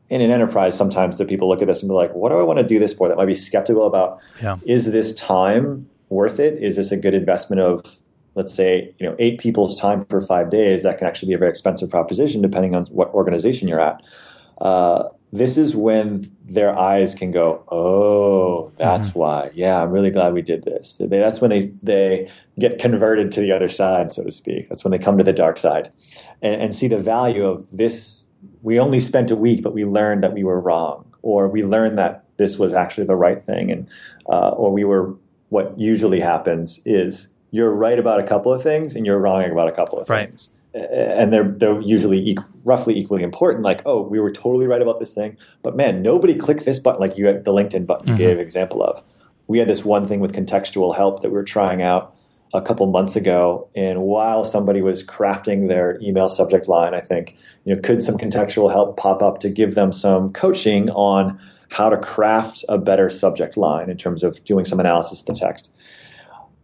in 0.10 0.22
an 0.22 0.32
enterprise, 0.32 0.76
sometimes 0.76 1.18
the 1.18 1.26
people 1.26 1.48
look 1.48 1.62
at 1.62 1.68
this 1.68 1.82
and 1.82 1.90
be 1.90 1.94
like, 1.94 2.14
"What 2.14 2.30
do 2.30 2.38
I 2.38 2.44
want 2.44 2.60
to 2.60 2.66
do 2.66 2.80
this 2.80 2.94
for?" 2.94 3.08
That 3.08 3.16
might 3.18 3.26
be 3.26 3.36
skeptical 3.36 3.86
about 3.88 4.20
Yeah. 4.42 4.58
is 4.66 4.92
this 4.92 5.14
time 5.14 5.88
worth 6.10 6.40
it? 6.40 6.62
Is 6.62 6.76
this 6.76 6.92
a 6.92 6.98
good 6.98 7.14
investment 7.14 7.62
of, 7.62 7.82
let's 8.36 8.54
say, 8.54 8.94
you 9.00 9.06
know, 9.08 9.16
eight 9.20 9.38
people's 9.40 9.80
time 9.80 10.06
for 10.10 10.20
five 10.22 10.50
days? 10.50 10.84
That 10.84 10.98
can 10.98 11.08
actually 11.08 11.30
be 11.30 11.34
a 11.34 11.38
very 11.38 11.52
expensive 11.52 11.90
proposition 11.90 12.42
depending 12.42 12.76
on 12.76 12.86
what 12.88 13.14
organization 13.14 13.68
you're 13.68 13.82
at. 13.82 14.02
Uh, 14.60 15.04
this 15.34 15.58
is 15.58 15.76
when 15.76 16.32
their 16.46 16.78
eyes 16.78 17.13
can 17.13 17.32
go, 17.32 17.63
oh, 17.70 18.72
that's 18.78 19.13
why. 19.13 19.50
Yeah, 19.54 19.82
I'm 19.84 19.92
really 19.92 20.10
glad 20.12 20.34
we 20.34 20.42
did 20.42 20.63
this. 20.63 20.98
That's 21.00 21.42
when 21.42 21.50
they 21.50 21.72
they 21.84 22.30
get 22.58 22.80
converted 22.80 23.32
to 23.34 23.42
the 23.42 23.52
other 23.52 23.70
side, 23.70 24.12
so 24.12 24.24
to 24.24 24.32
speak. 24.32 24.70
That's 24.70 24.84
when 24.84 24.92
they 24.92 24.98
come 25.00 25.18
to 25.18 25.24
the 25.24 25.34
dark 25.34 25.58
side 25.58 25.92
and, 26.42 26.62
and 26.62 26.76
see 26.76 26.88
the 26.88 26.98
value 26.98 27.46
of 27.46 27.70
this. 27.72 28.24
We 28.62 28.80
only 28.80 29.00
spent 29.00 29.30
a 29.32 29.36
week, 29.36 29.63
but 29.63 29.74
we 29.74 29.84
learned 29.86 30.24
that 30.24 30.34
we 30.34 30.44
were 30.44 30.60
wrong, 30.60 31.06
or 31.22 31.48
we 31.50 31.63
learned 31.63 31.98
that 31.98 32.24
this 32.38 32.58
was 32.58 32.74
actually 32.74 33.08
the 33.08 33.16
right 33.16 33.42
thing, 33.42 33.72
and 33.72 33.88
uh, 34.30 34.50
or 34.50 34.72
we 34.72 34.84
were. 34.84 35.16
What 35.50 35.80
usually 35.80 36.20
happens 36.20 36.82
is 36.86 37.30
you're 37.52 37.72
right 37.72 37.98
about 37.98 38.20
a 38.20 38.28
couple 38.28 38.54
of 38.54 38.62
things 38.62 38.98
and 38.98 39.06
you're 39.06 39.18
wrong 39.18 39.50
about 39.50 39.70
a 39.70 39.72
couple 39.72 39.98
of 39.98 40.10
Right. 40.10 40.28
things 40.28 40.50
and 40.78 41.34
they're 41.34 41.50
they're 41.50 41.82
usually 41.82 42.34
equ- 42.34 42.46
roughly 42.63 42.98
equally 42.98 43.24
important. 43.24 43.63
Like, 43.63 43.82
oh, 43.86 44.02
we 44.02 44.20
were 44.20 44.32
totally 44.32 44.68
right 44.68 44.82
about 44.82 45.00
this 45.00 45.13
thing, 45.13 45.38
but 45.63 45.76
man, 45.76 46.02
nobody 46.02 46.36
clicked 46.36 46.66
this 46.66 46.80
button. 46.80 47.00
Like 47.00 47.18
you 47.18 47.26
had 47.28 47.46
the 47.46 47.52
LinkedIn 47.52 47.86
button 47.86 48.08
you 48.08 48.13
mm-hmm. 48.13 48.24
gave 48.24 48.40
example 48.40 48.84
of. 48.84 49.04
We 49.48 49.60
had 49.60 49.68
this 49.68 49.86
one 49.86 50.08
thing 50.08 50.20
with 50.20 50.34
contextual 50.34 50.96
help 50.96 51.22
that 51.22 51.30
we 51.30 51.36
were 51.36 51.44
trying 51.44 51.82
out 51.82 52.16
a 52.54 52.62
couple 52.62 52.86
months 52.88 53.16
ago, 53.16 53.70
and 53.76 54.02
while 54.02 54.44
somebody 54.46 54.82
was 54.82 55.04
crafting 55.04 55.68
their 55.68 56.00
email 56.02 56.30
subject 56.30 56.68
line, 56.68 56.94
I 56.94 57.02
think 57.02 57.36
you 57.66 57.76
know 57.76 57.82
could 57.82 58.04
some 58.04 58.18
contextual 58.18 58.72
help 58.72 58.98
pop 58.98 59.22
up 59.22 59.40
to 59.40 59.50
give 59.50 59.76
them 59.76 59.94
some 59.94 60.32
coaching 60.34 60.90
on 60.92 61.40
how 61.70 61.90
to 61.90 61.98
craft 61.98 62.63
a 62.70 62.78
better 62.78 63.10
subject 63.10 63.58
line 63.58 63.90
in 63.90 63.98
terms 63.98 64.24
of 64.24 64.44
doing 64.46 64.63
some 64.63 64.80
analysis 64.80 65.20
of 65.20 65.26
the 65.26 65.34
text 65.34 65.70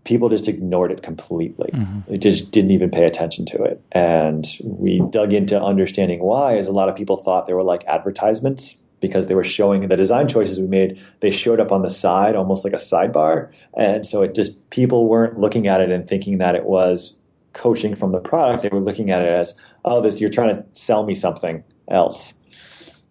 people 0.03 0.29
just 0.29 0.47
ignored 0.47 0.91
it 0.91 1.01
completely. 1.01 1.69
Mm-hmm. 1.73 2.11
They 2.11 2.17
just 2.17 2.51
didn't 2.51 2.71
even 2.71 2.91
pay 2.91 3.05
attention 3.05 3.45
to 3.47 3.63
it. 3.63 3.81
And 3.91 4.45
we 4.63 5.01
dug 5.09 5.33
into 5.33 5.61
understanding 5.61 6.19
why, 6.19 6.57
as 6.57 6.67
a 6.67 6.71
lot 6.73 6.89
of 6.89 6.95
people 6.95 7.17
thought 7.17 7.47
they 7.47 7.53
were 7.53 7.63
like 7.63 7.83
advertisements 7.85 8.75
because 8.99 9.27
they 9.27 9.35
were 9.35 9.43
showing 9.43 9.87
the 9.87 9.97
design 9.97 10.27
choices 10.27 10.59
we 10.59 10.67
made, 10.67 11.01
they 11.19 11.31
showed 11.31 11.59
up 11.59 11.71
on 11.71 11.81
the 11.81 11.89
side 11.89 12.35
almost 12.35 12.63
like 12.63 12.73
a 12.73 12.77
sidebar. 12.77 13.51
And 13.75 14.05
so 14.05 14.21
it 14.21 14.33
just, 14.33 14.69
people 14.69 15.07
weren't 15.07 15.39
looking 15.39 15.67
at 15.67 15.81
it 15.81 15.91
and 15.91 16.07
thinking 16.07 16.37
that 16.37 16.55
it 16.55 16.65
was 16.65 17.17
coaching 17.51 17.95
from 17.95 18.11
the 18.11 18.19
product. 18.19 18.63
They 18.63 18.69
were 18.69 18.79
looking 18.79 19.11
at 19.11 19.21
it 19.21 19.27
as, 19.27 19.55
oh, 19.85 20.01
this, 20.01 20.19
you're 20.19 20.29
trying 20.29 20.55
to 20.55 20.65
sell 20.71 21.05
me 21.05 21.15
something 21.15 21.63
else. 21.89 22.33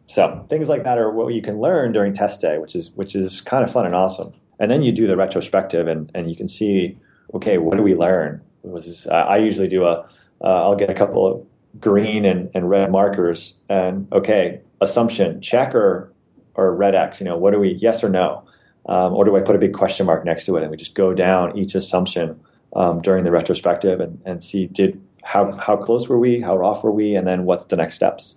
So 0.06 0.44
things 0.50 0.68
like 0.68 0.84
that 0.84 0.98
are 0.98 1.10
what 1.10 1.32
you 1.32 1.40
can 1.40 1.60
learn 1.60 1.92
during 1.92 2.12
test 2.12 2.42
day, 2.42 2.58
which 2.58 2.74
is 2.74 2.90
which 2.90 3.14
is 3.14 3.40
kind 3.40 3.64
of 3.64 3.72
fun 3.72 3.86
and 3.86 3.94
awesome. 3.94 4.34
And 4.62 4.70
then 4.70 4.82
you 4.82 4.92
do 4.92 5.08
the 5.08 5.16
retrospective, 5.16 5.88
and, 5.88 6.08
and 6.14 6.30
you 6.30 6.36
can 6.36 6.46
see, 6.46 6.96
okay, 7.34 7.58
what 7.58 7.76
do 7.76 7.82
we 7.82 7.96
learn? 7.96 8.40
Was 8.62 8.86
this, 8.86 9.08
I 9.08 9.38
usually 9.38 9.66
do 9.66 9.82
a, 9.82 10.08
uh, 10.40 10.62
I'll 10.62 10.76
get 10.76 10.88
a 10.88 10.94
couple 10.94 11.26
of 11.26 11.80
green 11.80 12.24
and, 12.24 12.48
and 12.54 12.70
red 12.70 12.92
markers, 12.92 13.54
and 13.68 14.06
okay, 14.12 14.60
assumption 14.80 15.40
check 15.40 15.74
or 15.74 16.12
or 16.54 16.76
red 16.76 16.94
X? 16.94 17.18
You 17.18 17.24
know, 17.24 17.36
what 17.36 17.50
do 17.50 17.58
we 17.58 17.72
yes 17.72 18.04
or 18.04 18.08
no, 18.08 18.44
um, 18.86 19.14
or 19.14 19.24
do 19.24 19.36
I 19.36 19.40
put 19.40 19.56
a 19.56 19.58
big 19.58 19.74
question 19.74 20.06
mark 20.06 20.24
next 20.24 20.46
to 20.46 20.56
it? 20.56 20.62
And 20.62 20.70
we 20.70 20.76
just 20.76 20.94
go 20.94 21.12
down 21.12 21.58
each 21.58 21.74
assumption 21.74 22.38
um, 22.76 23.02
during 23.02 23.24
the 23.24 23.32
retrospective 23.32 23.98
and, 23.98 24.22
and 24.24 24.44
see 24.44 24.68
did 24.68 25.02
how 25.24 25.50
how 25.58 25.76
close 25.76 26.08
were 26.08 26.20
we, 26.20 26.40
how 26.40 26.64
off 26.64 26.84
were 26.84 26.92
we, 26.92 27.16
and 27.16 27.26
then 27.26 27.46
what's 27.46 27.64
the 27.64 27.76
next 27.76 27.96
steps. 27.96 28.36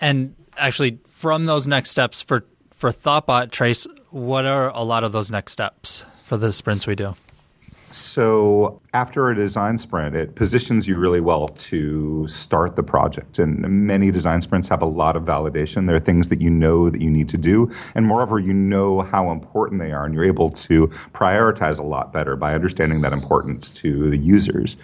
And 0.00 0.34
actually, 0.56 0.98
from 1.06 1.46
those 1.46 1.64
next 1.64 1.90
steps 1.90 2.22
for 2.22 2.44
for 2.74 2.90
Thoughtbot 2.90 3.52
Trace, 3.52 3.86
what 4.14 4.46
are 4.46 4.68
a 4.68 4.82
lot 4.82 5.02
of 5.02 5.10
those 5.10 5.28
next 5.28 5.52
steps 5.52 6.04
for 6.22 6.36
the 6.36 6.52
sprints 6.52 6.86
we 6.86 6.94
do? 6.94 7.16
So 7.90 8.80
after 8.92 9.28
a 9.28 9.34
design 9.34 9.76
sprint, 9.76 10.14
it 10.14 10.36
positions 10.36 10.86
you 10.86 10.96
really 10.96 11.20
well 11.20 11.48
to 11.48 12.26
start 12.28 12.76
the 12.76 12.82
project. 12.84 13.40
And 13.40 13.86
many 13.86 14.12
design 14.12 14.40
sprints 14.40 14.68
have 14.68 14.82
a 14.82 14.86
lot 14.86 15.16
of 15.16 15.24
validation. 15.24 15.86
There 15.86 15.96
are 15.96 16.00
things 16.00 16.28
that 16.28 16.40
you 16.40 16.48
know 16.48 16.90
that 16.90 17.00
you 17.00 17.10
need 17.10 17.28
to 17.30 17.36
do. 17.36 17.72
And 17.96 18.06
moreover, 18.06 18.38
you 18.38 18.52
know 18.52 19.02
how 19.02 19.32
important 19.32 19.80
they 19.80 19.90
are. 19.90 20.04
And 20.04 20.14
you're 20.14 20.24
able 20.24 20.50
to 20.50 20.86
prioritize 21.12 21.80
a 21.80 21.84
lot 21.84 22.12
better 22.12 22.36
by 22.36 22.54
understanding 22.54 23.00
that 23.00 23.12
importance 23.12 23.68
to 23.70 24.10
the 24.10 24.18
users 24.18 24.76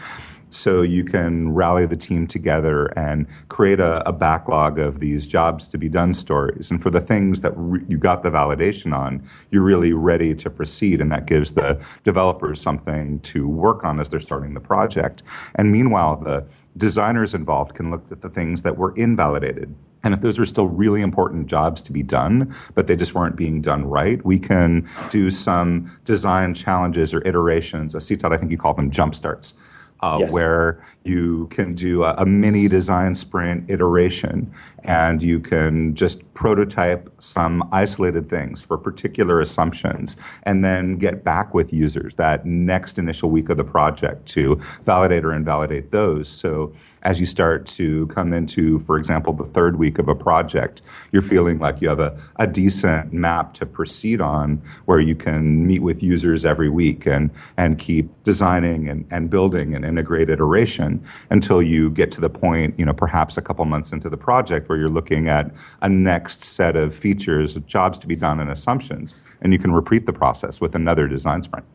so 0.50 0.82
you 0.82 1.04
can 1.04 1.52
rally 1.54 1.86
the 1.86 1.96
team 1.96 2.26
together 2.26 2.86
and 2.98 3.26
create 3.48 3.80
a, 3.80 4.06
a, 4.08 4.12
backlog 4.12 4.78
of 4.78 5.00
these 5.00 5.26
jobs 5.26 5.66
to 5.68 5.78
be 5.78 5.88
done 5.88 6.12
stories. 6.12 6.70
And 6.70 6.82
for 6.82 6.90
the 6.90 7.00
things 7.00 7.40
that 7.40 7.52
re- 7.56 7.80
you 7.88 7.96
got 7.96 8.22
the 8.22 8.30
validation 8.30 8.94
on, 8.94 9.22
you're 9.50 9.62
really 9.62 9.92
ready 9.92 10.34
to 10.34 10.50
proceed, 10.50 11.00
and 11.00 11.10
that 11.12 11.26
gives 11.26 11.52
the 11.52 11.80
developers 12.04 12.60
something 12.60 13.20
to 13.20 13.48
work 13.48 13.84
on 13.84 13.98
as 14.00 14.10
they're 14.10 14.20
starting 14.20 14.54
the 14.54 14.60
project. 14.60 15.22
And 15.54 15.72
meanwhile, 15.72 16.16
the 16.16 16.44
designers 16.76 17.34
involved 17.34 17.74
can 17.74 17.90
look 17.90 18.04
at 18.10 18.20
the 18.20 18.28
things 18.28 18.62
that 18.62 18.76
were 18.76 18.94
invalidated. 18.96 19.74
And 20.02 20.14
if 20.14 20.20
those 20.20 20.38
are 20.38 20.46
still 20.46 20.66
really 20.66 21.02
important 21.02 21.46
jobs 21.46 21.80
to 21.82 21.92
be 21.92 22.02
done, 22.02 22.54
but 22.74 22.86
they 22.86 22.96
just 22.96 23.14
weren't 23.14 23.36
being 23.36 23.60
done 23.60 23.84
right, 23.84 24.24
we 24.24 24.38
can 24.38 24.88
do 25.10 25.30
some 25.30 25.94
design 26.04 26.54
challenges 26.54 27.12
or 27.12 27.26
iterations. 27.26 27.94
As 27.94 28.06
C. 28.06 28.16
Todd, 28.16 28.32
I 28.32 28.38
think 28.38 28.50
you 28.50 28.56
call 28.56 28.74
them 28.74 28.90
jump 28.90 29.14
starts 29.14 29.54
uh, 30.02 30.18
yes. 30.20 30.32
where 30.32 30.84
you 31.04 31.46
can 31.48 31.74
do 31.74 32.04
a, 32.04 32.14
a, 32.18 32.26
mini 32.26 32.68
design 32.68 33.14
sprint 33.14 33.68
iteration 33.70 34.52
and 34.84 35.22
you 35.22 35.40
can 35.40 35.94
just 35.94 36.20
prototype 36.34 37.10
some 37.18 37.68
isolated 37.70 38.30
things 38.30 38.60
for 38.62 38.78
particular 38.78 39.40
assumptions 39.40 40.16
and 40.44 40.64
then 40.64 40.96
get 40.96 41.22
back 41.22 41.52
with 41.52 41.72
users 41.72 42.14
that 42.14 42.46
next 42.46 42.98
initial 42.98 43.30
week 43.30 43.50
of 43.50 43.56
the 43.56 43.64
project 43.64 44.26
to 44.26 44.58
validate 44.84 45.24
or 45.24 45.34
invalidate 45.34 45.90
those. 45.90 46.28
So 46.28 46.72
as 47.02 47.20
you 47.20 47.26
start 47.26 47.66
to 47.66 48.06
come 48.08 48.32
into, 48.32 48.78
for 48.80 48.96
example, 48.98 49.32
the 49.32 49.44
third 49.44 49.76
week 49.76 49.98
of 49.98 50.08
a 50.08 50.14
project, 50.14 50.82
you're 51.12 51.22
feeling 51.22 51.58
like 51.58 51.80
you 51.80 51.88
have 51.88 52.00
a, 52.00 52.18
a 52.36 52.46
decent 52.46 53.12
map 53.12 53.54
to 53.54 53.66
proceed 53.66 54.20
on 54.20 54.62
where 54.84 55.00
you 55.00 55.14
can 55.14 55.66
meet 55.66 55.80
with 55.80 56.02
users 56.02 56.44
every 56.44 56.68
week 56.68 57.06
and, 57.06 57.30
and 57.56 57.78
keep 57.78 58.10
designing 58.24 58.88
and, 58.88 59.06
and 59.10 59.30
building 59.30 59.74
an 59.74 59.84
integrated 59.84 60.30
iteration 60.30 61.04
until 61.30 61.62
you 61.62 61.90
get 61.90 62.12
to 62.12 62.20
the 62.20 62.30
point, 62.30 62.78
you 62.78 62.84
know, 62.84 62.92
perhaps 62.92 63.36
a 63.36 63.42
couple 63.42 63.64
months 63.64 63.92
into 63.92 64.08
the 64.08 64.16
project 64.16 64.68
where 64.70 64.78
you're 64.78 64.88
looking 64.88 65.28
at 65.28 65.50
a 65.82 65.88
next 65.88 66.44
set 66.44 66.76
of 66.76 66.94
features, 66.94 67.54
jobs 67.66 67.98
to 67.98 68.06
be 68.06 68.16
done 68.16 68.40
and 68.40 68.48
assumptions, 68.48 69.22
and 69.42 69.52
you 69.52 69.58
can 69.58 69.72
repeat 69.72 70.06
the 70.06 70.12
process 70.12 70.60
with 70.60 70.74
another 70.74 71.08
design 71.08 71.42
sprint. 71.42 71.66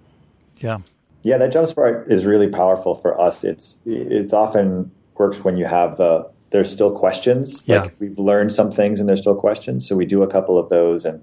Yeah. 0.57 0.79
Yeah, 1.21 1.37
that 1.37 1.51
jump 1.51 1.67
start 1.67 2.09
is 2.09 2.25
really 2.25 2.47
powerful 2.47 2.95
for 2.95 3.19
us. 3.19 3.43
It's 3.43 3.77
it's 3.85 4.31
often 4.31 4.91
works 5.17 5.43
when 5.43 5.57
you 5.57 5.65
have 5.65 5.97
the 5.97 6.29
there's 6.51 6.71
still 6.71 6.97
questions. 6.97 7.63
Yeah. 7.65 7.81
Like 7.81 7.95
we've 7.99 8.17
learned 8.17 8.53
some 8.53 8.71
things 8.71 8.99
and 8.99 9.09
there's 9.09 9.21
still 9.21 9.35
questions. 9.35 9.87
So 9.87 9.95
we 9.95 10.05
do 10.05 10.23
a 10.23 10.27
couple 10.27 10.57
of 10.57 10.69
those 10.69 11.03
and 11.03 11.21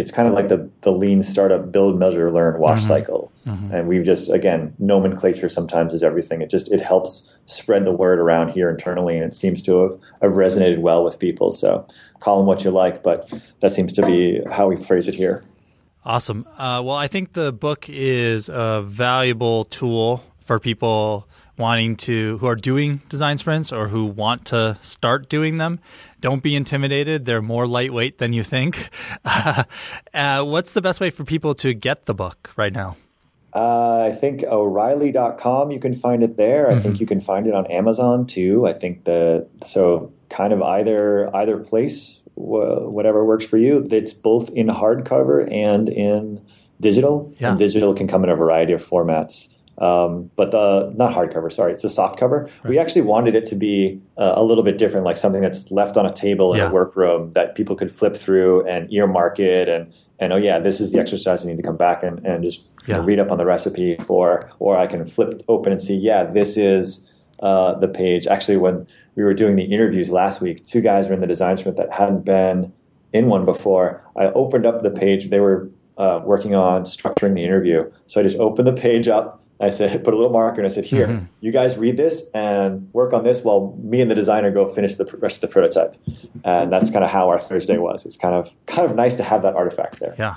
it's 0.00 0.10
kind 0.10 0.26
of 0.26 0.32
like 0.32 0.48
the 0.48 0.68
the 0.80 0.90
lean 0.90 1.22
startup 1.22 1.70
build, 1.70 1.98
measure, 1.98 2.32
learn, 2.32 2.58
wash 2.58 2.78
mm-hmm. 2.78 2.88
cycle. 2.88 3.30
Mm-hmm. 3.46 3.74
And 3.74 3.86
we've 3.86 4.04
just 4.04 4.30
again, 4.30 4.74
nomenclature 4.78 5.50
sometimes 5.50 5.92
is 5.92 6.02
everything. 6.02 6.40
It 6.40 6.48
just 6.48 6.72
it 6.72 6.80
helps 6.80 7.34
spread 7.44 7.84
the 7.84 7.92
word 7.92 8.18
around 8.18 8.50
here 8.50 8.70
internally 8.70 9.16
and 9.16 9.24
it 9.24 9.34
seems 9.34 9.62
to 9.64 9.82
have, 9.82 9.92
have 10.22 10.32
resonated 10.32 10.78
well 10.78 11.04
with 11.04 11.18
people. 11.18 11.52
So 11.52 11.86
call 12.20 12.38
them 12.38 12.46
what 12.46 12.64
you 12.64 12.70
like, 12.70 13.02
but 13.02 13.30
that 13.60 13.72
seems 13.72 13.92
to 13.94 14.06
be 14.06 14.40
how 14.50 14.68
we 14.68 14.76
phrase 14.76 15.06
it 15.06 15.14
here. 15.14 15.44
Awesome. 16.04 16.46
Uh, 16.56 16.80
well, 16.82 16.96
I 16.96 17.08
think 17.08 17.34
the 17.34 17.52
book 17.52 17.86
is 17.90 18.48
a 18.48 18.82
valuable 18.82 19.66
tool 19.66 20.24
for 20.40 20.58
people 20.58 21.28
wanting 21.60 21.94
to 21.94 22.38
who 22.38 22.46
are 22.46 22.56
doing 22.56 23.00
design 23.08 23.38
sprints 23.38 23.72
or 23.72 23.88
who 23.88 24.04
want 24.04 24.44
to 24.46 24.76
start 24.82 25.28
doing 25.28 25.58
them 25.58 25.78
don't 26.20 26.42
be 26.42 26.56
intimidated 26.56 27.26
they're 27.26 27.42
more 27.42 27.66
lightweight 27.66 28.18
than 28.18 28.32
you 28.32 28.42
think 28.42 28.88
uh, 29.24 30.42
what's 30.42 30.72
the 30.72 30.82
best 30.82 31.00
way 31.00 31.10
for 31.10 31.24
people 31.24 31.54
to 31.54 31.72
get 31.72 32.06
the 32.06 32.14
book 32.14 32.50
right 32.56 32.72
now 32.72 32.96
uh, 33.52 34.04
I 34.08 34.12
think 34.12 34.44
O'Reilly.com, 34.44 35.72
you 35.72 35.80
can 35.80 35.94
find 35.94 36.22
it 36.22 36.36
there. 36.36 36.68
I 36.68 36.72
mm-hmm. 36.72 36.82
think 36.82 37.00
you 37.00 37.06
can 37.06 37.20
find 37.20 37.46
it 37.46 37.54
on 37.54 37.66
Amazon 37.66 38.26
too. 38.26 38.66
I 38.66 38.72
think 38.72 39.04
the 39.04 39.48
so 39.66 40.12
kind 40.28 40.52
of 40.52 40.62
either 40.62 41.34
either 41.34 41.58
place, 41.58 42.20
wh- 42.34 42.86
whatever 42.88 43.24
works 43.24 43.44
for 43.44 43.56
you. 43.56 43.84
It's 43.90 44.14
both 44.14 44.50
in 44.50 44.68
hardcover 44.68 45.50
and 45.52 45.88
in 45.88 46.40
digital. 46.80 47.34
Yeah. 47.38 47.50
And 47.50 47.58
digital 47.58 47.94
can 47.94 48.06
come 48.06 48.22
in 48.24 48.30
a 48.30 48.36
variety 48.36 48.72
of 48.72 48.86
formats. 48.86 49.48
Um, 49.80 50.30
but 50.36 50.50
the 50.50 50.92
not 50.94 51.14
hardcover, 51.14 51.50
sorry, 51.50 51.72
it's 51.72 51.84
a 51.84 51.88
soft 51.88 52.18
cover. 52.18 52.50
Right. 52.62 52.70
We 52.70 52.78
actually 52.78 53.02
wanted 53.02 53.34
it 53.34 53.46
to 53.46 53.54
be 53.54 54.00
uh, 54.18 54.34
a 54.36 54.44
little 54.44 54.62
bit 54.62 54.76
different, 54.76 55.06
like 55.06 55.16
something 55.16 55.40
that's 55.40 55.70
left 55.70 55.96
on 55.96 56.04
a 56.04 56.12
table 56.12 56.52
in 56.52 56.58
yeah. 56.58 56.68
a 56.68 56.72
workroom 56.72 57.32
that 57.32 57.54
people 57.54 57.76
could 57.76 57.90
flip 57.90 58.14
through 58.14 58.66
and 58.68 58.92
earmark 58.92 59.38
it 59.38 59.68
and 59.68 59.92
and 60.20 60.34
oh 60.34 60.36
yeah, 60.36 60.58
this 60.58 60.80
is 60.80 60.92
the 60.92 61.00
exercise 61.00 61.44
I 61.44 61.48
need 61.48 61.56
to 61.56 61.62
come 61.62 61.78
back 61.78 62.02
and, 62.02 62.24
and 62.26 62.44
just 62.44 62.64
yeah. 62.86 62.96
know, 62.96 63.02
read 63.02 63.18
up 63.18 63.30
on 63.30 63.38
the 63.38 63.46
recipe 63.46 63.96
for, 64.06 64.50
or 64.58 64.76
I 64.76 64.86
can 64.86 65.06
flip 65.06 65.42
open 65.48 65.72
and 65.72 65.80
see, 65.80 65.94
yeah, 65.94 66.24
this 66.24 66.58
is 66.58 67.02
uh, 67.40 67.74
the 67.78 67.88
page. 67.88 68.26
Actually, 68.26 68.58
when 68.58 68.86
we 69.14 69.24
were 69.24 69.32
doing 69.32 69.56
the 69.56 69.64
interviews 69.64 70.10
last 70.10 70.42
week, 70.42 70.66
two 70.66 70.82
guys 70.82 71.08
were 71.08 71.14
in 71.14 71.20
the 71.20 71.26
design 71.26 71.56
sprint 71.56 71.78
that 71.78 71.90
hadn't 71.90 72.26
been 72.26 72.70
in 73.14 73.28
one 73.28 73.46
before. 73.46 74.04
I 74.14 74.26
opened 74.26 74.66
up 74.66 74.82
the 74.82 74.90
page. 74.90 75.30
They 75.30 75.40
were 75.40 75.70
uh, 75.96 76.20
working 76.22 76.54
on 76.54 76.84
structuring 76.84 77.34
the 77.34 77.44
interview. 77.44 77.90
So 78.06 78.20
I 78.20 78.22
just 78.22 78.38
opened 78.38 78.66
the 78.66 78.74
page 78.74 79.08
up 79.08 79.39
I 79.60 79.70
said, 79.70 80.04
put 80.04 80.14
a 80.14 80.16
little 80.16 80.32
marker 80.32 80.60
and 80.60 80.70
I 80.70 80.74
said, 80.74 80.84
here, 80.84 81.06
mm-hmm. 81.06 81.24
you 81.40 81.52
guys 81.52 81.76
read 81.76 81.96
this 81.96 82.22
and 82.34 82.92
work 82.92 83.12
on 83.12 83.24
this 83.24 83.42
while 83.42 83.76
me 83.80 84.00
and 84.00 84.10
the 84.10 84.14
designer 84.14 84.50
go 84.50 84.68
finish 84.68 84.96
the 84.96 85.04
rest 85.04 85.36
of 85.36 85.40
the 85.42 85.48
prototype. 85.48 85.96
And 86.44 86.72
that's 86.72 86.90
kind 86.90 87.04
of 87.04 87.10
how 87.10 87.28
our 87.28 87.38
Thursday 87.38 87.78
was. 87.78 88.06
It's 88.06 88.16
kind 88.16 88.34
of 88.34 88.50
kind 88.66 88.88
of 88.88 88.96
nice 88.96 89.14
to 89.16 89.22
have 89.22 89.42
that 89.42 89.54
artifact 89.54 90.00
there. 90.00 90.14
Yeah. 90.18 90.36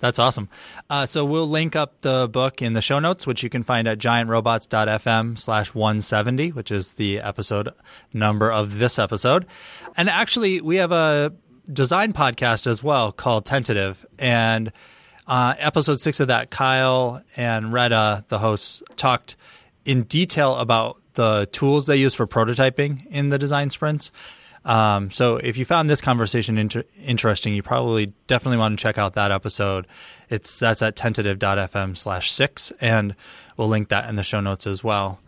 That's 0.00 0.18
awesome. 0.20 0.48
Uh, 0.88 1.06
so 1.06 1.24
we'll 1.24 1.48
link 1.48 1.74
up 1.74 2.02
the 2.02 2.28
book 2.28 2.62
in 2.62 2.72
the 2.72 2.82
show 2.82 3.00
notes, 3.00 3.26
which 3.26 3.42
you 3.42 3.50
can 3.50 3.64
find 3.64 3.88
at 3.88 3.98
giantrobots.fm 3.98 5.36
slash 5.36 5.74
170, 5.74 6.52
which 6.52 6.70
is 6.70 6.92
the 6.92 7.18
episode 7.18 7.70
number 8.12 8.52
of 8.52 8.78
this 8.78 8.98
episode. 8.98 9.44
And 9.96 10.08
actually, 10.08 10.60
we 10.60 10.76
have 10.76 10.92
a 10.92 11.32
design 11.72 12.12
podcast 12.12 12.66
as 12.66 12.82
well 12.82 13.10
called 13.10 13.44
Tentative. 13.44 14.06
And 14.18 14.72
uh, 15.28 15.54
episode 15.58 16.00
six 16.00 16.20
of 16.20 16.28
that, 16.28 16.50
Kyle 16.50 17.22
and 17.36 17.72
Reda, 17.72 18.24
the 18.28 18.38
hosts, 18.38 18.82
talked 18.96 19.36
in 19.84 20.02
detail 20.02 20.56
about 20.56 21.00
the 21.14 21.48
tools 21.52 21.86
they 21.86 21.96
use 21.96 22.14
for 22.14 22.26
prototyping 22.26 23.06
in 23.06 23.28
the 23.28 23.38
design 23.38 23.70
sprints. 23.70 24.10
Um, 24.64 25.10
so 25.10 25.36
if 25.36 25.56
you 25.56 25.64
found 25.64 25.88
this 25.88 26.00
conversation 26.00 26.58
inter- 26.58 26.84
interesting, 27.04 27.54
you 27.54 27.62
probably 27.62 28.12
definitely 28.26 28.58
want 28.58 28.78
to 28.78 28.82
check 28.82 28.98
out 28.98 29.14
that 29.14 29.30
episode. 29.30 29.86
It's 30.30 30.58
that's 30.58 30.82
at 30.82 30.96
tentative.fm 30.96 31.96
slash 31.96 32.30
six, 32.30 32.72
and 32.80 33.14
we'll 33.56 33.68
link 33.68 33.88
that 33.88 34.08
in 34.08 34.16
the 34.16 34.24
show 34.24 34.40
notes 34.40 34.66
as 34.66 34.82
well. 34.82 35.20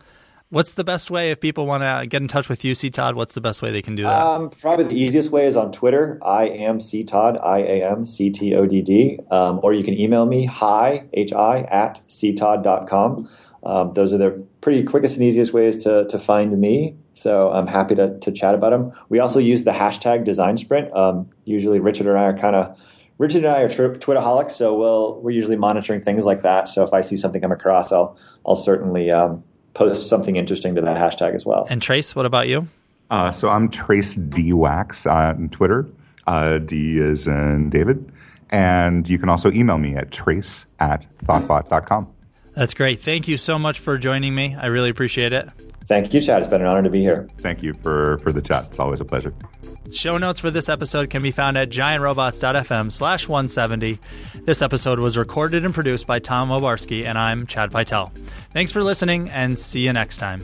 What's 0.51 0.73
the 0.73 0.83
best 0.83 1.09
way 1.09 1.31
if 1.31 1.39
people 1.39 1.65
want 1.65 1.81
to 1.81 2.05
get 2.07 2.21
in 2.21 2.27
touch 2.27 2.49
with 2.49 2.65
you, 2.65 2.75
C 2.75 2.89
Todd? 2.89 3.15
What's 3.15 3.35
the 3.35 3.39
best 3.39 3.61
way 3.61 3.71
they 3.71 3.81
can 3.81 3.95
do 3.95 4.03
that? 4.03 4.21
Um, 4.21 4.49
probably 4.49 4.83
the 4.83 4.99
easiest 4.99 5.31
way 5.31 5.47
is 5.47 5.55
on 5.55 5.71
Twitter. 5.71 6.19
I 6.21 6.49
am 6.49 6.81
C 6.81 7.05
Todd, 7.05 7.37
I 7.41 7.59
A 7.59 7.89
M 7.89 8.05
C 8.05 8.29
T 8.29 8.53
O 8.53 8.65
D 8.65 8.81
D. 8.81 9.17
Um, 9.31 9.61
or 9.63 9.73
you 9.73 9.81
can 9.81 9.97
email 9.97 10.25
me, 10.25 10.43
hi, 10.43 11.05
H 11.13 11.31
I, 11.31 11.61
at 11.61 12.01
ctodd.com. 12.09 13.29
Um, 13.63 13.91
those 13.93 14.11
are 14.11 14.17
the 14.17 14.45
pretty 14.59 14.83
quickest 14.83 15.15
and 15.15 15.23
easiest 15.23 15.53
ways 15.53 15.81
to, 15.85 16.05
to 16.09 16.19
find 16.19 16.59
me. 16.59 16.97
So 17.13 17.49
I'm 17.51 17.67
happy 17.67 17.95
to, 17.95 18.19
to 18.19 18.31
chat 18.33 18.53
about 18.53 18.71
them. 18.71 18.91
We 19.07 19.19
also 19.19 19.39
use 19.39 19.63
the 19.63 19.71
hashtag 19.71 20.25
design 20.25 20.57
sprint. 20.57 20.93
Um, 20.93 21.29
usually 21.45 21.79
Richard 21.79 22.07
and 22.07 22.17
I 22.17 22.23
are 22.23 22.37
kind 22.37 22.57
of 22.57 22.77
Richard 23.17 23.45
and 23.45 23.53
I 23.53 23.61
are 23.61 23.69
Twitterholics, 23.69 24.51
so 24.51 24.77
we'll, 24.77 25.21
we're 25.21 25.31
usually 25.31 25.55
monitoring 25.55 26.01
things 26.01 26.25
like 26.25 26.41
that. 26.41 26.67
So 26.67 26.83
if 26.83 26.91
I 26.91 26.99
see 26.99 27.15
something 27.15 27.39
come 27.39 27.53
across, 27.53 27.93
I'll 27.93 28.17
I'll 28.45 28.57
certainly 28.57 29.11
um, 29.11 29.45
post 29.73 30.07
something 30.07 30.35
interesting 30.35 30.75
to 30.75 30.81
that 30.81 30.97
hashtag 30.97 31.35
as 31.35 31.45
well. 31.45 31.67
And 31.69 31.81
Trace, 31.81 32.15
what 32.15 32.25
about 32.25 32.47
you? 32.47 32.67
Uh, 33.09 33.31
so 33.31 33.49
I'm 33.49 33.69
Trace 33.69 34.15
D 34.15 34.53
Wax 34.53 35.05
on 35.05 35.49
Twitter. 35.49 35.87
Uh, 36.27 36.59
D 36.59 36.99
is 36.99 37.27
in 37.27 37.69
David. 37.69 38.11
And 38.49 39.07
you 39.09 39.17
can 39.17 39.29
also 39.29 39.51
email 39.51 39.77
me 39.77 39.95
at 39.95 40.11
trace 40.11 40.65
at 40.79 41.05
thoughtbot.com. 41.25 42.07
That's 42.53 42.73
great. 42.73 42.99
Thank 42.99 43.27
you 43.27 43.37
so 43.37 43.57
much 43.57 43.79
for 43.79 43.97
joining 43.97 44.35
me. 44.35 44.55
I 44.55 44.67
really 44.67 44.89
appreciate 44.89 45.31
it. 45.31 45.49
Thank 45.85 46.13
you, 46.13 46.21
Chad. 46.21 46.41
It's 46.41 46.49
been 46.49 46.61
an 46.61 46.67
honor 46.67 46.83
to 46.83 46.89
be 46.89 46.99
here. 46.99 47.27
Thank 47.37 47.63
you 47.63 47.73
for, 47.73 48.17
for 48.19 48.31
the 48.31 48.41
chat. 48.41 48.65
It's 48.65 48.79
always 48.79 48.99
a 48.99 49.05
pleasure. 49.05 49.33
Show 49.89 50.17
notes 50.17 50.39
for 50.39 50.51
this 50.51 50.69
episode 50.69 51.09
can 51.09 51.23
be 51.23 51.31
found 51.31 51.57
at 51.57 51.69
giantrobots.fm 51.69 52.91
slash 52.91 53.27
170. 53.27 53.99
This 54.43 54.61
episode 54.61 54.99
was 54.99 55.17
recorded 55.17 55.65
and 55.65 55.73
produced 55.73 56.07
by 56.07 56.19
Tom 56.19 56.49
Obarski, 56.49 57.05
and 57.05 57.17
I'm 57.17 57.47
Chad 57.47 57.71
Pytel. 57.71 58.11
Thanks 58.51 58.71
for 58.71 58.83
listening, 58.83 59.29
and 59.29 59.57
see 59.57 59.81
you 59.81 59.93
next 59.93 60.17
time. 60.17 60.41